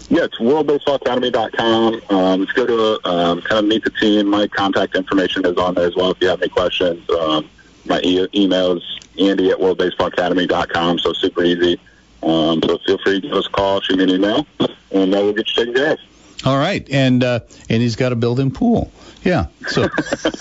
Yeah, 0.08 0.24
it's 0.24 0.38
worldbaseballacademy.com. 0.38 2.00
Um, 2.10 2.40
let's 2.40 2.52
go 2.52 2.66
to 2.66 3.08
um, 3.08 3.40
kind 3.42 3.58
of 3.58 3.64
meet 3.64 3.82
the 3.84 3.90
team. 3.90 4.28
My 4.28 4.46
contact 4.46 4.94
information 4.94 5.44
is 5.46 5.56
on 5.56 5.74
there 5.74 5.86
as 5.86 5.96
well 5.96 6.10
if 6.12 6.20
you 6.20 6.28
have 6.28 6.40
any 6.42 6.48
questions. 6.48 7.08
Um, 7.10 7.48
my 7.86 8.00
e- 8.02 8.28
email 8.34 8.76
is 8.76 8.82
andy 9.18 9.50
at 9.50 9.58
worldbaseballacademy.com, 9.58 10.98
so 11.00 11.12
super 11.12 11.42
easy. 11.42 11.80
Um, 12.22 12.60
so 12.64 12.78
feel 12.78 12.98
free 12.98 13.20
to 13.20 13.28
give 13.28 13.32
us 13.32 13.46
a 13.46 13.50
call, 13.50 13.80
shoot 13.80 13.96
me 13.98 14.04
an 14.04 14.10
email, 14.10 14.46
and 14.90 15.14
uh, 15.14 15.18
we'll 15.18 15.32
get 15.32 15.48
you 15.48 15.64
taken 15.64 15.74
care 15.74 15.92
of. 15.92 15.98
All 16.44 16.58
right, 16.58 16.86
and 16.90 17.24
uh, 17.24 17.40
and 17.68 17.82
he's 17.82 17.96
got 17.96 18.12
a 18.12 18.16
built-in 18.16 18.52
pool. 18.52 18.92
Yeah. 19.26 19.46
So, 19.66 19.88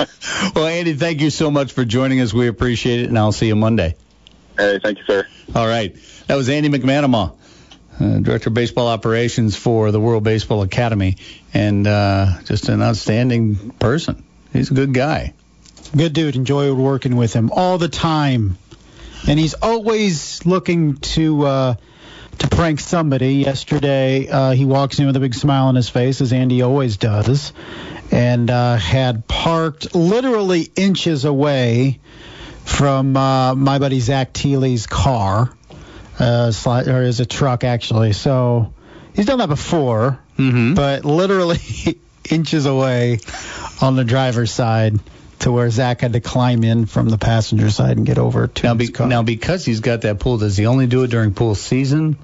well, 0.56 0.67
Andy, 0.67 0.93
thank 0.93 1.19
you 1.19 1.32
so 1.32 1.50
much 1.50 1.74
for 1.74 1.84
joining 1.86 2.21
us. 2.21 2.36
We 2.36 2.48
appreciate 2.48 3.00
it, 3.00 3.10
and 3.10 3.17
I'll 3.17 3.32
see 3.32 3.48
you 3.48 3.56
Monday. 3.56 3.95
Hey, 4.58 4.80
thank 4.82 5.00
you, 5.00 5.04
sir. 5.06 5.28
All 5.56 5.65
right, 5.65 5.95
that 6.28 6.36
was 6.36 6.50
Andy 6.50 6.69
McManama. 6.69 7.36
Uh, 8.00 8.19
Director 8.19 8.50
of 8.50 8.54
Baseball 8.54 8.88
Operations 8.88 9.56
for 9.56 9.89
the 9.91 10.00
World 10.00 10.24
Baseball 10.24 10.62
Academy, 10.62 11.17
and 11.52 11.88
uh, 11.88 12.28
just 12.43 12.69
an 12.69 12.84
outstanding 12.84 13.71
person. 13.71 14.24
He's 14.54 14.69
a 14.69 14.76
good 14.76 14.93
guy. 14.93 15.34
Good 15.95 16.13
dude. 16.13 16.36
Enjoyed 16.36 16.78
working 16.78 17.15
with 17.15 17.34
him 17.34 17.50
all 17.52 17.80
the 17.80 17.88
time, 17.88 18.58
and 19.28 19.39
he's 19.39 19.56
always 19.56 20.45
looking 20.45 20.98
to 20.98 21.45
uh, 21.45 21.76
to 22.39 22.48
prank 22.48 22.80
somebody. 22.80 23.36
Yesterday, 23.36 24.28
uh, 24.28 24.52
he 24.52 24.65
walks 24.65 25.00
in 25.00 25.06
with 25.08 25.15
a 25.15 25.19
big 25.19 25.34
smile 25.34 25.67
on 25.67 25.76
his 25.76 25.89
face, 25.89 26.21
as 26.21 26.34
Andy 26.34 26.62
always 26.62 26.98
does, 26.98 27.54
and 28.12 28.50
uh, 28.50 28.76
had 28.76 29.28
parked 29.28 29.95
literally 29.95 30.67
inches 30.76 31.26
away 31.26 32.00
from 32.63 33.15
uh, 33.15 33.56
my 33.56 33.80
buddy 33.80 34.00
Zach 34.00 34.34
Teely's 34.34 34.88
car, 34.88 35.52
uh, 36.19 36.50
sli- 36.50 36.88
or 36.88 37.04
is 37.04 37.19
a 37.19 37.26
truck 37.26 37.63
actually. 37.63 38.13
So 38.13 38.74
he's 39.15 39.26
done 39.26 39.39
that 39.39 39.50
before, 39.50 40.19
but 40.76 41.06
literally 41.06 41.60
inches 42.30 42.65
away 42.65 43.19
on 43.82 43.95
the 43.95 44.04
driver's 44.04 44.52
side 44.52 45.00
to 45.39 45.52
where 45.52 45.69
Zach 45.69 46.02
had 46.02 46.13
to 46.13 46.19
climb 46.21 46.63
in 46.63 46.86
from 46.86 47.10
the 47.10 47.17
passenger 47.17 47.69
side 47.69 47.98
and 47.98 48.06
get 48.06 48.17
over 48.17 48.48
to 48.48 48.63
Now, 48.63 48.76
his 48.76 48.88
be, 48.89 48.93
car. 48.93 49.08
now 49.08 49.21
because 49.24 49.65
he's 49.65 49.80
got 49.82 50.02
that 50.02 50.19
pool, 50.19 50.38
does 50.38 50.56
he 50.58 50.65
only 50.65 50.88
do 50.88 51.04
it 51.04 51.10
during 51.12 51.34
pool 51.34 51.56
season? 51.56 52.17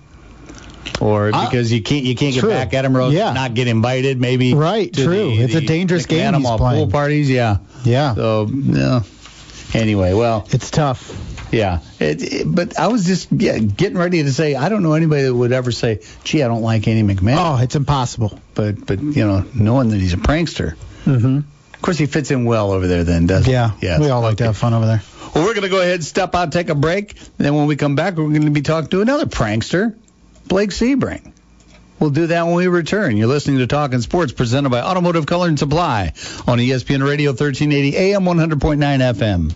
Or 1.00 1.30
Uh, 1.34 1.46
because 1.46 1.72
you 1.72 1.82
can't 1.82 2.06
you 2.06 2.16
can't 2.16 2.34
get 2.34 2.44
back 2.48 2.74
at 2.74 2.86
him 2.86 2.96
or 2.98 3.12
Yeah. 3.12 3.34
not 3.34 3.54
get 3.54 3.68
invited 3.68 4.20
maybe 4.20 4.54
Right, 4.54 4.92
true. 4.92 5.36
the- 5.36 5.42
It's 5.44 5.56
a 5.56 5.62
dangerous 5.62 6.06
game 6.06 6.34
he's 6.34 6.48
pool 6.48 6.88
parties 6.88 7.30
yeah 7.30 7.58
yeah, 7.84 8.16
so 8.16 8.48
no 8.52 9.04
anyway 9.74 10.14
well 10.14 10.46
it's 10.52 10.70
tough. 10.72 11.12
yeah 11.52 11.80
it, 12.00 12.22
it- 12.22 12.44
but 12.48 12.80
I 12.80 12.88
was 12.88 13.06
just 13.06 13.28
yeah, 13.32 13.58
getting 13.60 13.98
ready 13.98 14.24
to 14.24 14.34
say 14.34 14.56
I 14.56 14.70
don't 14.70 14.82
know 14.84 14.94
anybody 14.94 15.24
that 15.24 15.34
would 15.34 15.52
ever 15.52 15.72
say 15.72 16.00
gee 16.24 16.42
I 16.44 16.48
don't 16.48 16.62
like 16.64 16.88
Andy 16.88 17.14
McMahon 17.14 17.38
Oh, 17.38 17.62
it's 17.62 17.76
impossible. 17.76 18.40
but 18.56 18.86
but 18.86 19.02
you 19.02 19.26
know 19.26 19.46
knowing 19.54 19.90
that 19.90 20.00
he's 20.00 20.14
a 20.14 20.18
prankster 20.18 20.74
Mm-hmm. 21.06 21.40
Of 21.82 21.84
course 21.86 21.98
he 21.98 22.06
fits 22.06 22.30
in 22.30 22.46
well 22.46 22.72
over 22.72 22.86
there 22.86 23.04
then 23.04 23.26
doesn't 23.26 23.52
Yeah, 23.52 23.72
he? 23.80 23.88
Yes. 23.88 24.00
we 24.00 24.10
all 24.12 24.22
like 24.22 24.38
to 24.38 24.44
have 24.44 24.56
fun 24.56 24.76
over 24.76 24.86
there. 24.86 25.02
Well, 25.34 25.46
we're 25.46 25.56
going 25.56 25.64
to 25.64 25.70
go 25.70 25.80
ahead 25.82 25.96
and 25.96 26.04
step 26.04 26.36
out, 26.36 26.52
take 26.52 26.70
a 26.70 26.76
break. 26.76 27.14
And 27.20 27.30
then 27.40 27.56
when 27.56 27.66
we 27.66 27.76
come 27.76 27.96
back, 27.96 28.18
we're 28.18 28.26
going 28.30 28.44
to 28.46 28.52
be 28.52 28.62
talking 28.62 28.90
to 28.92 29.02
another 29.02 29.26
prankster, 29.26 29.96
Blake 30.48 30.70
Sebring. 30.70 31.32
We'll 32.00 32.12
do 32.12 32.28
that 32.28 32.44
when 32.46 32.54
we 32.54 32.68
return. 32.68 33.18
You're 33.18 33.28
listening 33.30 33.58
to 33.60 33.68
Talking 33.68 34.02
Sports 34.02 34.32
presented 34.32 34.70
by 34.70 34.82
Automotive 34.82 35.26
Color 35.26 35.48
and 35.48 35.58
Supply 35.58 36.14
on 36.48 36.60
ESPN 36.60 37.04
Radio 37.04 37.32
1380 37.32 37.98
AM 37.98 38.24
100.9 38.26 38.60
FM. 39.16 39.56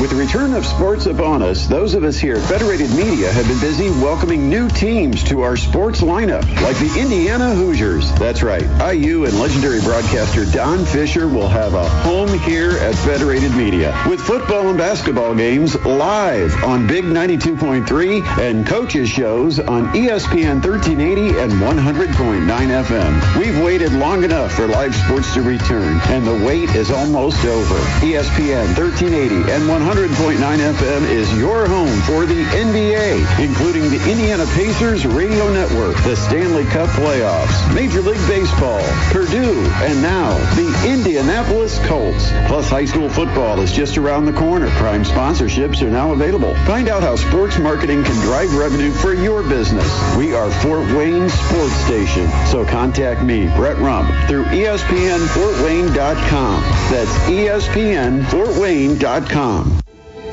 With 0.00 0.08
the 0.08 0.16
return 0.16 0.54
of 0.54 0.64
sports 0.64 1.04
upon 1.04 1.42
us, 1.42 1.66
those 1.66 1.92
of 1.92 2.04
us 2.04 2.16
here 2.16 2.36
at 2.36 2.48
Federated 2.48 2.88
Media 2.92 3.30
have 3.30 3.46
been 3.46 3.60
busy 3.60 3.90
welcoming 3.90 4.48
new 4.48 4.66
teams 4.70 5.22
to 5.24 5.42
our 5.42 5.58
sports 5.58 6.00
lineup, 6.00 6.42
like 6.62 6.78
the 6.78 6.98
Indiana 6.98 7.54
Hoosiers. 7.54 8.10
That's 8.14 8.42
right. 8.42 8.62
IU 8.94 9.26
and 9.26 9.38
legendary 9.38 9.82
broadcaster 9.82 10.46
Don 10.46 10.86
Fisher 10.86 11.28
will 11.28 11.48
have 11.48 11.74
a 11.74 11.86
home 11.86 12.30
here 12.38 12.70
at 12.78 12.94
Federated 12.94 13.54
Media 13.54 13.94
with 14.08 14.22
football 14.22 14.68
and 14.68 14.78
basketball 14.78 15.34
games 15.34 15.76
live 15.84 16.64
on 16.64 16.86
Big 16.86 17.04
92.3 17.04 18.38
and 18.38 18.66
coaches 18.66 19.10
shows 19.10 19.60
on 19.60 19.88
ESPN 19.88 20.64
1380 20.64 21.38
and 21.40 21.52
100.9 21.52 22.46
FM. 22.84 23.38
We've 23.38 23.62
waited 23.62 23.92
long 23.92 24.24
enough 24.24 24.52
for 24.52 24.66
live 24.66 24.94
sports 24.94 25.34
to 25.34 25.42
return, 25.42 26.00
and 26.04 26.26
the 26.26 26.42
wait 26.46 26.70
is 26.70 26.90
almost 26.90 27.44
over. 27.44 27.74
ESPN 28.00 28.64
1380 28.78 29.52
and 29.52 29.68
100. 29.68 29.89
100.9 29.90 30.38
FM 30.38 31.02
is 31.10 31.36
your 31.36 31.66
home 31.66 32.00
for 32.02 32.24
the 32.24 32.44
NBA, 32.44 33.44
including 33.44 33.90
the 33.90 33.96
Indiana 34.08 34.46
Pacers 34.54 35.04
Radio 35.04 35.52
Network, 35.52 35.96
the 36.04 36.14
Stanley 36.14 36.64
Cup 36.66 36.88
playoffs, 36.90 37.74
Major 37.74 38.00
League 38.00 38.24
Baseball, 38.28 38.80
Purdue, 39.10 39.66
and 39.82 40.00
now 40.00 40.38
the 40.54 40.72
Indianapolis 40.88 41.84
Colts. 41.88 42.30
Plus, 42.46 42.68
high 42.68 42.84
school 42.84 43.08
football 43.08 43.58
is 43.58 43.72
just 43.72 43.98
around 43.98 44.26
the 44.26 44.32
corner. 44.32 44.70
Prime 44.76 45.02
sponsorships 45.02 45.82
are 45.82 45.90
now 45.90 46.12
available. 46.12 46.54
Find 46.66 46.88
out 46.88 47.02
how 47.02 47.16
sports 47.16 47.58
marketing 47.58 48.04
can 48.04 48.14
drive 48.20 48.54
revenue 48.54 48.92
for 48.92 49.12
your 49.12 49.42
business. 49.42 49.90
We 50.16 50.34
are 50.34 50.52
Fort 50.62 50.86
Wayne 50.94 51.28
Sports 51.28 51.74
Station. 51.74 52.30
So 52.46 52.64
contact 52.64 53.24
me, 53.24 53.48
Brett 53.56 53.78
Rump, 53.78 54.08
through 54.28 54.44
ESPNFortWayne.com. 54.44 56.62
That's 56.92 57.10
ESPNFortWayne.com. 57.28 59.79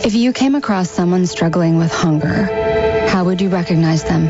If 0.06 0.14
you 0.14 0.32
came 0.32 0.56
across 0.56 0.90
someone 0.90 1.26
struggling 1.26 1.78
with 1.78 1.92
hunger, 1.92 2.46
how 3.10 3.26
would 3.26 3.42
you 3.42 3.50
recognize 3.50 4.04
them? 4.04 4.28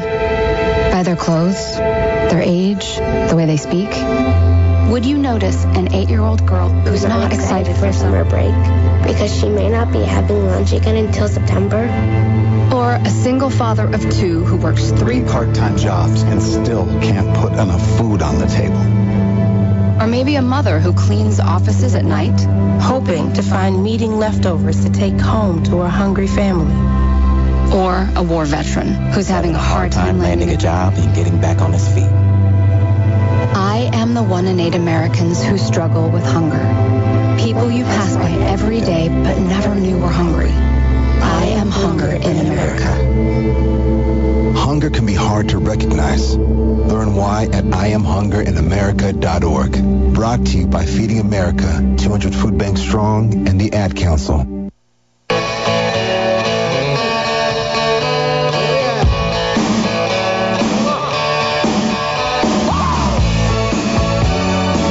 By 0.92 1.04
their 1.04 1.16
clothes, 1.16 1.76
their 1.78 2.42
age, 2.42 2.96
the 2.96 3.34
way 3.36 3.46
they 3.46 3.58
speak? 3.58 3.90
Would 4.92 5.06
you 5.06 5.18
notice 5.18 5.66
an 5.66 5.94
eight-year-old 5.94 6.48
girl 6.48 6.70
who's 6.70 7.04
I'm 7.04 7.10
not 7.10 7.34
excited 7.34 7.76
for 7.76 7.92
summer 7.92 8.24
break 8.24 8.56
because 9.06 9.38
she 9.38 9.50
may 9.50 9.70
not 9.70 9.92
be 9.92 10.02
having 10.02 10.46
lunch 10.48 10.74
again 10.74 10.96
until 10.96 11.28
September. 11.28 11.84
Or 12.74 12.94
a 12.94 13.10
single 13.10 13.50
father 13.50 13.86
of 13.86 14.02
two 14.10 14.44
who 14.44 14.58
works 14.58 14.92
three 14.92 15.22
part-time 15.22 15.78
jobs 15.78 16.24
and 16.24 16.42
still 16.42 16.86
can't 17.02 17.36
put 17.38 17.54
enough 17.54 17.98
food 17.98 18.22
on 18.22 18.40
the 18.40 18.48
table. 18.48 18.97
Or 20.00 20.06
maybe 20.08 20.36
a 20.36 20.42
mother 20.42 20.80
who 20.80 20.94
cleans 20.94 21.40
offices 21.40 21.96
at 21.96 22.06
night, 22.06 22.40
hoping 22.82 23.34
to 23.34 23.42
find 23.42 23.84
meeting 23.84 24.18
leftovers 24.18 24.84
to 24.86 24.92
take 24.92 25.20
home 25.20 25.64
to 25.64 25.80
her 25.80 25.90
hungry 25.90 26.28
family. 26.28 26.76
Or 27.76 28.08
a 28.16 28.24
war 28.24 28.46
veteran 28.46 28.94
who's 29.12 29.28
having 29.28 29.56
a 29.56 29.60
hard 29.60 29.92
time 29.92 30.20
landing 30.20 30.52
a 30.52 30.58
job 30.58 30.94
and 30.96 31.16
getting 31.16 31.42
back 31.42 31.62
on 31.62 31.74
his 31.74 31.88
feet. 31.88 32.12
I 33.60 33.90
am 33.94 34.14
the 34.14 34.24
one 34.24 34.46
in 34.46 34.60
eight 34.60 34.76
Americans 34.76 35.44
who 35.44 35.58
struggle 35.58 36.10
with 36.10 36.24
hunger. 36.24 36.64
People 37.40 37.72
you 37.72 37.84
pass 37.84 38.16
by 38.16 38.30
every 38.30 38.82
day 38.82 39.10
but 39.10 39.40
never 39.40 39.74
knew 39.74 39.98
were 39.98 40.10
hungry. 40.10 40.52
I 40.52 41.46
am 41.58 41.70
hunger 41.70 42.12
in 42.12 42.38
America. 42.38 44.17
Hunger 44.68 44.90
can 44.90 45.06
be 45.06 45.14
hard 45.14 45.48
to 45.50 45.60
recognize. 45.60 46.36
Learn 46.36 47.14
why 47.16 47.44
at 47.46 47.64
IamHungerInAmerica.org. 47.64 50.14
Brought 50.14 50.46
to 50.48 50.58
you 50.58 50.68
by 50.68 50.86
Feeding 50.86 51.22
America, 51.22 51.96
200 51.98 52.36
Food 52.36 52.58
Banks 52.58 52.82
Strong, 52.82 53.48
and 53.48 53.62
the 53.62 53.72
Ad 53.72 53.96
Council. 53.96 54.40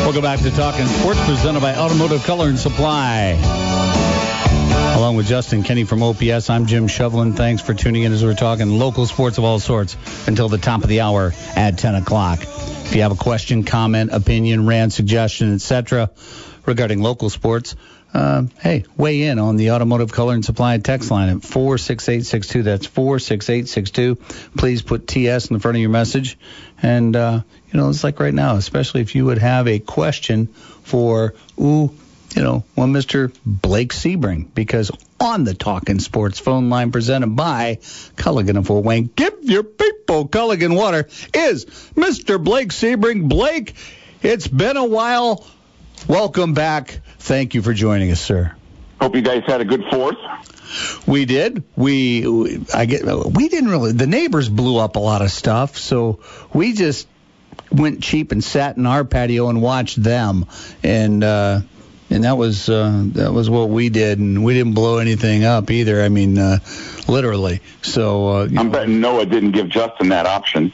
Welcome 0.07 0.23
back 0.23 0.41
to 0.41 0.51
Talking 0.53 0.87
Sports, 0.87 1.23
presented 1.27 1.61
by 1.61 1.77
Automotive 1.77 2.25
Color 2.25 2.49
and 2.49 2.59
Supply. 2.59 4.06
Along 4.97 5.15
with 5.15 5.27
Justin 5.27 5.63
Kenny 5.63 5.85
from 5.85 6.03
OPS, 6.03 6.49
I'm 6.49 6.65
Jim 6.65 6.87
Shovlin. 6.89 7.37
Thanks 7.37 7.61
for 7.61 7.75
tuning 7.75 8.05
in 8.05 8.15
as 8.15 8.25
we're 8.25 8.33
talking 8.33 8.79
local 8.79 9.05
sports 9.05 9.37
of 9.37 9.45
all 9.45 9.61
sorts 9.61 9.95
until 10.27 10.49
the 10.49 10.57
top 10.57 10.85
of 10.85 10.89
the 10.89 11.03
hour 11.03 11.35
at 11.55 11.77
10 11.77 11.97
o'clock. 11.97 12.41
If 12.41 12.97
you 12.97 13.03
have 13.03 13.13
a 13.13 13.17
question, 13.17 13.63
comment, 13.63 14.11
opinion, 14.11 14.65
rant, 14.67 14.95
suggestion, 14.95 15.53
etc., 15.53 16.09
regarding 16.65 17.03
local 17.03 17.29
sports, 17.29 17.77
uh, 18.15 18.45
hey, 18.61 18.87
weigh 18.97 19.25
in 19.25 19.39
on 19.39 19.57
the 19.57 19.73
Automotive 19.73 20.13
Color 20.13 20.33
and 20.33 20.43
Supply 20.43 20.79
text 20.79 21.11
line 21.11 21.29
at 21.29 21.43
46862. 21.43 22.63
That's 22.63 22.87
46862. 22.87 24.15
Please 24.57 24.81
put 24.81 25.07
TS 25.07 25.49
in 25.51 25.55
the 25.55 25.61
front 25.61 25.77
of 25.77 25.83
your 25.83 25.91
message. 25.91 26.39
And, 26.81 27.15
uh, 27.15 27.43
you 27.71 27.79
know, 27.79 27.91
it's 27.91 28.03
like 28.03 28.19
right 28.19 28.33
now, 28.33 28.57
especially 28.57 29.03
if 29.03 29.15
you 29.15 29.27
would 29.27 29.39
have 29.39 29.69
a 29.69 29.79
question 29.79 30.47
for, 30.47 31.35
ooh, 31.61 31.95
you 32.37 32.43
know, 32.43 32.65
one 32.75 32.93
Mr. 32.93 33.35
Blake 33.47 33.95
Sebring, 33.95 34.55
because 34.55 34.91
on 35.19 35.45
the 35.45 35.55
Talking 35.55 35.99
Sports 35.99 36.39
phone 36.39 36.69
line 36.69 36.93
presented 36.93 37.35
by 37.35 37.79
Culligan 38.17 38.59
of 38.59 38.67
Fort 38.67 38.85
Wayne, 38.85 39.09
give 39.17 39.39
your 39.41 39.63
people 39.63 40.29
Culligan 40.29 40.77
water, 40.77 41.09
is 41.33 41.65
Mr. 41.95 42.43
Blake 42.43 42.69
Sebring. 42.69 43.27
Blake, 43.31 43.75
it's 44.21 44.47
been 44.47 44.77
a 44.77 44.85
while. 44.85 45.47
Welcome 46.07 46.53
back. 46.53 47.01
Thank 47.21 47.55
you 47.55 47.63
for 47.63 47.73
joining 47.73 48.11
us, 48.13 48.21
sir. 48.21 48.55
Hope 49.01 49.15
you 49.15 49.23
guys 49.23 49.43
had 49.47 49.63
a 49.63 49.65
good 49.65 49.85
fourth. 49.91 50.17
We 51.07 51.25
did. 51.25 51.65
We, 51.75 52.67
I 52.75 52.85
get 52.85 53.05
we 53.05 53.49
didn't 53.49 53.71
really 53.71 53.93
the 53.93 54.07
neighbors 54.07 54.49
blew 54.49 54.79
up 54.79 54.97
a 54.97 54.99
lot 54.99 55.23
of 55.23 55.31
stuff, 55.31 55.79
so 55.79 56.21
we 56.53 56.75
just 56.75 57.09
went 57.71 58.03
cheap 58.03 58.33
and 58.33 58.45
sat 58.45 58.77
in 58.77 58.85
our 58.85 59.05
patio 59.05 59.49
and 59.49 59.63
watched 59.63 60.03
them 60.03 60.47
and 60.83 61.25
uh 61.25 61.61
and 62.11 62.25
that 62.25 62.37
was 62.37 62.69
uh, 62.69 63.05
that 63.13 63.33
was 63.33 63.51
what 63.51 63.69
we 63.69 63.89
did, 63.89 64.19
and 64.19 64.45
we 64.45 64.55
didn't 64.55 64.75
blow 64.75 64.99
anything 64.99 65.45
up 65.45 65.71
either. 65.71 66.03
I 66.03 66.09
mean, 66.09 66.39
uh, 66.39 66.59
literally. 67.09 67.61
So 67.83 68.29
uh, 68.29 68.49
I'm 68.57 68.71
betting 68.71 69.01
Noah 69.01 69.27
didn't 69.27 69.53
give 69.53 69.69
Justin 69.69 70.09
that 70.11 70.27
option. 70.27 70.73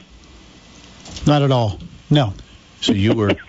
Not 1.26 1.42
at 1.42 1.50
all. 1.50 1.78
No. 2.10 2.34
So 2.80 2.92
you 2.92 3.14
were. 3.14 3.34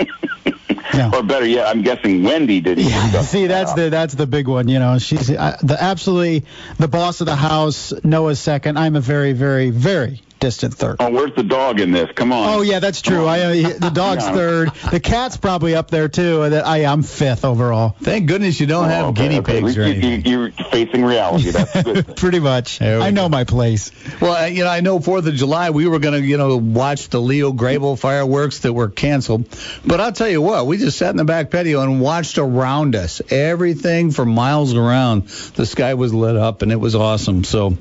No. 0.95 1.09
Or 1.11 1.23
better 1.23 1.47
yet, 1.47 1.65
I'm 1.67 1.81
guessing 1.81 2.21
Wendy 2.21 2.61
didn't. 2.61 2.83
Yeah, 2.83 3.21
see, 3.23 3.47
that's 3.47 3.71
option. 3.71 3.85
the 3.85 3.89
that's 3.89 4.13
the 4.13 4.27
big 4.27 4.47
one. 4.47 4.67
You 4.67 4.77
know, 4.77 4.99
she's 4.99 5.27
uh, 5.31 5.57
the 5.63 5.81
absolutely 5.81 6.45
the 6.77 6.87
boss 6.87 7.19
of 7.19 7.25
the 7.25 7.35
house. 7.35 7.93
Noah's 8.03 8.39
second. 8.39 8.77
I'm 8.77 8.95
a 8.95 9.01
very, 9.01 9.33
very, 9.33 9.71
very 9.71 10.21
distant 10.43 10.73
third. 10.73 10.97
Oh, 10.99 11.09
where's 11.09 11.33
the 11.35 11.43
dog 11.43 11.79
in 11.79 11.91
this? 11.93 12.11
Come 12.15 12.33
on. 12.33 12.49
Oh 12.49 12.61
yeah, 12.63 12.79
that's 12.79 13.01
true. 13.01 13.25
I 13.25 13.39
uh, 13.39 13.53
the 13.79 13.89
dog's 13.93 14.25
on. 14.25 14.33
third. 14.33 14.71
The 14.91 14.99
cat's 14.99 15.37
probably 15.37 15.73
up 15.73 15.89
there 15.89 16.09
too. 16.09 16.49
that- 16.49 16.67
I 16.67 16.79
am 16.79 17.01
fifth 17.01 17.45
overall. 17.45 17.95
Thank 18.01 18.27
goodness 18.27 18.59
you 18.59 18.67
don't 18.67 18.89
have 18.89 19.05
Oh, 19.05 19.09
okay, 19.11 19.21
guinea 19.29 19.39
okay. 19.39 19.57
At 19.59 19.63
pigs 19.63 19.65
least 19.65 19.77
or 19.77 19.81
you- 19.87 19.93
anything. 19.93 20.25
you- 20.25 20.31
You're 20.39 20.51
facing 20.69 21.05
reality. 21.05 21.51
That's 21.51 21.81
good. 21.83 22.15
Pretty 22.17 22.39
much. 22.39 22.79
There 22.79 22.99
we 22.99 23.05
I 23.05 23.11
know 23.11 23.29
my 23.29 23.45
place. 23.45 23.91
Well, 24.19 24.35
uh, 24.43 24.47
you 24.47 24.65
know, 24.65 24.69
I 24.69 24.81
know 24.81 24.99
Fourth 24.99 25.25
of 25.27 25.33
July 25.35 25.69
we 25.69 25.87
were 25.87 25.99
going 25.99 26.19
to, 26.21 26.27
you 26.27 26.35
know, 26.37 26.57
watch 26.57 27.07
the 27.07 27.21
Leo 27.21 27.53
Grabill 27.53 27.97
fireworks 27.97 28.59
that 28.59 28.73
were 28.73 28.89
canceled. 28.89 29.45
But 29.85 30.01
I'll 30.01 30.11
tell 30.11 30.27
you 30.29 30.41
what, 30.41 30.67
we 30.67 30.77
just 30.77 30.97
sat 30.97 31.11
in 31.11 31.15
the 31.17 31.23
back 31.23 31.51
patio 31.51 31.81
and 31.81 32.01
watched 32.01 32.37
around 32.37 32.95
us. 32.97 33.21
Everything 33.29 34.11
for 34.11 34.25
miles 34.25 34.73
around, 34.73 35.27
the 35.55 35.65
sky 35.65 35.93
was 35.93 36.13
lit 36.13 36.35
up 36.35 36.63
and 36.63 36.71
it 36.73 36.79
was 36.81 36.95
awesome. 36.95 37.45
So. 37.45 37.77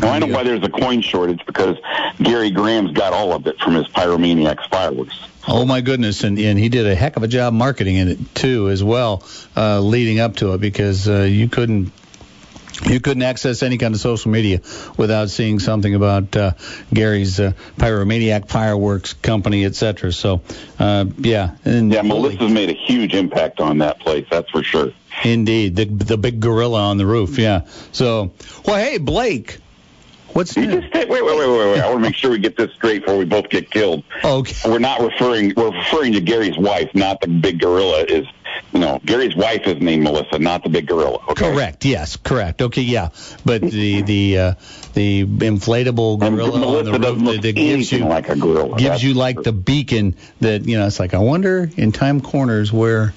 Now, 0.00 0.12
I 0.12 0.18
know 0.18 0.26
why 0.26 0.42
there's 0.42 0.62
a 0.62 0.68
coin 0.68 1.00
shortage 1.00 1.40
because 1.46 1.76
Gary 2.18 2.50
Graham's 2.50 2.92
got 2.92 3.12
all 3.12 3.32
of 3.32 3.46
it 3.46 3.58
from 3.60 3.74
his 3.74 3.86
Pyromaniacs 3.88 4.68
fireworks. 4.70 5.18
Oh 5.48 5.64
my 5.64 5.80
goodness, 5.80 6.24
and 6.24 6.38
and 6.38 6.58
he 6.58 6.68
did 6.68 6.86
a 6.86 6.94
heck 6.94 7.16
of 7.16 7.22
a 7.22 7.28
job 7.28 7.54
marketing 7.54 7.96
in 7.96 8.08
it 8.08 8.34
too, 8.34 8.68
as 8.68 8.82
well, 8.82 9.24
uh, 9.56 9.80
leading 9.80 10.18
up 10.18 10.36
to 10.36 10.54
it 10.54 10.60
because 10.60 11.08
uh, 11.08 11.22
you 11.22 11.48
couldn't. 11.48 11.92
You 12.84 13.00
couldn't 13.00 13.22
access 13.22 13.62
any 13.62 13.78
kind 13.78 13.94
of 13.94 14.00
social 14.02 14.30
media 14.30 14.60
without 14.98 15.30
seeing 15.30 15.60
something 15.60 15.94
about 15.94 16.36
uh, 16.36 16.52
Gary's 16.92 17.40
uh, 17.40 17.52
pyromaniac 17.78 18.50
fireworks 18.50 19.14
company, 19.14 19.64
etc. 19.64 20.12
So, 20.12 20.42
uh, 20.78 21.06
yeah, 21.16 21.56
and 21.64 21.90
Yeah, 21.90 22.02
Melissa's 22.02 22.52
made 22.52 22.68
a 22.68 22.74
huge 22.74 23.14
impact 23.14 23.60
on 23.60 23.78
that 23.78 23.98
place. 24.00 24.26
That's 24.30 24.50
for 24.50 24.62
sure. 24.62 24.92
Indeed, 25.24 25.74
the 25.74 25.86
the 25.86 26.18
big 26.18 26.40
gorilla 26.40 26.82
on 26.82 26.98
the 26.98 27.06
roof. 27.06 27.38
Yeah. 27.38 27.62
So, 27.92 28.32
well, 28.66 28.76
hey 28.76 28.98
Blake, 28.98 29.56
what's 30.36 30.56
You 30.56 30.66
just 30.66 30.88
stay, 30.88 31.06
wait, 31.06 31.24
wait, 31.24 31.38
wait, 31.38 31.48
wait, 31.48 31.72
wait. 31.72 31.80
I 31.80 31.88
want 31.88 31.98
to 32.04 32.08
make 32.08 32.14
sure 32.14 32.30
we 32.30 32.38
get 32.38 32.56
this 32.56 32.72
straight 32.74 33.00
before 33.00 33.18
we 33.18 33.24
both 33.24 33.48
get 33.48 33.70
killed. 33.70 34.04
Okay. 34.22 34.70
We're 34.70 34.78
not 34.78 35.00
referring. 35.00 35.54
We're 35.56 35.72
referring 35.72 36.12
to 36.12 36.20
Gary's 36.20 36.58
wife, 36.58 36.94
not 36.94 37.20
the 37.20 37.28
big 37.28 37.58
gorilla. 37.58 38.04
Is 38.04 38.26
you 38.72 38.80
know 38.80 39.00
Gary's 39.04 39.34
wife 39.34 39.66
is 39.66 39.80
named 39.80 40.04
Melissa, 40.04 40.38
not 40.38 40.62
the 40.62 40.68
big 40.68 40.86
gorilla. 40.86 41.18
Okay. 41.30 41.52
Correct. 41.52 41.84
Yes. 41.84 42.16
Correct. 42.16 42.62
Okay. 42.62 42.82
Yeah. 42.82 43.08
But 43.44 43.62
the 43.62 44.02
the 44.02 44.38
uh, 44.38 44.54
the 44.94 45.24
inflatable 45.24 46.20
gorilla 46.20 46.78
on 46.78 46.84
the 46.84 46.92
roof 46.92 47.24
that, 47.24 47.42
that 47.42 47.52
gives 47.54 47.90
you 47.90 48.04
like 48.04 48.28
a 48.28 48.36
gorilla. 48.36 48.76
gives 48.76 48.82
That's 48.82 49.02
you 49.02 49.14
like 49.14 49.42
the 49.42 49.52
beacon 49.52 50.16
that 50.40 50.66
you 50.66 50.78
know. 50.78 50.86
It's 50.86 51.00
like 51.00 51.14
I 51.14 51.18
wonder 51.18 51.68
in 51.76 51.92
time 51.92 52.20
corners 52.20 52.72
where 52.72 53.14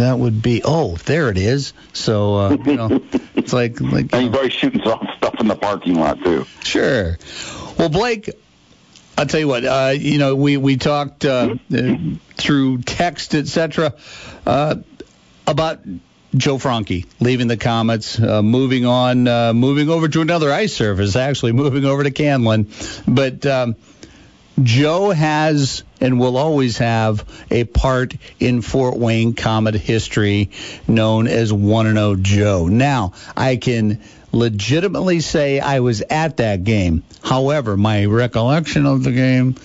that 0.00 0.18
would 0.18 0.40
be. 0.40 0.62
Oh, 0.64 0.96
there 0.96 1.28
it 1.28 1.36
is. 1.36 1.74
So 1.92 2.34
uh, 2.34 2.56
you 2.64 2.76
know, 2.76 3.02
it's 3.34 3.52
like 3.52 3.80
like. 3.80 4.12
And 4.14 4.34
always 4.34 4.52
shooting 4.52 4.82
some 4.84 5.06
stuff 5.16 5.38
in 5.40 5.46
the 5.46 5.56
parking 5.56 5.94
lot 5.94 6.22
too. 6.22 6.46
Sure. 6.62 7.18
Well, 7.78 7.90
Blake, 7.90 8.30
I'll 9.16 9.26
tell 9.26 9.40
you 9.40 9.48
what. 9.48 9.64
Uh, 9.64 9.92
you 9.96 10.18
know, 10.18 10.36
we 10.36 10.56
we 10.56 10.78
talked 10.78 11.24
uh, 11.24 11.54
uh, 11.74 11.94
through 12.36 12.78
text, 12.78 13.34
etc. 13.34 13.94
Uh, 14.46 14.76
about 15.46 15.80
Joe 16.34 16.56
Franke 16.56 17.04
leaving 17.20 17.48
the 17.48 17.58
Komets, 17.58 18.22
uh, 18.26 18.42
moving 18.42 18.86
on, 18.86 19.28
uh, 19.28 19.52
moving 19.52 19.90
over 19.90 20.08
to 20.08 20.22
another 20.22 20.50
ice 20.50 20.72
surface. 20.72 21.14
Actually, 21.14 21.52
moving 21.52 21.84
over 21.84 22.02
to 22.02 22.10
Canlin, 22.10 22.66
but. 23.06 23.44
Um, 23.46 23.76
Joe 24.62 25.10
has 25.10 25.82
and 26.00 26.18
will 26.18 26.36
always 26.36 26.78
have 26.78 27.24
a 27.50 27.64
part 27.64 28.14
in 28.38 28.62
Fort 28.62 28.96
Wayne 28.96 29.34
Komet 29.34 29.74
history 29.74 30.50
known 30.88 31.26
as 31.26 31.52
1 31.52 31.86
0 31.94 32.16
Joe. 32.16 32.66
Now, 32.66 33.12
I 33.36 33.56
can 33.56 34.00
legitimately 34.32 35.20
say 35.20 35.60
I 35.60 35.80
was 35.80 36.02
at 36.02 36.38
that 36.38 36.64
game. 36.64 37.02
However, 37.22 37.76
my 37.76 38.04
recollection 38.06 38.86
of 38.86 39.02
the 39.02 39.12
game 39.12 39.56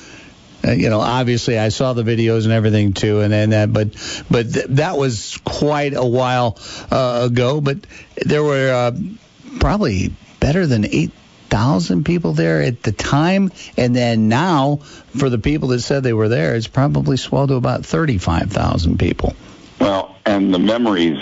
uh, 0.66 0.72
you 0.72 0.90
know, 0.90 1.00
obviously 1.00 1.60
I 1.60 1.70
saw 1.70 1.94
the 1.94 2.04
videos 2.04 2.46
and 2.46 2.52
everything 2.52 2.94
too, 2.94 3.22
and 3.22 3.32
then 3.32 3.52
that, 3.52 3.72
but 3.72 3.90
but 4.32 4.52
th- 4.52 4.66
that 4.70 4.98
was 4.98 5.40
quite 5.44 5.94
a 5.94 6.06
while 6.06 6.58
uh, 6.90 7.28
ago. 7.30 7.62
But 7.62 7.86
there 8.26 8.44
were 8.44 8.72
uh, 8.72 8.92
probably 9.60 10.14
better 10.40 10.66
than 10.66 10.86
eight 10.86 11.12
thousand 11.56 12.04
people 12.04 12.34
there 12.34 12.62
at 12.62 12.84
the 12.84 12.92
time, 12.92 13.50
and 13.78 13.96
then 13.96 14.28
now 14.28 14.76
for 15.18 15.30
the 15.30 15.38
people 15.38 15.70
that 15.70 15.80
said 15.80 16.04
they 16.04 16.12
were 16.12 16.28
there, 16.28 16.54
it's 16.54 16.68
probably 16.68 17.16
swelled 17.16 17.48
to 17.48 17.56
about 17.56 17.86
thirty-five 17.86 18.52
thousand 18.52 19.00
people. 19.00 19.34
Well, 19.80 20.18
and 20.26 20.54
the 20.54 20.60
memories. 20.60 21.18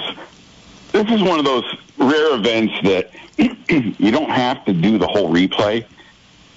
This 0.92 1.10
is 1.12 1.22
one 1.22 1.38
of 1.38 1.46
those 1.46 1.66
rare 2.00 2.36
events 2.36 2.74
that 2.84 3.12
you 4.00 4.12
don't 4.12 4.30
have 4.30 4.66
to 4.66 4.74
do 4.74 4.98
the 4.98 5.08
whole 5.08 5.32
replay 5.32 5.86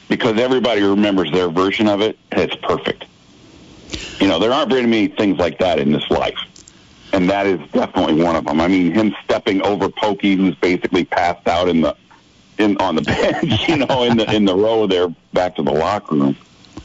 because 0.09 0.39
everybody 0.39 0.83
remembers 0.83 1.31
their 1.33 1.49
version 1.49 1.87
of 1.87 2.01
it. 2.01 2.18
And 2.33 2.41
it's 2.41 2.57
perfect. 2.57 3.05
You 4.20 4.29
know, 4.29 4.39
there 4.39 4.53
aren't 4.53 4.70
very 4.70 4.87
many 4.87 5.09
things 5.09 5.39
like 5.39 5.59
that 5.59 5.79
in 5.79 5.93
this 5.93 6.09
life. 6.11 6.39
And 7.12 7.31
that 7.31 7.47
is 7.47 7.61
definitely 7.72 8.22
one 8.22 8.37
of 8.37 8.45
them. 8.45 8.61
I 8.61 8.68
mean, 8.68 8.93
him 8.93 9.14
stepping 9.24 9.62
over 9.62 9.89
Pokey, 9.89 10.37
who's 10.37 10.55
basically 10.57 11.05
passed 11.05 11.47
out 11.49 11.68
in 11.68 11.81
the 11.81 11.97
in 12.59 12.77
on 12.79 12.97
the 12.97 13.03
bench, 13.43 13.69
you 13.69 13.79
know, 13.79 14.03
in 14.05 14.17
the 14.17 14.33
in 14.33 14.45
the 14.45 14.55
row 14.55 14.87
there 14.87 15.09
back 15.33 15.57
to 15.57 15.63
the 15.63 15.73
locker 15.73 16.15
room 16.15 16.37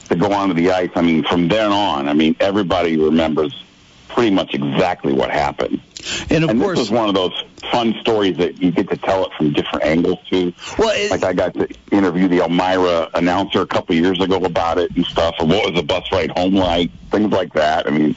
to 0.10 0.16
go 0.16 0.32
onto 0.32 0.54
the 0.54 0.72
ice. 0.72 0.90
I 0.96 1.02
mean, 1.02 1.24
from 1.24 1.48
then 1.48 1.72
on, 1.72 2.10
I 2.10 2.14
mean, 2.14 2.36
everybody 2.40 2.98
remembers 2.98 3.64
pretty 4.10 4.32
much 4.32 4.54
exactly 4.54 5.14
what 5.14 5.32
happened. 5.32 5.82
And 6.30 6.44
of 6.44 6.50
and 6.50 6.62
course, 6.62 6.80
this 6.80 6.90
was 6.90 7.00
one 7.00 7.10
of 7.10 7.16
those 7.16 7.44
fun 7.72 7.96
stories 8.02 8.38
that 8.38 8.62
you 8.62 8.72
get 8.72 8.90
to 8.90 8.98
tell 8.98 9.26
it 9.26 9.32
from 9.38 9.54
different 9.54 9.86
angles 9.86 10.20
too. 10.30 10.54
Well, 10.78 10.94
it, 10.96 11.12
like 11.12 11.24
I 11.24 11.34
got 11.34 11.54
to 11.54 11.70
interview 11.92 12.28
the 12.28 12.40
Elmira 12.40 13.10
announcer 13.14 13.62
a 13.62 13.68
couple 13.68 13.96
of 13.96 14.02
years 14.02 14.20
ago 14.20 14.38
about 14.38 14.78
it 14.80 14.96
and 14.96 15.06
stuff, 15.06 15.36
or 15.40 15.46
what 15.46 15.72
was 15.72 15.76
the 15.76 15.84
bus 15.84 16.12
ride 16.12 16.32
home 16.32 16.56
like, 16.56 16.92
things 17.10 17.32
like 17.32 17.54
that. 17.54 17.88
I 17.88 17.92
mean, 17.92 18.16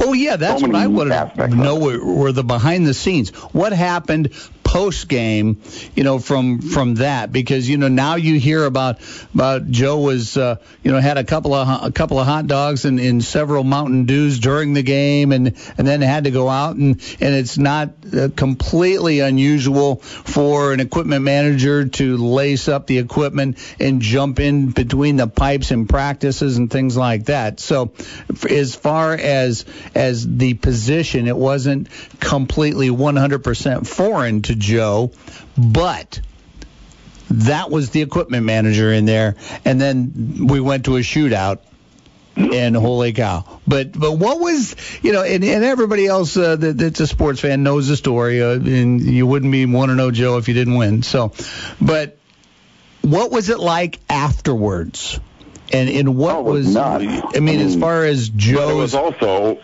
Oh 0.00 0.12
yeah, 0.12 0.36
that's 0.36 0.60
So 0.60 0.66
what 0.66 0.76
I 0.76 0.86
wanted 0.86 1.34
to 1.36 1.48
know 1.48 1.78
were, 1.78 2.04
were 2.04 2.32
the 2.32 2.44
behind 2.44 2.86
the 2.86 2.94
scenes. 2.94 3.30
What 3.52 3.72
happened 3.72 4.34
post 4.70 5.08
game, 5.08 5.60
you 5.96 6.04
know, 6.04 6.20
from 6.20 6.60
from 6.60 6.94
that 6.96 7.32
because 7.32 7.68
you 7.68 7.76
know 7.76 7.88
now 7.88 8.14
you 8.14 8.38
hear 8.38 8.64
about 8.64 9.00
about 9.34 9.68
Joe 9.68 9.98
was 9.98 10.36
uh, 10.36 10.56
you 10.84 10.92
know 10.92 11.00
had 11.00 11.18
a 11.18 11.24
couple 11.24 11.54
of 11.54 11.86
a 11.86 11.90
couple 11.90 12.20
of 12.20 12.26
hot 12.26 12.46
dogs 12.46 12.84
and, 12.84 13.00
and 13.00 13.22
several 13.22 13.64
Mountain 13.64 14.04
Dews 14.04 14.38
during 14.38 14.72
the 14.72 14.84
game 14.84 15.32
and 15.32 15.56
and 15.76 15.88
then 15.88 16.02
had 16.02 16.22
to 16.24 16.30
go 16.30 16.48
out 16.48 16.76
and 16.76 17.00
and 17.20 17.34
it's 17.34 17.58
not 17.58 17.90
uh, 18.16 18.28
completely 18.36 19.18
unusual 19.18 19.96
for 19.96 20.72
an 20.72 20.78
equipment 20.78 21.24
manager 21.24 21.88
to 21.88 22.16
lace 22.16 22.68
up 22.68 22.86
the 22.86 22.98
equipment 22.98 23.58
and 23.80 24.00
jump 24.00 24.38
in 24.38 24.70
between 24.70 25.16
the 25.16 25.26
pipes 25.26 25.72
and 25.72 25.88
practices 25.88 26.58
and 26.58 26.70
things 26.70 26.96
like 26.96 27.24
that. 27.24 27.58
So 27.58 27.90
as 28.48 28.76
far 28.76 29.14
as 29.14 29.64
as 29.96 30.24
the 30.28 30.54
position, 30.54 31.26
it 31.26 31.36
wasn't 31.36 31.88
completely 32.20 32.88
100% 32.88 33.84
foreign 33.84 34.42
to 34.42 34.59
Joe, 34.60 35.10
but 35.58 36.20
that 37.30 37.70
was 37.70 37.90
the 37.90 38.02
equipment 38.02 38.44
manager 38.46 38.92
in 38.92 39.04
there, 39.04 39.36
and 39.64 39.80
then 39.80 40.46
we 40.46 40.60
went 40.60 40.84
to 40.84 40.96
a 40.96 41.00
shootout. 41.00 41.58
And 42.36 42.76
holy 42.76 43.12
cow! 43.12 43.60
But 43.66 43.92
but 43.98 44.12
what 44.12 44.38
was 44.40 44.74
you 45.02 45.12
know 45.12 45.22
and, 45.24 45.44
and 45.44 45.64
everybody 45.64 46.06
else 46.06 46.36
uh, 46.36 46.54
that, 46.56 46.78
that's 46.78 47.00
a 47.00 47.06
sports 47.06 47.40
fan 47.40 47.64
knows 47.64 47.88
the 47.88 47.96
story. 47.96 48.40
Uh, 48.40 48.52
and 48.52 49.00
you 49.00 49.26
wouldn't 49.26 49.50
be 49.50 49.66
one 49.66 49.88
to 49.88 49.94
know 49.96 50.10
Joe 50.12 50.38
if 50.38 50.46
you 50.46 50.54
didn't 50.54 50.76
win. 50.76 51.02
So, 51.02 51.32
but 51.80 52.16
what 53.02 53.30
was 53.32 53.50
it 53.50 53.58
like 53.58 53.98
afterwards? 54.08 55.18
And 55.72 55.90
and 55.90 56.16
what 56.16 56.36
Oh, 56.36 56.42
was 56.42 56.72
nuts. 56.72 57.04
I 57.36 57.40
mean, 57.40 57.60
I 57.60 57.64
as 57.64 57.76
far 57.76 58.04
as 58.04 58.28
Joe 58.30 58.76
was 58.76 58.94
also 58.94 59.60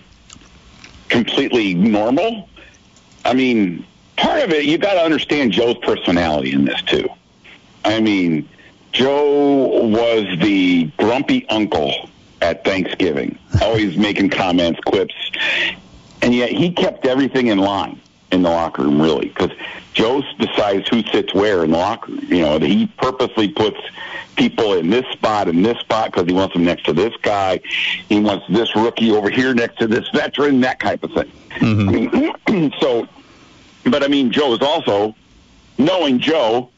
completely 1.09 1.73
normal. 1.73 2.49
I 3.25 3.33
mean, 3.33 3.87
part 4.17 4.43
of 4.43 4.51
it 4.53 4.65
you 4.65 4.79
got 4.79 4.95
to 4.95 5.01
understand 5.01 5.53
Joe's 5.53 5.79
personality 5.79 6.53
in 6.53 6.65
this 6.65 6.81
too. 6.83 7.09
I 7.85 8.01
mean, 8.01 8.49
Joe 8.93 9.87
was 9.87 10.25
the 10.41 10.91
grumpy 10.97 11.47
uncle 11.49 12.09
at 12.43 12.65
Thanksgiving, 12.65 13.39
always 13.63 13.97
making 13.97 14.31
comments, 14.31 14.81
quips, 14.81 15.15
and 16.23 16.35
yet 16.35 16.51
he 16.51 16.73
kept 16.73 17.07
everything 17.07 17.49
in 17.49 17.59
line 17.59 18.01
in 18.33 18.43
the 18.43 18.51
locker 18.51 18.83
room, 18.83 19.01
really, 19.01 19.29
because 19.29 19.53
Joe 19.93 20.23
decides 20.39 20.89
who 20.89 21.03
sits 21.05 21.33
where 21.33 21.65
in 21.65 21.71
the 21.71 21.79
locker 21.79 22.13
room. 22.13 22.25
You 22.29 22.43
know, 22.43 22.59
he 22.59 22.87
purposely 22.87 23.49
puts 23.49 23.79
people 24.37 24.75
in 24.75 24.91
this 24.91 25.07
spot 25.13 25.49
and 25.49 25.65
this 25.65 25.79
spot 25.79 26.13
because 26.13 26.27
he 26.27 26.33
wants 26.33 26.55
them 26.55 26.65
next 26.65 26.85
to 26.85 26.93
this 26.93 27.15
guy. 27.23 27.61
He 28.09 28.21
wants 28.21 28.47
this 28.49 28.75
rookie 28.77 29.11
over 29.11 29.31
here 29.31 29.55
next 29.55 29.79
to 29.79 29.87
this 29.87 30.09
veteran, 30.11 30.61
that 30.61 30.81
type 30.81 31.03
of 31.03 31.13
thing. 31.13 31.31
Mean, 31.61 32.11
mm-hmm. 32.11 32.69
so, 32.81 33.09
but 33.91 34.03
I 34.03 34.09
mean, 34.09 34.31
Joe 34.31 34.53
is 34.55 34.61
also 34.61 35.15
knowing 35.79 36.19
Joe. 36.19 36.71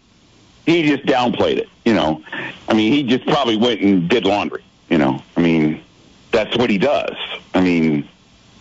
He 0.66 0.82
just 0.86 1.06
downplayed 1.06 1.56
it, 1.56 1.68
you 1.84 1.94
know. 1.94 2.22
I 2.68 2.74
mean, 2.74 2.92
he 2.92 3.02
just 3.02 3.26
probably 3.26 3.56
went 3.56 3.80
and 3.80 4.08
did 4.08 4.26
laundry, 4.26 4.62
you 4.90 4.98
know. 4.98 5.22
I 5.36 5.40
mean, 5.40 5.82
that's 6.30 6.56
what 6.56 6.68
he 6.68 6.76
does. 6.76 7.16
I 7.54 7.62
mean, 7.62 8.06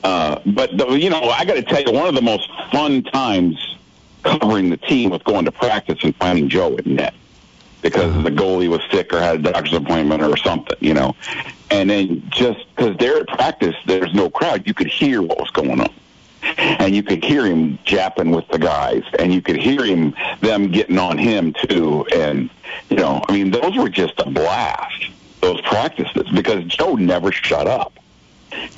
uh, 0.04 0.40
but 0.46 0.78
the, 0.78 0.88
you 0.92 1.10
know, 1.10 1.22
I 1.24 1.44
got 1.44 1.56
to 1.56 1.64
tell 1.64 1.82
you, 1.82 1.92
one 1.92 2.08
of 2.08 2.16
the 2.16 2.22
most 2.22 2.50
fun 2.72 3.04
times 3.04 3.76
covering 4.24 4.70
the 4.70 4.78
team 4.78 5.10
was 5.10 5.22
going 5.24 5.46
to 5.46 5.52
practice 5.52 6.00
and 6.04 6.16
finding 6.16 6.50
Joe 6.50 6.76
in 6.78 6.96
net 6.96 7.14
because 7.82 8.24
the 8.24 8.32
goalie 8.32 8.68
was 8.68 8.82
sick 8.92 9.14
or 9.14 9.20
had 9.20 9.36
a 9.36 9.52
doctor's 9.52 9.74
appointment 9.74 10.22
or 10.22 10.36
something, 10.38 10.78
you 10.80 10.94
know. 10.94 11.16
And 11.70 11.90
then 11.90 12.24
just 12.30 12.66
because 12.76 12.98
they're 12.98 13.18
at 13.18 13.28
practice, 13.28 13.76
there's 13.86 14.14
no 14.14 14.30
crowd, 14.30 14.66
you 14.66 14.74
could 14.74 14.88
hear 14.88 15.22
what 15.22 15.38
was 15.40 15.50
going 15.52 15.80
on. 15.80 15.94
And 16.58 16.96
you 16.96 17.04
could 17.04 17.24
hear 17.24 17.46
him 17.46 17.80
japping 17.84 18.32
with 18.32 18.48
the 18.50 18.60
guys, 18.60 19.04
and 19.20 19.34
you 19.34 19.42
could 19.42 19.58
hear 19.58 19.84
him 19.84 20.16
them 20.42 20.72
getting 20.72 20.98
on 20.98 21.18
him 21.18 21.54
too. 21.68 22.06
And 22.14 22.50
you 22.90 22.98
know, 22.98 23.22
I 23.28 23.34
mean, 23.34 23.52
those 23.52 23.76
were 23.76 23.90
just 23.90 24.20
a 24.20 24.30
blast. 24.30 25.10
Those 25.42 25.62
practices 25.62 26.28
because 26.34 26.64
Joe 26.66 26.96
never 26.96 27.32
shut 27.32 27.68
up. 27.68 27.98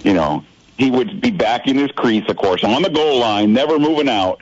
You 0.04 0.14
know, 0.14 0.44
he 0.80 0.90
would 0.90 1.20
be 1.20 1.30
back 1.30 1.68
in 1.68 1.78
his 1.78 1.92
crease, 1.92 2.28
of 2.30 2.38
course, 2.38 2.64
on 2.64 2.82
the 2.82 2.90
goal 2.90 3.20
line, 3.20 3.52
never 3.52 3.78
moving 3.78 4.08
out, 4.08 4.42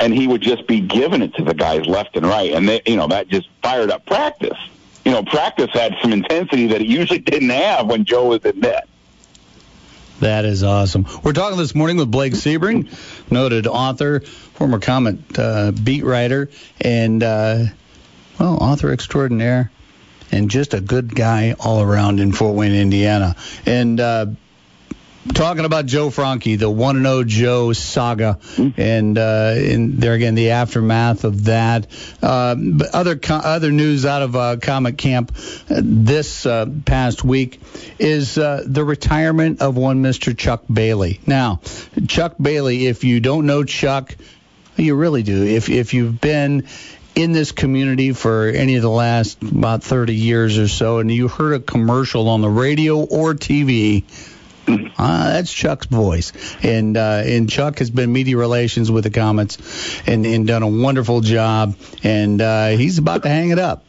and 0.00 0.12
he 0.12 0.26
would 0.26 0.40
just 0.40 0.66
be 0.66 0.80
giving 0.80 1.22
it 1.22 1.32
to 1.34 1.44
the 1.44 1.54
guys 1.54 1.86
left 1.86 2.16
and 2.16 2.26
right, 2.26 2.52
and 2.52 2.68
they, 2.68 2.82
you 2.86 2.96
know, 2.96 3.06
that 3.06 3.28
just 3.28 3.48
fired 3.62 3.90
up 3.90 4.04
practice. 4.04 4.58
You 5.04 5.12
know, 5.12 5.22
practice 5.22 5.70
had 5.72 5.94
some 6.02 6.12
intensity 6.12 6.66
that 6.66 6.80
it 6.80 6.88
usually 6.88 7.20
didn't 7.20 7.50
have 7.50 7.86
when 7.86 8.04
Joe 8.04 8.26
was 8.26 8.44
in 8.44 8.58
net. 8.58 8.88
That 10.20 10.46
is 10.46 10.62
awesome. 10.62 11.06
We're 11.22 11.34
talking 11.34 11.58
this 11.58 11.74
morning 11.74 11.98
with 11.98 12.10
Blake 12.10 12.32
Sebring, 12.32 12.88
noted 13.30 13.66
author, 13.66 14.20
former 14.20 14.78
Komet 14.78 15.38
uh, 15.38 15.72
beat 15.72 16.04
writer, 16.04 16.48
and 16.80 17.22
uh, 17.22 17.64
well, 18.40 18.56
author 18.56 18.92
extraordinaire, 18.92 19.70
and 20.32 20.50
just 20.50 20.72
a 20.72 20.80
good 20.80 21.14
guy 21.14 21.54
all 21.60 21.82
around 21.82 22.20
in 22.20 22.32
Fort 22.32 22.54
Wayne, 22.54 22.72
Indiana. 22.72 23.36
And 23.66 24.00
uh, 24.00 24.26
talking 25.34 25.64
about 25.64 25.86
Joe 25.86 26.10
Franke, 26.10 26.56
the 26.56 26.70
one 26.70 26.96
and 26.96 27.04
zero 27.04 27.24
Joe 27.24 27.72
saga, 27.72 28.38
and 28.76 29.18
uh, 29.18 29.54
in 29.56 29.96
there 29.96 30.14
again 30.14 30.34
the 30.34 30.50
aftermath 30.50 31.24
of 31.24 31.44
that. 31.44 31.86
Uh, 32.22 32.54
but 32.56 32.94
other 32.94 33.16
co- 33.16 33.34
other 33.34 33.70
news 33.70 34.06
out 34.06 34.22
of 34.22 34.36
uh, 34.36 34.56
Komet 34.56 34.98
Camp 34.98 35.32
uh, 35.70 35.80
this 35.82 36.46
uh, 36.46 36.66
past 36.84 37.24
week 37.24 37.60
is 37.98 38.38
uh, 38.38 38.62
the 38.66 38.84
retirement 38.84 39.62
of 39.62 39.76
one 39.76 40.02
Mr. 40.02 40.36
Chuck 40.36 40.64
Bailey. 40.72 41.20
Now, 41.26 41.60
Chuck 42.08 42.34
Bailey, 42.40 42.86
if 42.86 43.04
you 43.04 43.20
don't 43.20 43.46
know 43.46 43.64
Chuck, 43.64 44.14
you 44.76 44.94
really 44.94 45.22
do. 45.22 45.44
If 45.44 45.68
if 45.68 45.94
you've 45.94 46.20
been 46.20 46.66
in 47.14 47.32
this 47.32 47.50
community 47.50 48.12
for 48.12 48.46
any 48.48 48.76
of 48.76 48.82
the 48.82 48.90
last 48.90 49.42
about 49.42 49.82
30 49.82 50.14
years 50.14 50.58
or 50.58 50.68
so, 50.68 50.98
and 50.98 51.10
you 51.10 51.28
heard 51.28 51.54
a 51.54 51.60
commercial 51.60 52.28
on 52.28 52.42
the 52.42 52.50
radio 52.50 52.98
or 52.98 53.34
TV. 53.34 54.04
Uh, 54.68 55.30
that's 55.32 55.52
Chuck's 55.52 55.86
voice, 55.86 56.32
and 56.62 56.96
uh, 56.96 57.22
and 57.24 57.48
Chuck 57.48 57.78
has 57.78 57.90
been 57.90 58.12
media 58.12 58.36
relations 58.36 58.90
with 58.90 59.04
the 59.04 59.10
Komets, 59.10 60.02
and, 60.06 60.26
and 60.26 60.46
done 60.46 60.62
a 60.62 60.68
wonderful 60.68 61.20
job, 61.20 61.76
and 62.02 62.40
uh, 62.40 62.68
he's 62.68 62.98
about 62.98 63.22
to 63.22 63.28
hang 63.28 63.50
it 63.50 63.58
up. 63.58 63.84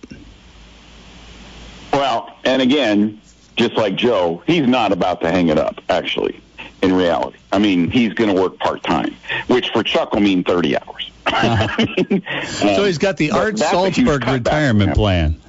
Well, 1.94 2.36
and 2.44 2.62
again, 2.62 3.22
just 3.56 3.74
like 3.74 3.96
Joe, 3.96 4.44
he's 4.46 4.68
not 4.68 4.92
about 4.92 5.22
to 5.22 5.32
hang 5.32 5.50
it 5.50 5.58
up, 5.58 5.82
actually, 5.90 6.40
in 6.82 6.94
reality. 6.94 7.40
I 7.52 7.58
mean, 7.58 7.90
he's 7.90 8.14
going 8.14 8.34
to 8.34 8.40
work 8.40 8.60
part 8.60 8.84
time, 8.84 9.16
which 9.48 9.70
for 9.70 9.84
Chuck 9.84 10.14
will 10.14 10.22
mean 10.22 10.44
30 10.44 10.78
hours. 10.78 11.12
so 12.48 12.86
he's 12.86 13.00
got 13.00 13.18
the 13.18 13.32
Art 13.32 13.58
that's 13.58 13.74
a 13.74 13.90
huge 13.90 14.08
Salzburg 14.08 14.28
retirement 14.28 14.96
plan. 14.96 15.42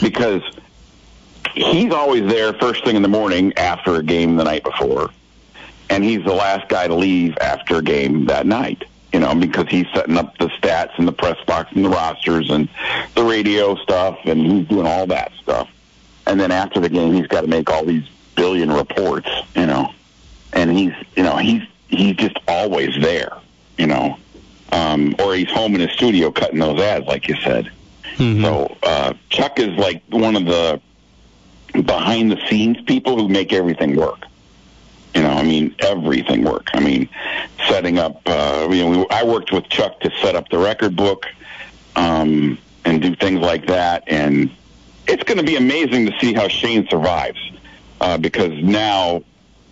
because 0.00 0.42
he's 1.54 1.92
always 1.92 2.22
there 2.30 2.52
first 2.54 2.84
thing 2.84 2.96
in 2.96 3.02
the 3.02 3.08
morning 3.08 3.52
after 3.56 3.96
a 3.96 4.02
game 4.02 4.36
the 4.36 4.44
night 4.44 4.64
before, 4.64 5.10
and 5.90 6.04
he's 6.04 6.24
the 6.24 6.32
last 6.32 6.68
guy 6.68 6.86
to 6.88 6.94
leave 6.94 7.36
after 7.40 7.76
a 7.76 7.82
game 7.82 8.26
that 8.26 8.46
night. 8.46 8.84
You 9.12 9.20
know, 9.20 9.34
because 9.34 9.68
he's 9.68 9.86
setting 9.94 10.16
up 10.16 10.38
the 10.38 10.46
stats 10.48 10.96
and 10.96 11.06
the 11.06 11.12
press 11.12 11.36
box 11.44 11.70
and 11.74 11.84
the 11.84 11.90
rosters 11.90 12.48
and 12.50 12.66
the 13.14 13.22
radio 13.22 13.76
stuff, 13.76 14.18
and 14.24 14.40
he's 14.40 14.68
doing 14.68 14.86
all 14.86 15.06
that 15.08 15.32
stuff. 15.42 15.68
And 16.26 16.40
then 16.40 16.50
after 16.50 16.80
the 16.80 16.88
game, 16.88 17.12
he's 17.12 17.26
got 17.26 17.42
to 17.42 17.46
make 17.46 17.68
all 17.68 17.84
these 17.84 18.08
billion 18.36 18.72
reports. 18.72 19.28
You 19.54 19.66
know, 19.66 19.92
and 20.54 20.70
he's 20.70 20.94
you 21.16 21.22
know 21.22 21.36
he's 21.36 21.62
he's 21.88 22.16
just 22.16 22.38
always 22.48 22.98
there. 23.00 23.36
You 23.76 23.86
know, 23.86 24.16
um, 24.72 25.14
or 25.18 25.34
he's 25.34 25.50
home 25.50 25.74
in 25.74 25.82
his 25.82 25.90
studio 25.92 26.30
cutting 26.30 26.58
those 26.58 26.80
ads, 26.80 27.06
like 27.06 27.28
you 27.28 27.36
said. 27.36 27.70
Mm-hmm. 28.16 28.44
So 28.44 28.76
uh, 28.82 29.14
Chuck 29.28 29.58
is 29.58 29.76
like 29.78 30.02
one 30.08 30.36
of 30.36 30.46
the 30.46 30.80
behind 31.72 32.30
the 32.30 32.40
scenes 32.48 32.80
people 32.82 33.16
who 33.16 33.28
make 33.28 33.52
everything 33.52 33.96
work. 33.96 34.26
You 35.14 35.22
know, 35.22 35.30
I 35.30 35.42
mean, 35.42 35.74
everything 35.80 36.44
work. 36.44 36.68
I 36.74 36.80
mean, 36.80 37.08
setting 37.68 37.98
up. 37.98 38.20
Uh, 38.26 38.68
you 38.70 38.84
know, 38.84 39.00
we, 39.00 39.06
I 39.10 39.24
worked 39.24 39.52
with 39.52 39.68
Chuck 39.68 40.00
to 40.00 40.10
set 40.22 40.34
up 40.36 40.48
the 40.48 40.58
record 40.58 40.96
book 40.96 41.26
um, 41.96 42.58
and 42.84 43.02
do 43.02 43.14
things 43.14 43.40
like 43.40 43.66
that, 43.66 44.04
and 44.06 44.50
it's 45.06 45.22
going 45.24 45.38
to 45.38 45.44
be 45.44 45.56
amazing 45.56 46.06
to 46.06 46.18
see 46.18 46.32
how 46.32 46.48
Shane 46.48 46.86
survives 46.88 47.38
uh, 48.00 48.16
because 48.18 48.52
now 48.62 49.22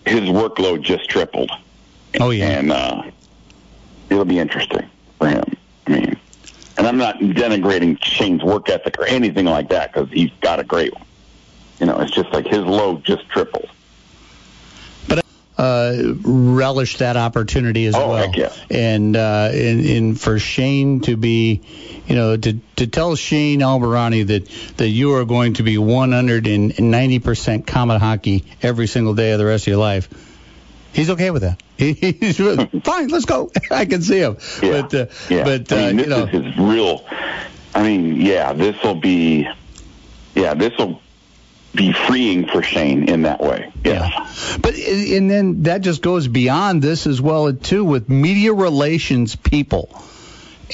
his 0.07 0.23
workload 0.23 0.83
just 0.83 1.09
tripled. 1.09 1.51
Oh 2.19 2.31
yeah, 2.31 2.59
and 2.59 2.73
uh, 2.73 3.03
it'll 4.11 4.25
be 4.25 4.39
interesting 4.39 4.89
for 5.19 5.29
him. 5.29 5.57
I 5.87 5.91
mean, 5.91 6.21
and 6.77 6.87
I'm 6.87 6.99
not 6.99 7.19
denigrating 7.19 8.03
Shane's 8.03 8.43
work 8.43 8.69
ethic 8.69 8.99
or 8.99 9.07
anything 9.07 9.47
like 9.47 9.69
that 9.71 9.93
because 9.93 10.11
he's 10.11 10.31
got 10.41 10.61
a 10.61 10.65
great 10.65 10.93
one. 10.95 11.05
You 11.81 11.87
know, 11.87 11.99
it's 12.01 12.13
just 12.13 12.31
like 12.33 12.47
his 12.47 12.61
load 12.61 13.05
just 13.05 13.27
tripled. 13.31 13.69
But 15.09 15.25
uh, 15.57 15.95
relish 16.23 16.99
that 16.99 17.17
opportunity 17.17 17.87
as 17.87 17.95
Oh, 17.95 18.11
well. 18.11 18.17
heck 18.29 18.37
yeah. 18.37 18.53
And, 18.71 19.17
uh, 19.17 19.49
and 19.53 19.85
and 19.87 20.21
for 20.21 20.39
Shane 20.39 21.01
to 21.03 21.17
be, 21.17 21.63
you 22.07 22.15
know, 22.15 22.37
to 22.37 22.61
to 22.77 22.87
tell 22.87 23.17
Shane 23.17 23.61
Albarani 23.61 24.27
that 24.27 24.49
that 24.77 24.89
you 24.89 25.15
are 25.15 25.25
going 25.25 25.55
to 25.55 25.63
be 25.63 25.79
190 25.79 27.19
percent 27.21 27.67
common 27.67 27.99
hockey 27.99 28.45
every 28.63 28.87
single 28.87 29.15
day 29.15 29.33
of 29.33 29.39
the 29.39 29.47
rest 29.47 29.65
of 29.65 29.69
your 29.69 29.79
life. 29.79 30.09
He's 30.93 31.09
okay 31.11 31.31
with 31.31 31.43
that. 31.43 31.63
He, 31.81 31.95
he's 31.95 32.37
fine. 32.85 33.09
Let's 33.09 33.25
go. 33.25 33.51
I 33.71 33.87
can 33.87 34.03
see 34.03 34.19
him. 34.19 34.37
Yeah. 34.63 34.83
But 34.83 34.95
uh, 34.95 35.07
Yeah. 35.31 35.45
but 35.45 35.73
uh, 35.73 35.77
I 35.77 35.87
mean, 35.93 35.97
this 35.97 36.05
you 36.07 36.11
know, 36.11 36.25
is 36.25 36.45
his 36.45 36.59
real. 36.59 37.07
I 37.75 37.83
mean, 37.83 38.21
yeah, 38.21 38.53
this 38.53 38.77
will 38.83 38.97
be. 38.97 39.49
Yeah, 40.35 40.53
this 40.53 40.77
will 40.77 41.01
be 41.75 41.93
freeing 41.93 42.47
for 42.47 42.63
Shane 42.63 43.09
in 43.09 43.23
that 43.23 43.41
way. 43.41 43.73
Yes. 43.85 44.59
But 44.59 44.75
and 44.75 45.31
then 45.31 45.63
that 45.65 45.83
just 45.83 46.03
goes 46.03 46.27
beyond 46.29 46.83
this 46.83 47.07
as 47.07 47.21
well 47.21 47.53
too 47.53 47.85
with 47.85 48.09
media 48.09 48.53
relations 48.53 49.37
people 49.37 49.89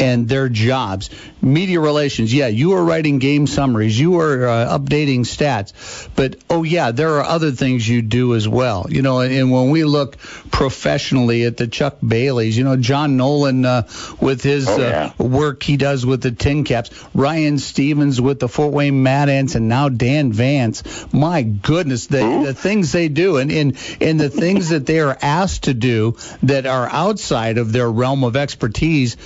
and 0.00 0.28
their 0.28 0.48
jobs. 0.48 1.10
Media 1.42 1.78
relations, 1.80 2.32
yeah, 2.34 2.48
you 2.48 2.72
are 2.72 2.84
writing 2.84 3.18
game 3.18 3.46
summaries, 3.46 3.98
you 3.98 4.18
are 4.20 4.48
uh, 4.48 4.78
updating 4.78 5.20
stats, 5.20 6.08
but 6.16 6.36
oh 6.50 6.62
yeah, 6.64 6.90
there 6.90 7.14
are 7.18 7.24
other 7.24 7.52
things 7.52 7.88
you 7.88 8.02
do 8.02 8.34
as 8.34 8.48
well. 8.48 8.86
You 8.88 9.02
know, 9.02 9.20
and 9.20 9.50
when 9.52 9.70
we 9.70 9.84
look 9.84 10.16
professionally 10.50 11.44
at 11.44 11.56
the 11.56 11.66
Chuck 11.68 11.98
Baileys, 12.06 12.56
you 12.58 12.64
know, 12.64 12.76
John 12.76 13.16
Nolan 13.16 13.64
uh, 13.64 13.82
with 14.20 14.42
his 14.42 14.66
Oh, 14.68 14.78
yeah. 14.78 15.12
uh, 15.18 15.24
work 15.24 15.62
he 15.62 15.76
does 15.76 16.04
with 16.04 16.22
the 16.22 16.32
TinCaps, 16.32 16.90
Ryan 17.14 17.58
Stevens 17.58 18.20
with 18.20 18.40
the 18.40 18.48
Fort 18.48 18.72
Wayne 18.72 19.02
Mad 19.02 19.28
Ants, 19.28 19.54
and 19.54 19.68
now 19.68 19.88
Dan 19.88 20.32
Vance. 20.32 20.82
My 21.12 21.42
goodness, 21.42 22.06
the, 22.08 22.42
the 22.46 22.54
things 22.54 22.90
they 22.92 23.08
do, 23.08 23.36
and, 23.36 23.52
and 23.52 23.76
and 24.00 24.18
the 24.18 24.28
things 24.30 24.70
that 24.70 24.86
they 24.86 24.98
are 25.00 25.16
asked 25.22 25.64
to 25.64 25.74
do 25.74 26.16
that 26.42 26.66
are 26.66 26.88
outside 26.90 27.58
of 27.58 27.72
their 27.72 27.88
realm 27.90 28.24
of 28.24 28.34
expertise, 28.36 29.16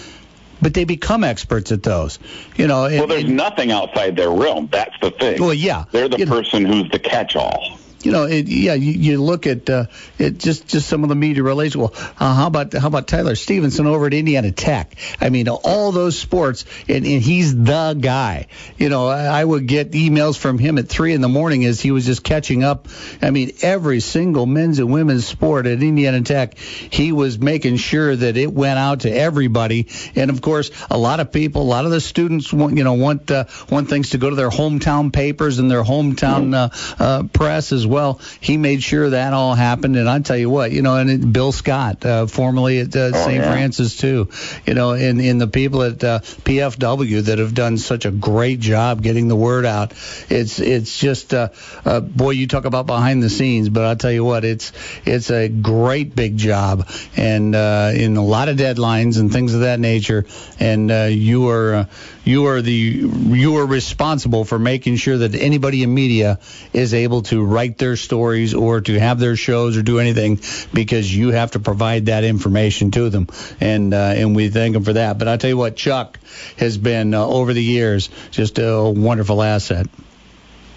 but 0.62 0.74
they 0.74 0.84
become 0.84 1.24
experts 1.24 1.72
at 1.72 1.82
those. 1.82 2.18
You 2.56 2.66
know, 2.66 2.84
and, 2.84 2.98
Well, 2.98 3.06
there's 3.06 3.24
nothing 3.24 3.70
outside 3.70 4.16
their 4.16 4.30
realm. 4.30 4.68
That's 4.70 4.94
the 5.00 5.10
thing. 5.10 5.40
Well, 5.40 5.54
yeah. 5.54 5.84
They're 5.90 6.08
the 6.08 6.26
person 6.26 6.64
who's 6.64 6.90
the 6.90 6.98
catch-all. 6.98 7.79
You 8.02 8.12
know, 8.12 8.24
it, 8.24 8.48
yeah, 8.48 8.74
you, 8.74 8.92
you 8.92 9.22
look 9.22 9.46
at 9.46 9.68
uh, 9.68 9.86
it 10.18 10.38
just 10.38 10.66
just 10.66 10.88
some 10.88 11.02
of 11.02 11.08
the 11.10 11.14
media 11.14 11.42
relations. 11.42 11.76
Well, 11.76 11.92
uh, 12.18 12.34
how 12.34 12.46
about 12.46 12.72
how 12.72 12.86
about 12.86 13.06
Tyler 13.08 13.34
Stevenson 13.34 13.86
over 13.86 14.06
at 14.06 14.14
Indiana 14.14 14.52
Tech? 14.52 14.96
I 15.20 15.28
mean, 15.28 15.48
all 15.48 15.92
those 15.92 16.18
sports, 16.18 16.64
and, 16.88 17.04
and 17.04 17.22
he's 17.22 17.54
the 17.54 17.94
guy. 18.00 18.46
You 18.78 18.88
know, 18.88 19.08
I, 19.08 19.40
I 19.40 19.44
would 19.44 19.66
get 19.66 19.90
emails 19.92 20.38
from 20.38 20.58
him 20.58 20.78
at 20.78 20.88
three 20.88 21.12
in 21.12 21.20
the 21.20 21.28
morning 21.28 21.64
as 21.66 21.80
he 21.80 21.90
was 21.90 22.06
just 22.06 22.24
catching 22.24 22.64
up. 22.64 22.88
I 23.20 23.30
mean, 23.30 23.52
every 23.60 24.00
single 24.00 24.46
men's 24.46 24.78
and 24.78 24.90
women's 24.90 25.26
sport 25.26 25.66
at 25.66 25.82
Indiana 25.82 26.22
Tech, 26.22 26.56
he 26.56 27.12
was 27.12 27.38
making 27.38 27.76
sure 27.76 28.16
that 28.16 28.36
it 28.38 28.52
went 28.52 28.78
out 28.78 29.00
to 29.00 29.14
everybody. 29.14 29.88
And 30.14 30.30
of 30.30 30.40
course, 30.40 30.70
a 30.90 30.96
lot 30.96 31.20
of 31.20 31.32
people, 31.32 31.62
a 31.62 31.64
lot 31.64 31.84
of 31.84 31.90
the 31.90 32.00
students 32.00 32.50
want 32.50 32.78
you 32.78 32.84
know 32.84 32.94
want 32.94 33.30
uh, 33.30 33.44
want 33.68 33.90
things 33.90 34.10
to 34.10 34.18
go 34.18 34.30
to 34.30 34.36
their 34.36 34.50
hometown 34.50 35.12
papers 35.12 35.58
and 35.58 35.70
their 35.70 35.84
hometown 35.84 36.54
uh, 36.54 37.02
uh, 37.02 37.22
press 37.24 37.72
as 37.72 37.89
well. 37.90 38.20
He 38.40 38.56
made 38.56 38.82
sure 38.82 39.10
that 39.10 39.34
all 39.34 39.54
happened. 39.54 39.96
And 39.96 40.08
I 40.08 40.20
tell 40.20 40.36
you 40.36 40.48
what, 40.48 40.72
you 40.72 40.82
know, 40.82 40.96
and 40.96 41.10
it, 41.10 41.32
Bill 41.32 41.52
Scott, 41.52 42.04
uh, 42.06 42.26
formerly 42.26 42.80
at 42.80 42.96
uh, 42.96 43.10
Oh, 43.12 43.24
St. 43.26 43.42
yeah. 43.42 43.52
Francis 43.52 43.96
too, 43.96 44.28
you 44.66 44.74
know, 44.74 44.92
and, 44.92 45.20
and 45.20 45.40
the 45.40 45.48
people 45.48 45.82
at 45.82 46.02
uh, 46.04 46.20
PFW 46.20 47.22
that 47.24 47.38
have 47.38 47.54
done 47.54 47.76
such 47.78 48.04
a 48.04 48.10
great 48.10 48.60
job 48.60 49.02
getting 49.02 49.28
the 49.28 49.36
word 49.36 49.66
out. 49.66 49.92
It's 50.28 50.60
it's 50.60 50.98
just 50.98 51.34
uh, 51.34 51.48
uh, 51.84 52.00
boy, 52.00 52.30
you 52.30 52.46
talk 52.46 52.64
about 52.64 52.86
behind 52.86 53.22
the 53.22 53.30
scenes, 53.30 53.68
but 53.68 53.84
I'll 53.84 53.96
tell 53.96 54.12
you 54.12 54.24
what, 54.24 54.44
it's 54.44 54.72
it's 55.04 55.30
a 55.30 55.48
great 55.48 56.14
big 56.14 56.36
job 56.36 56.88
and 57.16 57.54
uh, 57.54 57.90
in 57.94 58.16
a 58.16 58.24
lot 58.24 58.48
of 58.48 58.56
deadlines 58.56 59.18
and 59.18 59.32
things 59.32 59.54
of 59.54 59.60
that 59.60 59.80
nature. 59.80 60.26
And 60.60 60.90
uh, 60.90 61.04
you 61.10 61.48
are 61.48 61.74
uh, 61.74 61.84
you 62.30 62.46
are 62.46 62.62
the 62.62 62.72
you 62.72 63.56
are 63.56 63.66
responsible 63.66 64.44
for 64.44 64.58
making 64.58 64.96
sure 64.96 65.18
that 65.18 65.34
anybody 65.34 65.82
in 65.82 65.92
media 65.92 66.38
is 66.72 66.94
able 66.94 67.22
to 67.22 67.44
write 67.44 67.76
their 67.76 67.96
stories 67.96 68.54
or 68.54 68.80
to 68.80 68.98
have 68.98 69.18
their 69.18 69.34
shows 69.34 69.76
or 69.76 69.82
do 69.82 69.98
anything 69.98 70.40
because 70.72 71.14
you 71.14 71.30
have 71.30 71.50
to 71.50 71.58
provide 71.58 72.06
that 72.06 72.22
information 72.22 72.92
to 72.92 73.10
them. 73.10 73.26
And 73.60 73.92
uh, 73.92 74.14
and 74.16 74.36
we 74.36 74.48
thank 74.48 74.74
them 74.74 74.84
for 74.84 74.92
that. 74.92 75.18
But 75.18 75.26
I 75.26 75.36
tell 75.36 75.50
you 75.50 75.56
what, 75.56 75.74
Chuck 75.74 76.20
has 76.56 76.78
been 76.78 77.14
uh, 77.14 77.26
over 77.26 77.52
the 77.52 77.62
years 77.62 78.08
just 78.30 78.58
a 78.58 78.88
wonderful 78.88 79.42
asset. 79.42 79.88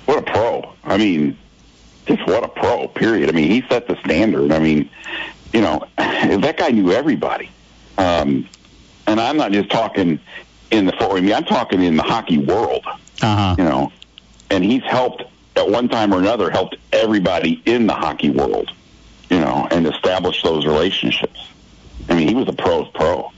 What 0.06 0.18
a 0.18 0.24
pro. 0.24 0.74
I 0.84 0.98
mean, 0.98 1.38
just 2.08 2.26
what 2.26 2.44
a 2.44 2.48
pro, 2.48 2.88
period. 2.88 3.30
I 3.30 3.32
mean, 3.32 3.52
he 3.52 3.64
set 3.70 3.88
the 3.88 3.96
standard. 4.04 4.52
I 4.52 4.60
mean, 4.60 4.90
you 5.54 5.62
know, 5.62 5.86
that 5.98 6.58
guy 6.58 6.70
knew 6.70 6.92
everybody. 6.92 7.50
Um, 7.98 8.50
and 9.06 9.20
I'm 9.20 9.38
not 9.38 9.52
just 9.52 9.70
talking 9.70 10.20
in 10.74 10.86
the 10.86 10.92
Fort 10.94 11.14
Wayne, 11.14 11.32
I'm 11.32 11.46
talking 11.46 11.82
in 11.84 11.96
the 11.96 12.04
hockey 12.04 12.38
world, 12.40 12.84
Uh-huh. 13.22 13.56
you 13.58 13.64
know. 13.64 13.92
And 14.50 14.64
he's 14.64 14.84
helped, 14.84 15.24
at 15.56 15.70
one 15.70 15.88
time 15.90 16.14
or 16.14 16.20
another, 16.20 16.50
helped 16.50 16.76
everybody 16.92 17.62
in 17.66 17.88
the 17.88 17.94
hockey 17.94 18.30
world, 18.30 18.70
you 19.30 19.40
know, 19.40 19.68
and 19.72 19.88
establish 19.88 20.42
those 20.44 20.66
relationships. 20.66 21.40
I 22.10 22.16
mean, 22.16 22.28
he 22.28 22.36
was 22.36 22.48
a 22.48 22.54
pro's 22.54 22.88
pro. 22.94 23.32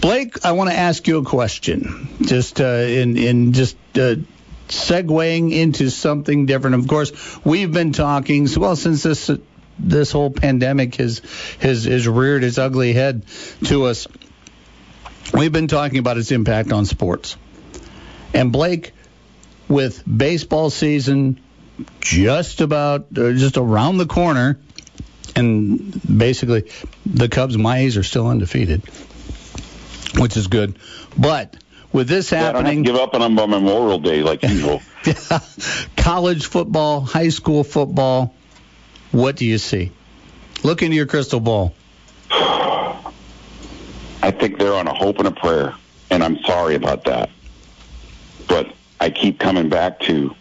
Blake, 0.00 0.44
I 0.44 0.52
want 0.52 0.70
to 0.70 0.76
ask 0.76 1.06
you 1.08 1.18
a 1.18 1.24
question. 1.24 2.08
Just 2.22 2.60
uh, 2.60 2.64
in 2.64 3.16
in 3.16 3.52
just 3.52 3.76
uh, 3.94 4.16
segueing 4.68 5.52
into 5.52 5.90
something 5.90 6.46
different. 6.46 6.76
Of 6.76 6.86
course, 6.88 7.12
we've 7.44 7.72
been 7.72 7.92
talking 7.92 8.46
well 8.56 8.76
since 8.76 9.02
this 9.02 9.30
this 9.78 10.12
whole 10.12 10.30
pandemic 10.30 10.94
has 10.96 11.22
has 11.60 11.84
has 11.84 12.06
reared 12.06 12.44
its 12.44 12.58
ugly 12.58 12.92
head 12.92 13.22
to 13.64 13.84
us. 13.84 14.06
We've 15.32 15.52
been 15.52 15.68
talking 15.68 15.98
about 15.98 16.18
its 16.18 16.30
impact 16.30 16.72
on 16.72 16.86
sports. 16.86 17.36
And 18.32 18.52
Blake, 18.52 18.92
with 19.68 20.02
baseball 20.06 20.70
season 20.70 21.40
just 22.00 22.60
about 22.60 23.06
uh, 23.16 23.32
just 23.32 23.56
around 23.56 23.98
the 23.98 24.06
corner, 24.06 24.58
and 25.34 26.00
basically 26.18 26.70
the 27.04 27.28
Cubs, 27.28 27.58
my 27.58 27.78
A's 27.78 27.96
are 27.96 28.02
still 28.02 28.28
undefeated, 28.28 28.82
which 30.18 30.36
is 30.36 30.46
good. 30.46 30.78
But 31.16 31.56
with 31.92 32.08
this 32.08 32.32
Yeah, 32.32 32.38
I 32.38 32.52
don't 32.52 32.54
have 32.54 32.64
to 32.64 32.68
happening, 32.68 32.82
give 32.82 32.96
up 32.96 33.14
on 33.14 33.22
on 33.22 33.50
Memorial 33.50 33.98
Day 33.98 34.22
like 34.22 34.42
usual. 34.44 34.80
college 35.96 36.46
football, 36.46 37.00
high 37.00 37.30
school 37.30 37.64
football, 37.64 38.34
what 39.12 39.36
do 39.36 39.44
you 39.44 39.58
see? 39.58 39.92
Look 40.62 40.82
into 40.82 40.96
your 40.96 41.06
crystal 41.06 41.40
ball. 41.40 41.74
I 44.26 44.32
think 44.32 44.58
they're 44.58 44.74
on 44.74 44.88
a 44.88 44.92
hope 44.92 45.20
and 45.20 45.28
a 45.28 45.30
prayer, 45.30 45.72
and 46.10 46.20
I'm 46.24 46.40
sorry 46.40 46.74
about 46.74 47.04
that. 47.04 47.30
But 48.48 48.74
I 49.00 49.08
keep 49.08 49.38
coming 49.38 49.68
back 49.68 50.00
to 50.00 50.34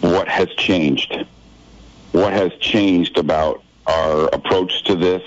what 0.00 0.28
has 0.28 0.48
changed. 0.54 1.26
What 2.12 2.32
has 2.32 2.54
changed 2.54 3.18
about 3.18 3.62
our 3.86 4.28
approach 4.28 4.84
to 4.84 4.94
this? 4.94 5.22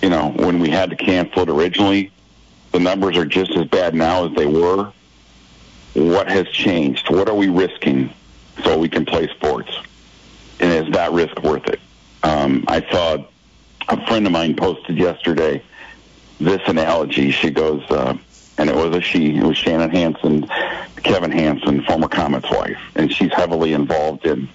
You 0.00 0.10
know, 0.10 0.30
when 0.36 0.60
we 0.60 0.70
had 0.70 0.90
to 0.90 0.96
cancel 0.96 1.42
it 1.42 1.48
originally, 1.48 2.12
the 2.70 2.78
numbers 2.78 3.16
are 3.16 3.26
just 3.26 3.56
as 3.56 3.66
bad 3.66 3.96
now 3.96 4.26
as 4.28 4.36
they 4.36 4.46
were. 4.46 4.92
what 5.94 6.30
has 6.30 6.46
changed? 6.50 7.10
What 7.10 7.28
are 7.28 7.34
we 7.34 7.48
risking 7.48 8.14
so 8.62 8.78
we 8.78 8.88
can 8.88 9.04
play 9.04 9.26
sports? 9.26 9.76
And 10.60 10.86
is 10.86 10.94
that 10.94 11.10
risk 11.10 11.42
worth 11.42 11.66
it? 11.66 11.80
Um, 12.22 12.64
I 12.68 12.88
saw 12.92 13.24
a 13.88 14.06
friend 14.06 14.24
of 14.24 14.30
mine 14.30 14.54
posted 14.54 14.96
yesterday 14.98 15.64
this 16.40 16.62
analogy. 16.66 17.30
She 17.30 17.50
goes, 17.50 17.82
uh, 17.90 18.16
and 18.56 18.70
it 18.70 18.76
was 18.76 18.94
a 18.94 19.00
she. 19.00 19.36
It 19.36 19.42
was 19.42 19.56
Shannon 19.56 19.90
Hanson, 19.90 20.48
Kevin 21.02 21.30
Hanson, 21.30 21.82
former 21.84 22.08
Komet's 22.08 22.50
wife, 22.50 22.78
and 22.94 23.12
she's 23.12 23.32
heavily 23.32 23.72
involved 23.72 24.26
in 24.26 24.48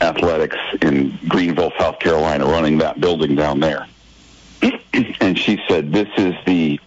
athletics 0.00 0.56
in 0.82 1.18
Greenville, 1.28 1.72
South 1.78 1.98
Carolina, 1.98 2.44
running 2.46 2.78
that 2.78 3.00
building 3.00 3.34
down 3.34 3.60
there. 3.60 3.86
and 5.20 5.38
she 5.38 5.60
said, 5.68 5.92
"This 5.92 6.08
is 6.16 6.34
the 6.46 6.80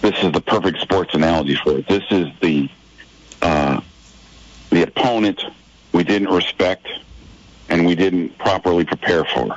this 0.00 0.22
is 0.22 0.32
the 0.32 0.40
perfect 0.40 0.80
sports 0.80 1.14
analogy 1.14 1.54
for 1.54 1.78
it. 1.78 1.88
This 1.88 2.04
is 2.10 2.28
the 2.40 2.68
uh, 3.40 3.80
the 4.70 4.82
opponent 4.82 5.42
we 5.92 6.04
didn't 6.04 6.28
respect 6.28 6.88
and 7.68 7.86
we 7.86 7.94
didn't 7.94 8.36
properly 8.38 8.84
prepare 8.84 9.24
for. 9.24 9.56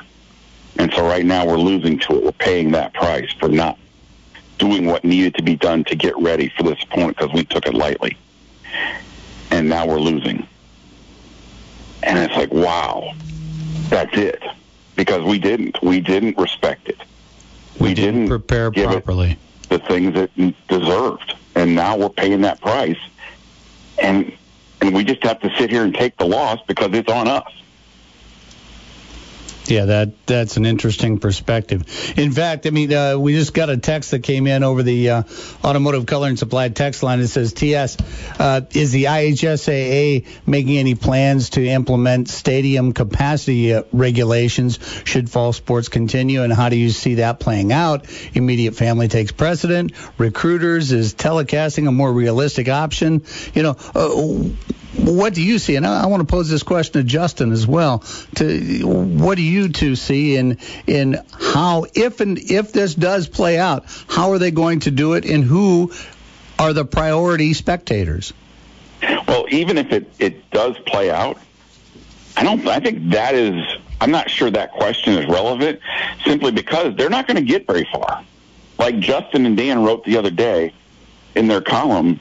And 0.78 0.92
so 0.94 1.06
right 1.06 1.26
now 1.26 1.44
we're 1.44 1.58
losing 1.58 1.98
to 2.00 2.16
it. 2.16 2.24
We're 2.24 2.32
paying 2.32 2.70
that 2.72 2.94
price 2.94 3.30
for 3.32 3.48
not 3.48 3.78
doing 4.58 4.86
what 4.86 5.04
needed 5.04 5.34
to 5.34 5.42
be 5.42 5.56
done 5.56 5.84
to 5.84 5.96
get 5.96 6.16
ready 6.18 6.52
for 6.56 6.62
this 6.62 6.82
point 6.84 7.16
because 7.16 7.32
we 7.32 7.44
took 7.44 7.66
it 7.66 7.74
lightly. 7.74 8.16
And 9.50 9.68
now 9.68 9.86
we're 9.86 9.98
losing. 10.00 10.46
And 12.02 12.18
it's 12.18 12.34
like, 12.36 12.52
wow, 12.52 13.12
that's 13.88 14.16
it. 14.16 14.42
Because 14.94 15.24
we 15.24 15.38
didn't. 15.38 15.82
We 15.82 16.00
didn't 16.00 16.38
respect 16.38 16.88
it. 16.88 16.98
We, 17.80 17.94
didn't, 17.94 18.28
prepare 18.28 18.70
give 18.70 18.90
it 18.90 19.04
properly. 19.04 19.38
the 19.68 19.78
things 19.78 20.16
it 20.16 20.68
deserved. 20.68 21.36
And 21.54 21.74
now 21.74 21.96
we're 21.96 22.08
paying 22.08 22.40
that 22.42 22.60
price. 22.60 22.98
And 23.98 24.32
and 24.80 24.94
we 24.94 25.02
just 25.02 25.22
have 25.24 25.40
to 25.40 25.50
sit 25.56 25.70
here 25.70 25.82
and 25.82 25.92
take 25.92 26.16
the 26.18 26.24
loss 26.24 26.60
because 26.68 26.92
it's 26.92 27.10
on 27.10 27.26
us. 27.26 27.50
Yeah, 29.68 29.84
that 29.84 30.26
that's 30.26 30.56
an 30.56 30.64
interesting 30.64 31.18
perspective. 31.18 31.84
In 32.16 32.32
fact, 32.32 32.66
I 32.66 32.70
mean, 32.70 32.90
uh, 32.90 33.18
we 33.18 33.34
just 33.34 33.52
got 33.52 33.68
a 33.68 33.76
text 33.76 34.12
that 34.12 34.22
came 34.22 34.46
in 34.46 34.62
over 34.62 34.82
the 34.82 35.10
uh, 35.10 35.22
Automotive 35.62 36.06
Color 36.06 36.28
and 36.28 36.38
Supply 36.38 36.70
text 36.70 37.02
line. 37.02 37.20
It 37.20 37.28
says, 37.28 37.52
"TS, 37.52 37.98
uh, 38.38 38.62
is 38.72 38.92
the 38.92 39.04
IHSAA 39.04 40.26
making 40.46 40.78
any 40.78 40.94
plans 40.94 41.50
to 41.50 41.66
implement 41.66 42.28
stadium 42.28 42.92
capacity 42.92 43.74
uh, 43.74 43.82
regulations 43.92 44.78
should 45.04 45.28
fall 45.28 45.52
sports 45.52 45.88
continue, 45.88 46.42
and 46.42 46.52
how 46.52 46.70
do 46.70 46.76
you 46.76 46.88
see 46.88 47.16
that 47.16 47.38
playing 47.38 47.70
out? 47.70 48.06
Immediate 48.32 48.74
family 48.74 49.08
takes 49.08 49.32
precedent. 49.32 49.92
Recruiters 50.16 50.92
is 50.92 51.14
telecasting 51.14 51.86
a 51.86 51.92
more 51.92 52.10
realistic 52.10 52.70
option. 52.70 53.22
You 53.52 53.62
know." 53.64 53.76
Uh, 53.94 54.48
what 54.98 55.34
do 55.34 55.42
you 55.42 55.58
see? 55.58 55.76
And 55.76 55.86
I, 55.86 56.04
I 56.04 56.06
want 56.06 56.26
to 56.26 56.26
pose 56.26 56.48
this 56.48 56.62
question 56.62 56.94
to 56.94 57.04
Justin 57.04 57.52
as 57.52 57.66
well. 57.66 58.00
To 58.36 58.86
what 58.86 59.36
do 59.36 59.42
you 59.42 59.57
two 59.66 59.96
see 59.96 60.36
in 60.36 60.58
in 60.86 61.18
how 61.32 61.86
if 61.94 62.20
and 62.20 62.38
if 62.38 62.72
this 62.72 62.94
does 62.94 63.26
play 63.26 63.58
out, 63.58 63.86
how 64.06 64.30
are 64.30 64.38
they 64.38 64.52
going 64.52 64.80
to 64.80 64.92
do 64.92 65.14
it, 65.14 65.24
and 65.24 65.42
who 65.42 65.92
are 66.58 66.72
the 66.72 66.84
priority 66.84 67.54
spectators? 67.54 68.32
Well, 69.26 69.46
even 69.50 69.78
if 69.78 69.92
it, 69.92 70.12
it 70.18 70.50
does 70.50 70.78
play 70.80 71.10
out, 71.10 71.38
I 72.36 72.44
don't. 72.44 72.66
I 72.68 72.78
think 72.78 73.10
that 73.10 73.34
is. 73.34 73.64
I'm 74.00 74.12
not 74.12 74.30
sure 74.30 74.50
that 74.50 74.70
question 74.72 75.14
is 75.14 75.26
relevant, 75.26 75.80
simply 76.24 76.52
because 76.52 76.94
they're 76.96 77.10
not 77.10 77.26
going 77.26 77.36
to 77.36 77.42
get 77.42 77.66
very 77.66 77.86
far. 77.90 78.24
Like 78.78 79.00
Justin 79.00 79.44
and 79.44 79.56
Dan 79.56 79.82
wrote 79.82 80.04
the 80.04 80.18
other 80.18 80.30
day 80.30 80.72
in 81.34 81.48
their 81.48 81.60
column, 81.60 82.20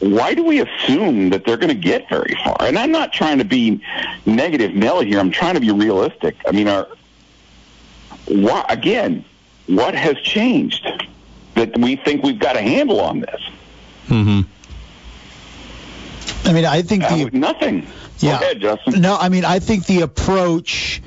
why 0.00 0.34
do 0.34 0.44
we 0.44 0.60
assume 0.60 1.30
that 1.30 1.44
they're 1.44 1.56
going 1.56 1.68
to 1.68 1.74
get 1.74 2.08
very 2.08 2.36
far? 2.44 2.56
And 2.60 2.78
I'm 2.78 2.92
not 2.92 3.12
trying 3.12 3.38
to 3.38 3.44
be 3.44 3.82
negative 4.26 4.74
Nelly 4.74 5.06
here. 5.06 5.18
I'm 5.18 5.30
trying 5.30 5.54
to 5.54 5.60
be 5.60 5.70
realistic. 5.70 6.36
I 6.46 6.52
mean, 6.52 6.68
our 6.68 6.86
why, 8.26 8.64
again, 8.68 9.24
what 9.66 9.94
has 9.94 10.16
changed 10.18 10.86
that 11.54 11.76
we 11.78 11.96
think 11.96 12.22
we've 12.22 12.38
got 12.38 12.56
a 12.56 12.62
handle 12.62 13.00
on 13.00 13.20
this? 13.20 13.40
Mm-hmm. 14.08 14.40
I 16.48 16.52
mean, 16.52 16.64
I 16.64 16.82
think 16.82 17.02
the 17.02 17.24
Uh, 17.24 17.30
nothing. 17.32 17.86
Yeah. 18.18 18.38
Go 18.38 18.44
ahead, 18.44 18.60
Justin. 18.60 19.00
No, 19.00 19.16
I 19.16 19.28
mean, 19.28 19.44
I 19.44 19.58
think 19.58 19.86
the 19.86 20.02
approach, 20.02 21.02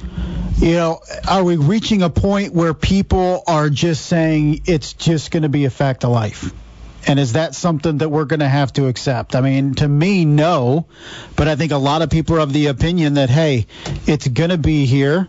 you 0.58 0.74
know, 0.74 1.00
are 1.28 1.44
we 1.44 1.58
reaching 1.58 2.04
a 2.04 2.10
point 2.10 2.54
where 2.54 2.74
people 2.74 3.44
are 3.48 3.70
just 3.70 4.06
saying 4.06 4.62
it's 4.66 4.94
just 4.94 5.32
going 5.32 5.44
to 5.44 5.50
be 5.50 5.66
a 5.66 5.70
fact 5.70 6.04
of 6.04 6.12
life? 6.12 6.54
And 7.08 7.20
is 7.20 7.34
that 7.34 7.56
something 7.56 7.98
that 7.98 8.10
we're 8.10 8.26
going 8.26 8.42
to 8.42 8.48
have 8.48 8.74
to 8.74 8.88
accept? 8.88 9.36
I 9.36 9.42
mean, 9.42 9.74
to 9.76 9.88
me, 9.88 10.24
no. 10.26 10.86
But 11.36 11.48
I 11.48 11.56
think 11.56 11.72
a 11.72 11.78
lot 11.78 12.02
of 12.02 12.10
people 12.10 12.36
are 12.38 12.40
of 12.40 12.54
the 12.54 12.68
opinion 12.68 13.16
that, 13.16 13.30
hey, 13.30 13.66
it's 14.06 14.28
going 14.28 14.52
to 14.52 14.58
be 14.58 14.86
here. 14.86 15.28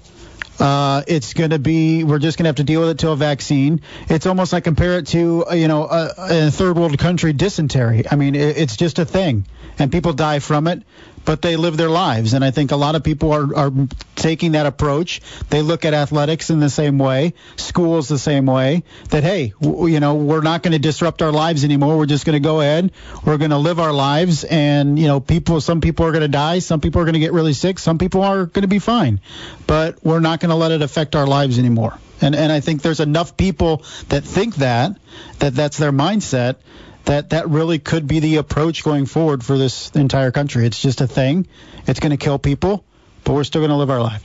Uh, 0.61 1.03
it's 1.09 1.33
going 1.33 1.51
to 1.51 1.59
be, 1.59 2.05
we're 2.05 2.18
just 2.18 2.39
going 2.39 2.45
to 2.45 2.49
have 2.51 2.57
to 2.57 2.64
deal 2.64 2.81
with 2.81 2.91
it 2.91 2.99
till 2.99 3.14
a 3.14 3.16
vaccine. 3.16 3.81
It's 4.09 4.27
almost 4.27 4.53
like 4.53 4.64
compare 4.64 4.99
it 4.99 5.07
to, 5.09 5.47
uh, 5.51 5.55
you 5.55 5.66
know, 5.66 5.87
a, 5.87 6.12
a 6.18 6.51
third 6.51 6.77
world 6.77 6.97
country 6.99 7.33
dysentery. 7.33 8.05
I 8.09 8.16
mean, 8.16 8.35
it, 8.35 8.59
it's 8.59 8.77
just 8.77 8.99
a 8.99 9.05
thing. 9.05 9.47
And 9.79 9.91
people 9.91 10.12
die 10.12 10.39
from 10.39 10.68
it, 10.68 10.83
but 11.25 11.43
they 11.43 11.57
live 11.57 11.77
their 11.77 11.91
lives. 11.91 12.35
And 12.35 12.45
I 12.45 12.51
think 12.51 12.73
a 12.73 12.77
lot 12.77 12.95
of 12.95 13.05
people 13.05 13.33
are, 13.33 13.55
are 13.55 13.73
taking 14.16 14.53
that 14.53 14.66
approach. 14.66 15.20
They 15.51 15.62
look 15.62 15.85
at 15.85 15.95
athletics 15.95 16.51
in 16.51 16.61
the 16.61 16.70
same 16.70 16.99
way, 16.99 17.35
schools 17.57 18.09
the 18.09 18.18
same 18.18 18.47
way, 18.47 18.83
that, 19.11 19.23
hey, 19.23 19.55
w- 19.61 19.87
you 19.93 20.01
know, 20.01 20.14
we're 20.14 20.43
not 20.43 20.62
going 20.62 20.73
to 20.73 20.79
disrupt 20.79 21.23
our 21.23 21.33
lives 21.33 21.64
anymore. 21.64 21.97
We're 21.97 22.07
just 22.07 22.25
going 22.25 22.35
to 22.35 22.47
go 22.47 22.61
ahead. 22.61 22.93
We're 23.25 23.39
going 23.39 23.51
to 23.51 23.59
live 23.59 23.79
our 23.79 23.93
lives. 23.93 24.45
And, 24.45 24.99
you 24.99 25.07
know, 25.07 25.20
people, 25.20 25.61
some 25.61 25.81
people 25.81 26.07
are 26.07 26.12
going 26.12 26.23
to 26.23 26.29
die. 26.29 26.59
Some 26.59 26.81
people 26.81 27.01
are 27.01 27.05
going 27.05 27.14
to 27.14 27.20
get 27.20 27.33
really 27.33 27.53
sick. 27.53 27.79
Some 27.79 27.99
people 27.99 28.23
are 28.23 28.47
going 28.47 28.62
to 28.62 28.68
be 28.68 28.79
fine. 28.79 29.20
But 29.66 30.05
we're 30.05 30.20
not 30.20 30.41
going 30.41 30.51
to 30.51 30.57
let 30.57 30.73
it 30.73 30.83
affect 30.83 31.16
our 31.16 31.27
lives 31.27 31.59
anymore. 31.59 31.99
And, 32.20 32.37
and 32.37 32.53
I 32.53 32.61
think 32.61 32.83
there's 32.83 33.01
enough 33.01 33.37
people 33.37 33.85
that 34.09 34.23
think 34.23 34.57
that, 34.57 34.97
that 35.41 35.55
that's 35.55 35.77
their 35.77 35.93
mindset, 35.93 36.57
that 37.05 37.30
that 37.30 37.48
really 37.48 37.78
could 37.78 38.07
be 38.07 38.20
the 38.20 38.36
approach 38.36 38.84
going 38.84 39.07
forward 39.07 39.44
for 39.44 39.59
this 39.59 39.90
entire 39.90 40.30
country. 40.30 40.66
It's 40.66 40.80
just 40.80 41.00
a 41.00 41.07
thing. 41.07 41.46
It's 41.86 42.00
going 42.00 42.11
to 42.11 42.16
kill 42.16 42.38
people, 42.38 42.84
but 43.24 43.32
we're 43.34 43.44
still 43.44 43.61
going 43.61 43.70
to 43.70 43.76
live 43.76 43.90
our 43.90 44.00
life. 44.00 44.24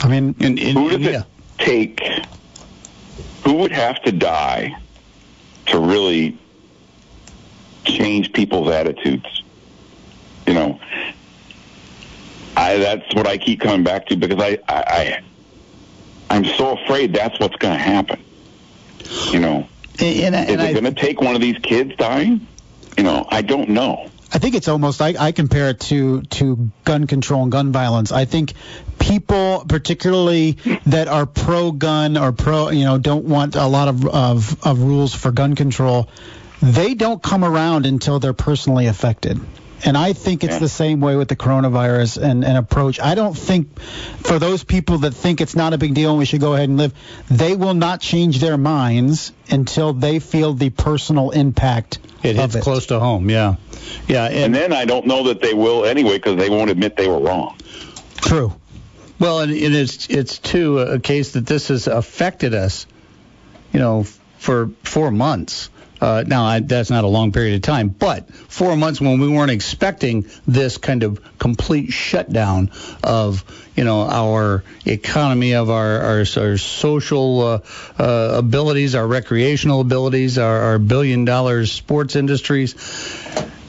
I 0.00 0.08
mean, 0.08 0.34
who 0.34 0.90
does 0.90 1.06
it 1.06 1.24
take? 1.58 2.00
Who 3.44 3.54
would 3.54 3.72
have 3.72 4.02
to 4.02 4.12
die 4.12 4.76
to 5.66 5.78
really 5.78 6.38
change 7.84 8.32
people's 8.32 8.70
attitudes? 8.70 9.42
You 10.46 10.54
know, 10.54 10.80
I 12.56 12.76
that's 12.78 13.14
what 13.14 13.26
I 13.26 13.38
keep 13.38 13.60
coming 13.60 13.84
back 13.84 14.06
to 14.06 14.16
because 14.16 14.42
I 14.42 14.58
I, 14.68 14.82
I 14.82 15.22
I'm 16.30 16.44
so 16.44 16.78
afraid 16.78 17.12
that's 17.12 17.38
what's 17.40 17.56
going 17.56 17.76
to 17.76 17.82
happen. 17.82 18.22
You 19.30 19.40
know, 19.40 19.68
and, 20.00 20.34
is 20.34 20.70
it 20.70 20.72
going 20.80 20.84
to 20.84 21.00
take 21.00 21.20
one 21.20 21.34
of 21.34 21.40
these 21.40 21.58
kids 21.58 21.94
dying? 21.96 22.46
You 22.96 23.04
know, 23.04 23.26
I 23.28 23.42
don't 23.42 23.70
know. 23.70 24.10
I 24.32 24.38
think 24.38 24.54
it's 24.54 24.68
almost 24.68 25.00
I, 25.00 25.14
I 25.18 25.32
compare 25.32 25.70
it 25.70 25.80
to 25.80 26.22
to 26.22 26.70
gun 26.84 27.06
control 27.06 27.42
and 27.42 27.52
gun 27.52 27.72
violence. 27.72 28.12
I 28.12 28.26
think 28.26 28.52
people, 28.98 29.64
particularly 29.66 30.58
that 30.86 31.08
are 31.08 31.24
pro 31.24 31.72
gun 31.72 32.18
or 32.18 32.32
pro, 32.32 32.68
you 32.68 32.84
know, 32.84 32.98
don't 32.98 33.24
want 33.24 33.56
a 33.56 33.66
lot 33.66 33.88
of, 33.88 34.06
of 34.06 34.66
of 34.66 34.82
rules 34.82 35.14
for 35.14 35.30
gun 35.30 35.54
control. 35.54 36.08
They 36.60 36.94
don't 36.94 37.22
come 37.22 37.44
around 37.44 37.86
until 37.86 38.18
they're 38.18 38.32
personally 38.34 38.86
affected. 38.86 39.40
And 39.84 39.96
I 39.96 40.12
think 40.12 40.42
it's 40.44 40.58
the 40.58 40.68
same 40.68 41.00
way 41.00 41.14
with 41.16 41.28
the 41.28 41.36
coronavirus 41.36 42.20
and, 42.20 42.44
and 42.44 42.58
approach. 42.58 42.98
I 43.00 43.14
don't 43.14 43.36
think 43.36 43.78
for 43.80 44.38
those 44.38 44.64
people 44.64 44.98
that 44.98 45.12
think 45.12 45.40
it's 45.40 45.54
not 45.54 45.72
a 45.72 45.78
big 45.78 45.94
deal 45.94 46.10
and 46.10 46.18
we 46.18 46.24
should 46.24 46.40
go 46.40 46.54
ahead 46.54 46.68
and 46.68 46.78
live, 46.78 46.92
they 47.30 47.54
will 47.54 47.74
not 47.74 48.00
change 48.00 48.40
their 48.40 48.56
minds 48.58 49.32
until 49.50 49.92
they 49.92 50.18
feel 50.18 50.52
the 50.54 50.70
personal 50.70 51.30
impact 51.30 51.98
It 52.24 52.30
of 52.30 52.36
hits 52.36 52.54
it. 52.56 52.62
close 52.62 52.86
to 52.86 52.98
home. 52.98 53.30
Yeah, 53.30 53.54
yeah. 54.08 54.24
And 54.26 54.54
then 54.54 54.72
I 54.72 54.84
don't 54.84 55.06
know 55.06 55.24
that 55.24 55.40
they 55.40 55.54
will 55.54 55.84
anyway 55.84 56.18
because 56.18 56.36
they 56.36 56.50
won't 56.50 56.70
admit 56.70 56.96
they 56.96 57.08
were 57.08 57.20
wrong. 57.20 57.56
True. 58.16 58.52
Well, 59.20 59.40
and, 59.40 59.52
and 59.52 59.74
it's 59.74 60.08
it's 60.10 60.38
too 60.38 60.78
a 60.80 60.98
case 60.98 61.32
that 61.32 61.46
this 61.46 61.68
has 61.68 61.86
affected 61.86 62.52
us, 62.54 62.86
you 63.72 63.78
know, 63.80 64.04
for 64.38 64.70
four 64.82 65.10
months. 65.10 65.70
Uh, 66.00 66.24
now 66.26 66.44
I, 66.44 66.60
that's 66.60 66.90
not 66.90 67.04
a 67.04 67.08
long 67.08 67.32
period 67.32 67.56
of 67.56 67.62
time, 67.62 67.88
but 67.88 68.30
four 68.30 68.76
months 68.76 69.00
when 69.00 69.20
we 69.20 69.28
weren't 69.28 69.50
expecting 69.50 70.26
this 70.46 70.78
kind 70.78 71.02
of 71.02 71.20
complete 71.38 71.92
shutdown 71.92 72.70
of 73.02 73.44
you 73.76 73.84
know 73.84 74.02
our 74.02 74.64
economy, 74.86 75.54
of 75.54 75.70
our 75.70 76.00
our, 76.00 76.24
our 76.36 76.56
social 76.56 77.40
uh, 77.40 77.60
uh, 77.98 78.34
abilities, 78.38 78.94
our 78.94 79.06
recreational 79.06 79.80
abilities, 79.80 80.38
our, 80.38 80.58
our 80.58 80.78
billion 80.78 81.24
dollar 81.24 81.66
sports 81.66 82.16
industries. 82.16 82.74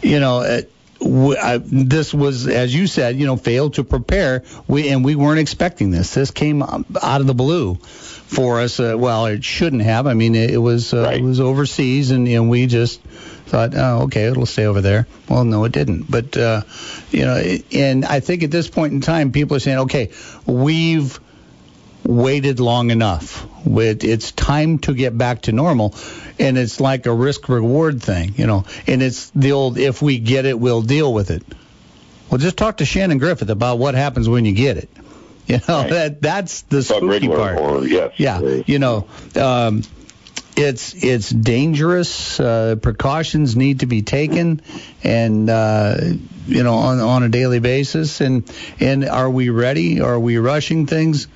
You 0.02 0.20
know, 0.20 0.40
uh, 0.40 0.62
w- 1.00 1.38
I, 1.38 1.58
this 1.58 2.14
was, 2.14 2.48
as 2.48 2.74
you 2.74 2.88
said, 2.88 3.18
you 3.18 3.26
know, 3.26 3.38
failed 3.38 3.76
to 3.76 3.84
prepare. 3.84 4.44
We 4.68 4.90
and 4.90 5.04
we 5.04 5.16
weren't 5.16 5.40
expecting 5.40 5.92
this. 5.92 6.14
This 6.14 6.32
came 6.32 6.62
out 6.62 7.22
of 7.22 7.28
the 7.28 7.34
blue 7.34 7.80
for 8.30 8.60
us. 8.60 8.80
Uh, 8.80 8.96
well, 8.96 9.26
it 9.26 9.44
shouldn't 9.44 9.82
have. 9.82 10.06
I 10.06 10.14
mean, 10.14 10.36
it, 10.36 10.52
it 10.52 10.58
was 10.58 10.94
uh, 10.94 11.12
it 11.16 11.22
was 11.22 11.40
overseas, 11.40 12.12
and, 12.12 12.28
and 12.28 12.50
we 12.50 12.68
just 12.68 13.02
thought, 13.02 13.74
oh, 13.76 14.04
okay, 14.04 14.26
it'll 14.26 14.46
stay 14.46 14.66
over 14.66 14.82
there. 14.82 15.08
Well, 15.28 15.44
no, 15.44 15.64
it 15.64 15.72
didn't. 15.72 16.10
But 16.10 16.38
uh, 16.38 16.62
you 17.10 17.26
know, 17.26 17.36
it, 17.36 17.74
and 17.74 18.06
I 18.06 18.20
think 18.20 18.44
at 18.44 18.52
this 18.52 18.70
point 18.70 18.94
in 18.94 19.02
time, 19.02 19.32
people 19.32 19.58
are 19.58 19.60
saying, 19.60 19.80
okay, 19.80 20.12
we've 20.46 21.20
waited 22.04 22.60
long 22.60 22.92
enough. 22.92 23.48
It, 23.66 24.04
it's 24.04 24.32
time 24.32 24.78
to 24.80 24.94
get 24.94 25.18
back 25.18 25.42
to 25.44 25.52
normal, 25.52 25.96
and 26.38 26.56
it's 26.56 26.80
like 26.80 27.08
a 27.08 27.14
risk 27.14 27.50
reward 27.50 28.04
thing, 28.04 28.36
you 28.38 28.46
know. 28.46 28.66
And 28.86 29.02
it's 29.02 29.32
the 29.32 29.54
old 29.54 29.80
if 29.80 30.04
we 30.04 30.20
get 30.20 30.46
it, 30.46 30.60
we'll 30.60 30.84
deal 30.84 31.12
with 31.12 31.32
it. 31.32 31.42
Well, 32.30 32.38
just 32.38 32.58
talk 32.58 32.78
to 32.78 32.86
Shannon 32.86 33.18
Griffith 33.18 33.50
about 33.50 33.80
what 33.80 33.96
happens 33.96 34.30
when 34.30 34.46
you 34.46 34.54
get 34.54 34.78
it. 34.78 34.90
You 35.50 35.60
know 35.68 35.90
that 35.90 36.22
that's 36.22 36.62
the 36.62 36.84
spooky 36.84 37.28
part. 37.28 37.58
horror, 37.58 37.84
yes. 37.84 38.14
Yeah, 38.18 38.62
you 38.68 38.78
know, 38.78 39.08
um, 39.36 39.82
it's 40.56 40.94
it's 40.94 41.28
dangerous. 41.28 42.40
Uh, 42.40 42.76
precautions 42.80 43.56
need 43.56 43.80
to 43.80 43.88
be 43.88 44.04
taken, 44.04 44.62
and 45.04 45.50
uh, 45.50 45.98
you 46.46 46.62
know, 46.62 46.76
on 46.76 47.00
on 47.00 47.24
a 47.24 47.30
daily 47.30 47.58
basis. 47.58 48.22
And 48.22 48.48
and 48.80 49.06
are 49.06 49.30
we 49.30 49.50
ready? 49.50 50.02
Are 50.02 50.20
we 50.20 50.38
rushing 50.38 50.86
things? 50.86 51.28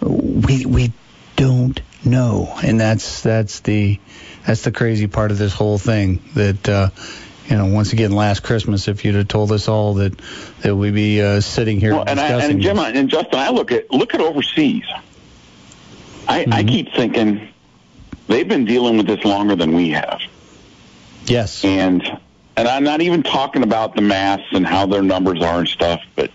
We 0.00 0.64
we 0.64 0.92
don't 1.34 1.80
know, 2.04 2.56
and 2.62 2.80
that's 2.80 3.22
that's 3.22 3.60
the 3.60 3.98
that's 4.46 4.62
the 4.62 4.70
crazy 4.70 5.08
part 5.08 5.32
of 5.32 5.38
this 5.38 5.52
whole 5.52 5.78
thing. 5.78 6.22
That 6.34 6.68
uh, 6.68 6.90
you 7.50 7.56
know, 7.56 7.66
once 7.66 7.92
again, 7.92 8.12
last 8.12 8.44
Christmas, 8.44 8.86
if 8.86 9.04
you'd 9.04 9.16
have 9.16 9.26
told 9.26 9.50
us 9.50 9.66
all 9.66 9.94
that 9.94 10.16
that 10.60 10.76
we'd 10.76 10.94
be 10.94 11.20
uh, 11.20 11.40
sitting 11.40 11.80
here 11.80 11.94
Well, 11.94 12.04
and, 12.06 12.20
I, 12.20 12.44
and 12.44 12.60
Jim 12.60 12.78
and 12.78 13.10
Justin, 13.10 13.40
I 13.40 13.50
look 13.50 13.72
at 13.72 13.90
look 13.90 14.14
at 14.14 14.20
overseas. 14.20 14.84
I, 16.28 16.46
I 16.48 16.62
keep 16.62 16.92
thinking 16.92 17.48
they've 18.28 18.46
been 18.46 18.64
dealing 18.64 18.96
with 18.96 19.08
this 19.08 19.24
longer 19.24 19.56
than 19.56 19.74
we 19.74 19.90
have. 19.90 20.20
Yes. 21.26 21.64
And 21.64 22.02
and 22.56 22.68
I'm 22.68 22.84
not 22.84 23.00
even 23.00 23.24
talking 23.24 23.64
about 23.64 23.96
the 23.96 24.02
masks 24.02 24.48
and 24.52 24.64
how 24.64 24.86
their 24.86 25.02
numbers 25.02 25.42
are 25.42 25.58
and 25.58 25.68
stuff, 25.68 26.02
but 26.14 26.30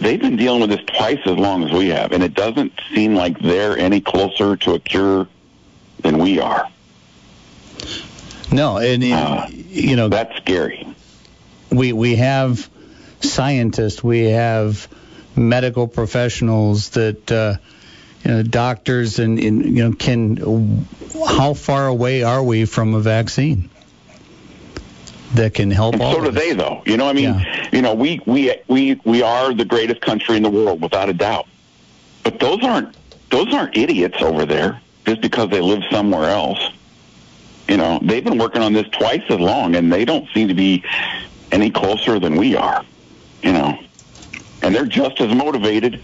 they've 0.00 0.20
been 0.20 0.36
dealing 0.36 0.62
with 0.62 0.70
this 0.70 0.84
twice 0.84 1.20
as 1.26 1.36
long 1.36 1.62
as 1.62 1.70
we 1.70 1.90
have, 1.90 2.10
and 2.10 2.24
it 2.24 2.34
doesn't 2.34 2.72
seem 2.92 3.14
like 3.14 3.38
they're 3.38 3.78
any 3.78 4.00
closer 4.00 4.56
to 4.56 4.74
a 4.74 4.80
cure 4.80 5.28
than 6.00 6.18
we 6.18 6.40
are. 6.40 6.68
No, 8.50 8.78
and 8.78 9.02
you 9.02 9.96
know 9.96 10.08
that's 10.08 10.36
scary. 10.36 10.86
We 11.70 11.92
we 11.92 12.16
have 12.16 12.68
scientists, 13.20 14.02
we 14.02 14.24
have 14.30 14.88
medical 15.36 15.86
professionals 15.86 16.90
that 16.90 17.30
uh, 17.30 17.56
you 18.24 18.30
know 18.30 18.42
doctors 18.42 19.18
and, 19.18 19.38
and 19.38 19.64
you 19.64 19.88
know 19.88 19.92
can 19.92 20.86
how 21.26 21.54
far 21.54 21.86
away 21.86 22.22
are 22.22 22.42
we 22.42 22.64
from 22.64 22.94
a 22.94 23.00
vaccine 23.00 23.70
that 25.34 25.54
can 25.54 25.70
help 25.70 25.94
And 25.94 26.02
all 26.02 26.14
so 26.14 26.24
do 26.24 26.30
they, 26.30 26.54
though. 26.54 26.82
You 26.86 26.96
know, 26.96 27.08
I 27.08 27.12
mean, 27.12 27.44
you 27.72 27.82
know, 27.82 27.94
we 27.94 28.20
we 28.26 28.54
we 28.66 29.00
we 29.04 29.22
are 29.22 29.52
the 29.52 29.64
greatest 29.64 30.00
country 30.00 30.36
in 30.36 30.42
the 30.42 30.50
world 30.50 30.80
without 30.80 31.08
a 31.08 31.14
doubt. 31.14 31.46
But 32.24 32.40
those 32.40 32.62
aren't 32.64 32.96
those 33.30 33.52
aren't 33.52 33.76
idiots 33.76 34.22
over 34.22 34.46
there 34.46 34.80
just 35.06 35.20
because 35.20 35.50
they 35.50 35.60
live 35.60 35.82
somewhere 35.90 36.30
else. 36.30 36.58
You 37.68 37.76
know, 37.76 37.98
they've 38.02 38.24
been 38.24 38.38
working 38.38 38.62
on 38.62 38.72
this 38.72 38.88
twice 38.88 39.22
as 39.28 39.38
long, 39.38 39.76
and 39.76 39.92
they 39.92 40.04
don't 40.04 40.26
seem 40.32 40.48
to 40.48 40.54
be 40.54 40.82
any 41.52 41.70
closer 41.70 42.18
than 42.18 42.36
we 42.36 42.56
are. 42.56 42.84
You 43.42 43.52
know, 43.52 43.78
and 44.62 44.74
they're 44.74 44.86
just 44.86 45.20
as 45.20 45.34
motivated. 45.34 46.02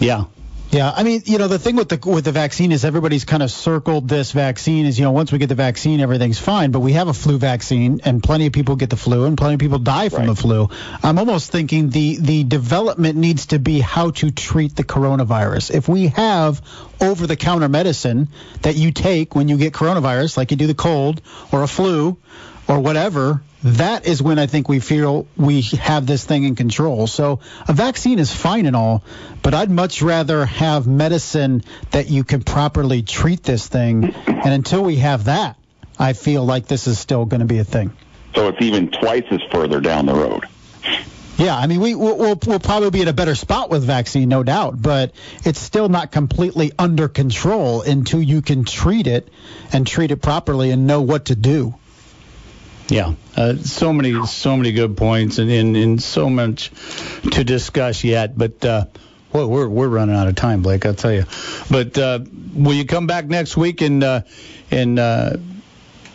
Yeah. 0.00 0.24
Yeah, 0.72 0.92
I 0.94 1.02
mean, 1.02 1.22
you 1.24 1.38
know, 1.38 1.48
the 1.48 1.58
thing 1.58 1.74
with 1.74 1.88
the 1.88 1.98
with 2.08 2.24
the 2.24 2.30
vaccine 2.30 2.70
is 2.70 2.84
everybody's 2.84 3.24
kind 3.24 3.42
of 3.42 3.50
circled 3.50 4.08
this 4.08 4.30
vaccine 4.30 4.86
is, 4.86 4.96
you 4.96 5.04
know, 5.04 5.10
once 5.10 5.32
we 5.32 5.38
get 5.38 5.48
the 5.48 5.56
vaccine, 5.56 5.98
everything's 5.98 6.38
fine. 6.38 6.70
But 6.70 6.78
we 6.78 6.92
have 6.92 7.08
a 7.08 7.12
flu 7.12 7.38
vaccine, 7.38 8.00
and 8.04 8.22
plenty 8.22 8.46
of 8.46 8.52
people 8.52 8.76
get 8.76 8.88
the 8.88 8.96
flu, 8.96 9.24
and 9.24 9.36
plenty 9.36 9.54
of 9.54 9.60
people 9.60 9.80
die 9.80 10.10
from 10.10 10.26
the 10.26 10.36
flu. 10.36 10.68
I'm 11.02 11.18
almost 11.18 11.50
thinking 11.50 11.90
the 11.90 12.18
the 12.20 12.44
development 12.44 13.18
needs 13.18 13.46
to 13.46 13.58
be 13.58 13.80
how 13.80 14.12
to 14.12 14.30
treat 14.30 14.76
the 14.76 14.84
coronavirus. 14.84 15.74
If 15.74 15.88
we 15.88 16.06
have 16.08 16.62
over 17.00 17.26
the 17.26 17.36
counter 17.36 17.68
medicine 17.68 18.28
that 18.62 18.76
you 18.76 18.92
take 18.92 19.34
when 19.34 19.48
you 19.48 19.56
get 19.56 19.72
coronavirus, 19.72 20.36
like 20.36 20.52
you 20.52 20.56
do 20.56 20.68
the 20.68 20.74
cold 20.74 21.20
or 21.50 21.64
a 21.64 21.68
flu 21.68 22.16
or 22.68 22.78
whatever, 22.78 23.42
that 23.62 24.06
is 24.06 24.22
when 24.22 24.38
I 24.38 24.46
think 24.46 24.68
we 24.68 24.80
feel 24.80 25.26
we 25.36 25.62
have 25.62 26.06
this 26.06 26.24
thing 26.24 26.44
in 26.44 26.54
control. 26.54 27.06
So 27.06 27.40
a 27.68 27.72
vaccine 27.72 28.18
is 28.18 28.32
fine 28.34 28.66
and 28.66 28.74
all, 28.74 29.04
but 29.42 29.54
I'd 29.54 29.70
much 29.70 30.02
rather 30.02 30.46
have 30.46 30.86
medicine 30.86 31.62
that 31.90 32.08
you 32.08 32.24
can 32.24 32.42
properly 32.42 33.02
treat 33.02 33.42
this 33.42 33.66
thing. 33.66 34.14
And 34.14 34.54
until 34.54 34.82
we 34.82 34.96
have 34.96 35.24
that, 35.24 35.56
I 35.98 36.14
feel 36.14 36.44
like 36.44 36.66
this 36.66 36.86
is 36.86 36.98
still 36.98 37.26
going 37.26 37.40
to 37.40 37.46
be 37.46 37.58
a 37.58 37.64
thing. 37.64 37.92
So 38.34 38.48
it's 38.48 38.62
even 38.62 38.90
twice 38.90 39.24
as 39.30 39.40
further 39.50 39.80
down 39.80 40.06
the 40.06 40.14
road. 40.14 40.46
Yeah, 41.36 41.56
I 41.56 41.66
mean, 41.66 41.80
we 41.80 41.94
we'll, 41.94 42.18
we'll, 42.18 42.38
we'll 42.46 42.60
probably 42.60 42.90
be 42.90 43.00
in 43.00 43.08
a 43.08 43.14
better 43.14 43.34
spot 43.34 43.70
with 43.70 43.82
vaccine, 43.82 44.28
no 44.28 44.42
doubt, 44.42 44.80
but 44.80 45.12
it's 45.42 45.58
still 45.58 45.88
not 45.88 46.12
completely 46.12 46.70
under 46.78 47.08
control 47.08 47.80
until 47.80 48.20
you 48.20 48.42
can 48.42 48.64
treat 48.64 49.06
it 49.06 49.28
and 49.72 49.86
treat 49.86 50.10
it 50.10 50.20
properly 50.20 50.70
and 50.70 50.86
know 50.86 51.00
what 51.00 51.26
to 51.26 51.34
do. 51.34 51.74
Yeah, 52.90 53.14
uh, 53.36 53.54
so 53.56 53.92
many, 53.92 54.26
so 54.26 54.56
many 54.56 54.72
good 54.72 54.96
points, 54.96 55.38
and, 55.38 55.48
and, 55.48 55.76
and 55.76 56.02
so 56.02 56.28
much 56.28 56.72
to 57.32 57.44
discuss 57.44 58.02
yet. 58.02 58.36
But 58.36 58.64
uh, 58.64 58.86
well, 59.32 59.48
we're 59.48 59.68
we're 59.68 59.88
running 59.88 60.16
out 60.16 60.26
of 60.26 60.34
time, 60.34 60.62
Blake. 60.62 60.84
I'll 60.84 60.94
tell 60.94 61.12
you. 61.12 61.24
But 61.70 61.96
uh, 61.96 62.18
will 62.52 62.74
you 62.74 62.84
come 62.84 63.06
back 63.06 63.26
next 63.26 63.56
week 63.56 63.80
and 63.80 64.02
uh, 64.02 64.22
and 64.72 64.98
uh, 64.98 65.36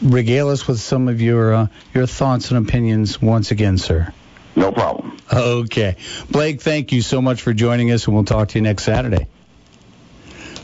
regale 0.02 0.50
us 0.50 0.68
with 0.68 0.82
some 0.82 1.08
of 1.08 1.22
your 1.22 1.54
uh, 1.54 1.68
your 1.94 2.08
thoughts 2.08 2.52
and 2.52 2.68
opinions 2.68 3.22
once 3.22 3.52
again, 3.52 3.78
sir? 3.78 4.14
No 4.58 4.74
problem. 4.74 5.18
Okay, 5.32 5.96
Blake. 6.30 6.62
Thank 6.62 6.92
you 6.92 7.02
so 7.02 7.22
much 7.22 7.42
for 7.42 7.54
joining 7.54 7.92
us, 7.92 8.06
and 8.06 8.16
we'll 8.16 8.26
talk 8.26 8.50
to 8.50 8.58
you 8.58 8.64
next 8.64 8.84
Saturday. 8.84 9.28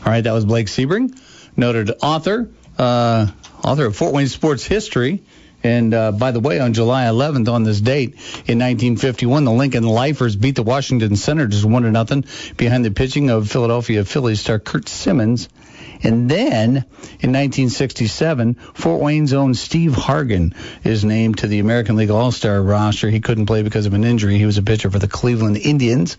All 0.04 0.12
right, 0.12 0.22
that 0.22 0.32
was 0.32 0.44
Blake 0.44 0.66
Sebring, 0.66 1.18
noted 1.56 1.90
author, 2.02 2.50
uh, 2.76 3.28
author 3.64 3.86
of 3.86 3.96
Fort 3.96 4.12
Wayne 4.12 4.28
Sports 4.28 4.64
History. 4.64 5.22
And 5.62 5.94
uh, 5.94 6.12
by 6.12 6.32
the 6.32 6.40
way, 6.40 6.58
on 6.58 6.72
July 6.72 7.04
11th, 7.04 7.48
on 7.48 7.62
this 7.62 7.80
date 7.80 8.14
in 8.46 8.58
1951, 8.58 9.44
the 9.44 9.52
Lincoln 9.52 9.84
Lifers 9.84 10.36
beat 10.36 10.56
the 10.56 10.62
Washington 10.62 11.16
Senators 11.16 11.64
one 11.64 11.82
to 11.82 11.90
nothing 11.90 12.24
behind 12.56 12.84
the 12.84 12.90
pitching 12.90 13.30
of 13.30 13.50
Philadelphia 13.50 14.04
Phillies 14.04 14.40
star 14.40 14.58
Curt 14.58 14.88
Simmons. 14.88 15.48
And 16.04 16.28
then 16.28 16.68
in 17.20 17.30
1967, 17.30 18.54
Fort 18.54 19.00
Wayne's 19.00 19.32
own 19.32 19.54
Steve 19.54 19.92
Hargan 19.92 20.54
is 20.84 21.04
named 21.04 21.38
to 21.38 21.46
the 21.46 21.60
American 21.60 21.94
League 21.94 22.10
All-Star 22.10 22.60
roster. 22.60 23.08
He 23.08 23.20
couldn't 23.20 23.46
play 23.46 23.62
because 23.62 23.86
of 23.86 23.94
an 23.94 24.02
injury. 24.02 24.36
He 24.38 24.46
was 24.46 24.58
a 24.58 24.62
pitcher 24.62 24.90
for 24.90 24.98
the 24.98 25.06
Cleveland 25.06 25.58
Indians. 25.58 26.16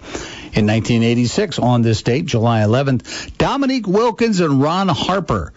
In 0.53 0.67
1986, 0.67 1.59
on 1.59 1.81
this 1.81 2.01
date, 2.01 2.25
July 2.25 2.61
11th, 2.61 3.37
Dominique 3.37 3.87
Wilkins 3.87 4.39
and 4.39 4.61
Ron 4.61 4.87
Harper 4.87 5.51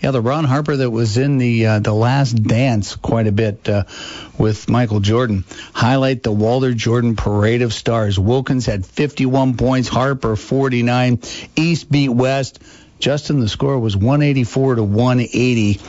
yeah, 0.00 0.12
the 0.12 0.20
Ron 0.20 0.44
Harper 0.44 0.76
that 0.76 0.90
was 0.90 1.16
in 1.16 1.38
the 1.38 1.66
uh, 1.66 1.78
the 1.80 1.92
Last 1.92 2.32
Dance 2.32 2.94
quite 2.96 3.26
a 3.26 3.32
bit 3.32 3.68
uh, 3.68 3.84
with 4.38 4.68
Michael 4.68 5.00
Jordan. 5.00 5.44
Highlight 5.72 6.22
the 6.22 6.32
Walter 6.32 6.72
Jordan 6.72 7.16
Parade 7.16 7.62
of 7.62 7.72
Stars. 7.72 8.18
Wilkins 8.18 8.66
had 8.66 8.86
51 8.86 9.56
points, 9.56 9.88
Harper 9.88 10.36
49. 10.36 11.20
East 11.56 11.90
beat 11.90 12.10
West. 12.10 12.60
Justin, 12.98 13.40
the 13.40 13.48
score 13.48 13.78
was 13.78 13.96
184 13.96 14.76
to 14.76 14.82
180 14.82 15.80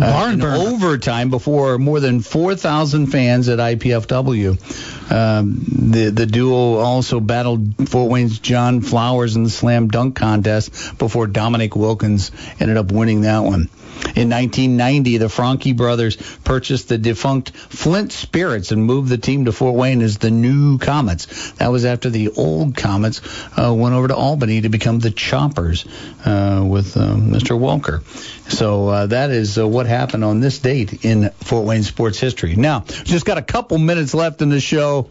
uh, 0.00 0.30
in 0.32 0.42
overtime 0.42 1.30
before 1.30 1.78
more 1.78 2.00
than 2.00 2.20
4,000 2.20 3.06
fans 3.06 3.48
at 3.48 3.58
IPFW. 3.58 5.10
Um, 5.10 5.64
the 5.92 6.10
the 6.10 6.26
duo 6.26 6.78
also 6.78 7.20
battled 7.20 7.88
Fort 7.88 8.10
Wayne's 8.10 8.40
John 8.40 8.80
Flowers 8.80 9.36
in 9.36 9.44
the 9.44 9.50
slam 9.50 9.88
dunk 9.88 10.16
contest 10.16 10.98
before 10.98 11.28
Dominique 11.28 11.76
Wilkins 11.76 12.32
ended 12.58 12.76
up 12.76 12.90
winning 12.90 13.20
that 13.22 13.40
one. 13.40 13.68
In 14.16 14.30
1990, 14.30 15.18
the 15.18 15.28
Franke 15.28 15.72
brothers 15.72 16.16
purchased 16.44 16.88
the 16.88 16.98
defunct 16.98 17.50
Flint 17.50 18.12
Spirits 18.12 18.72
and 18.72 18.84
moved 18.84 19.08
the 19.08 19.18
team 19.18 19.44
to 19.44 19.52
Fort 19.52 19.74
Wayne 19.74 20.02
as 20.02 20.18
the 20.18 20.30
New 20.30 20.78
Komets. 20.78 21.54
That 21.56 21.68
was 21.68 21.84
after 21.84 22.10
the 22.10 22.30
old 22.30 22.74
Komets 22.74 23.20
uh, 23.58 23.74
went 23.74 23.94
over 23.94 24.08
to 24.08 24.16
Albany 24.16 24.62
to 24.62 24.68
become 24.68 24.98
the 24.98 25.10
Choppers 25.10 25.84
uh, 26.24 26.64
with 26.66 26.94
Mr. 26.94 27.58
Walker. 27.58 28.02
So 28.48 28.88
uh, 28.88 29.06
that 29.06 29.30
is 29.30 29.58
uh, 29.58 29.66
what 29.66 29.86
happened 29.86 30.24
on 30.24 30.40
this 30.40 30.58
date 30.58 31.04
in 31.04 31.30
Fort 31.30 31.66
Wayne 31.66 31.82
sports 31.82 32.18
history. 32.18 32.56
Now, 32.56 32.80
just 32.80 33.24
got 33.26 33.38
a 33.38 33.42
couple 33.42 33.78
minutes 33.78 34.14
left 34.14 34.42
in 34.42 34.48
the 34.48 34.60
show. 34.60 35.10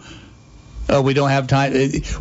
Uh, 0.87 1.01
we 1.01 1.13
don't 1.13 1.29
have 1.29 1.47
time. 1.47 1.73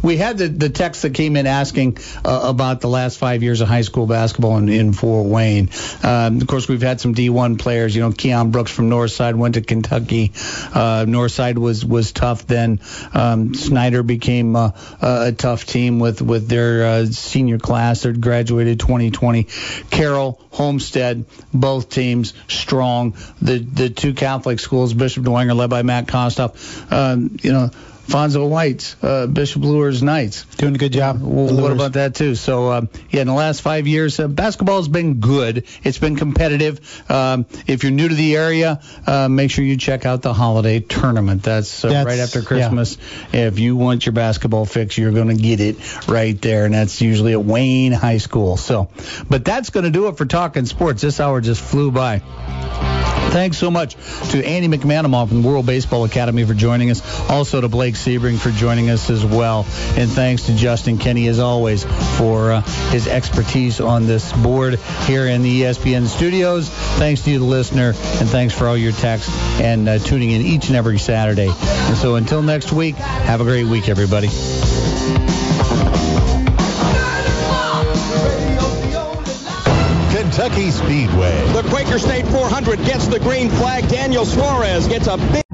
We 0.02 0.16
had 0.16 0.38
the, 0.38 0.48
the 0.48 0.70
text 0.70 1.02
that 1.02 1.14
came 1.14 1.36
in 1.36 1.46
asking 1.46 1.98
uh, 2.24 2.40
about 2.44 2.80
the 2.80 2.88
last 2.88 3.18
five 3.18 3.42
years 3.42 3.60
of 3.60 3.68
high 3.68 3.82
school 3.82 4.06
basketball 4.06 4.56
in, 4.58 4.68
in 4.68 4.92
Fort 4.92 5.26
Wayne. 5.26 5.70
Um, 6.02 6.40
of 6.40 6.46
course, 6.46 6.68
we've 6.68 6.82
had 6.82 7.00
some 7.00 7.14
D1 7.14 7.58
players. 7.58 7.94
You 7.94 8.02
know, 8.02 8.10
Keion 8.10 8.50
Brooks 8.52 8.70
from 8.70 8.90
Northside 8.90 9.34
went 9.34 9.54
to 9.54 9.60
Kentucky. 9.60 10.32
Uh, 10.34 11.04
Northside 11.06 11.58
was 11.58 11.84
was 11.84 12.12
tough 12.12 12.46
then. 12.46 12.80
Um, 13.12 13.54
Snyder 13.54 14.02
became 14.02 14.56
uh, 14.56 14.70
a 15.00 15.32
tough 15.32 15.66
team 15.66 15.98
with 15.98 16.22
with 16.22 16.48
their 16.48 16.86
uh, 16.86 17.06
senior 17.06 17.58
class 17.58 18.02
that 18.02 18.20
graduated 18.20 18.80
2020. 18.80 19.44
Carroll, 19.90 20.40
Homestead, 20.50 21.24
both 21.52 21.90
teams 21.90 22.34
strong. 22.48 23.16
The 23.42 23.58
the 23.58 23.90
two 23.90 24.14
Catholic 24.14 24.60
schools, 24.60 24.94
Bishop 24.94 25.24
Dwenger 25.24 25.54
led 25.54 25.70
by 25.70 25.82
Matt 25.82 26.06
Kostoff. 26.06 26.92
Um, 26.92 27.36
you 27.42 27.52
know. 27.52 27.70
Fonzo 28.07 28.48
White's, 28.48 28.96
uh, 29.02 29.26
Bishop 29.26 29.62
Luers 29.62 30.02
Knights. 30.02 30.44
Doing 30.57 30.74
a 30.74 30.78
good 30.78 30.92
job. 30.92 31.20
Well, 31.22 31.55
what 31.57 31.72
about 31.72 31.94
that 31.94 32.14
too? 32.14 32.34
So 32.34 32.68
uh, 32.68 32.86
yeah, 33.11 33.22
in 33.22 33.26
the 33.26 33.32
last 33.32 33.62
five 33.62 33.86
years, 33.86 34.20
uh, 34.20 34.28
basketball 34.28 34.76
has 34.76 34.88
been 34.88 35.20
good. 35.20 35.64
It's 35.82 35.98
been 35.98 36.16
competitive. 36.16 36.80
Um, 37.11 37.46
if 37.66 37.82
you're 37.82 37.92
new 37.92 38.09
to 38.09 38.14
the 38.14 38.36
area, 38.36 38.80
uh, 39.07 39.28
make 39.28 39.50
sure 39.50 39.64
you 39.64 39.76
check 39.76 40.05
out 40.07 40.22
the 40.22 40.34
holiday 40.34 40.80
tournament. 40.80 41.42
That's, 41.42 41.84
uh, 41.84 41.88
That's- 41.88 42.07
right 42.07 42.18
after 42.18 42.40
yeah. 42.40 42.44
Christmas. 42.44 42.98
If 43.32 43.59
you 43.59 43.76
want 43.76 44.07
your 44.07 44.12
basketball 44.12 44.66
fix, 44.66 44.98
you're 44.98 45.12
going 45.12 45.28
to 45.28 45.42
get 45.42 45.61
it 45.61 46.09
right 46.09 46.40
there, 46.40 46.66
and 46.66 46.74
that's 46.74 47.00
usually 47.00 47.32
at 47.32 47.44
Wayne 47.44 47.92
High 47.92 48.18
School. 48.18 48.57
So, 48.57 48.90
but 49.28 49.44
that's 49.44 49.70
going 49.70 49.84
to 49.84 49.90
do 49.90 50.09
it 50.09 50.18
for 50.18 50.26
talking 50.26 50.66
sports. 50.66 51.02
This 51.02 51.20
hour 51.20 51.40
just 51.40 51.61
flew 51.61 51.90
by. 51.90 52.22
Thanks 53.34 53.59
so 53.59 53.68
much 53.68 53.96
to 54.30 54.44
Andy 54.46 54.68
McManama 54.68 55.26
from 55.28 55.42
the 55.42 55.48
World 55.48 55.66
Baseball 55.66 56.05
Academy 56.05 56.44
for 56.44 56.55
joining 56.55 56.90
us. 56.90 57.02
Also 57.28 57.61
to 57.61 57.68
Blake 57.68 57.93
Sebring 57.95 58.38
for 58.38 58.51
joining 58.51 58.90
us 58.90 59.11
as 59.11 59.24
well. 59.24 59.66
And 59.97 60.11
thanks 60.11 60.45
to 60.47 60.55
Justin 60.55 60.99
Kenny, 60.99 61.28
as 61.28 61.38
always, 61.38 61.84
for 62.18 62.53
uh, 62.53 62.61
his 62.90 63.09
expertise 63.09 63.80
on 63.80 64.07
this 64.07 64.32
board 64.32 64.78
here 65.07 65.26
in 65.26 65.42
the 65.42 65.62
ESPN 65.62 66.07
studios. 66.07 66.68
Thanks 66.68 67.22
to 67.22 67.30
you, 67.30 67.38
the 67.38 67.45
listener, 67.45 67.88
and 67.88 68.28
thanks 68.28 68.55
for 68.55 68.66
all 68.66 68.76
your 68.76 68.92
texts 68.92 69.32
and 69.61 69.88
uh, 69.88 69.99
tuning 69.99 70.30
in 70.30 70.42
each 70.42 70.68
and 70.68 70.76
every 70.76 70.99
Saturday. 70.99 71.49
And 71.51 71.97
so 71.97 72.16
until 72.16 72.42
next 72.42 72.72
week, 72.72 72.97
have 72.97 73.40
a 73.40 73.45
great 73.45 73.66
week, 73.66 73.88
everybody. 73.88 74.28
Kentucky 80.34 80.72
Speedway. 80.72 81.53
The 81.53 81.62
Quaker 81.68 81.99
State 81.99 82.26
400 82.26 82.78
gets 82.84 83.07
the 83.07 83.20
green 83.20 83.51
flag. 83.51 83.88
Daniel 83.88 84.26
Suarez 84.26 84.88
gets 84.88 85.07
a 85.07 85.16
big. 85.16 85.53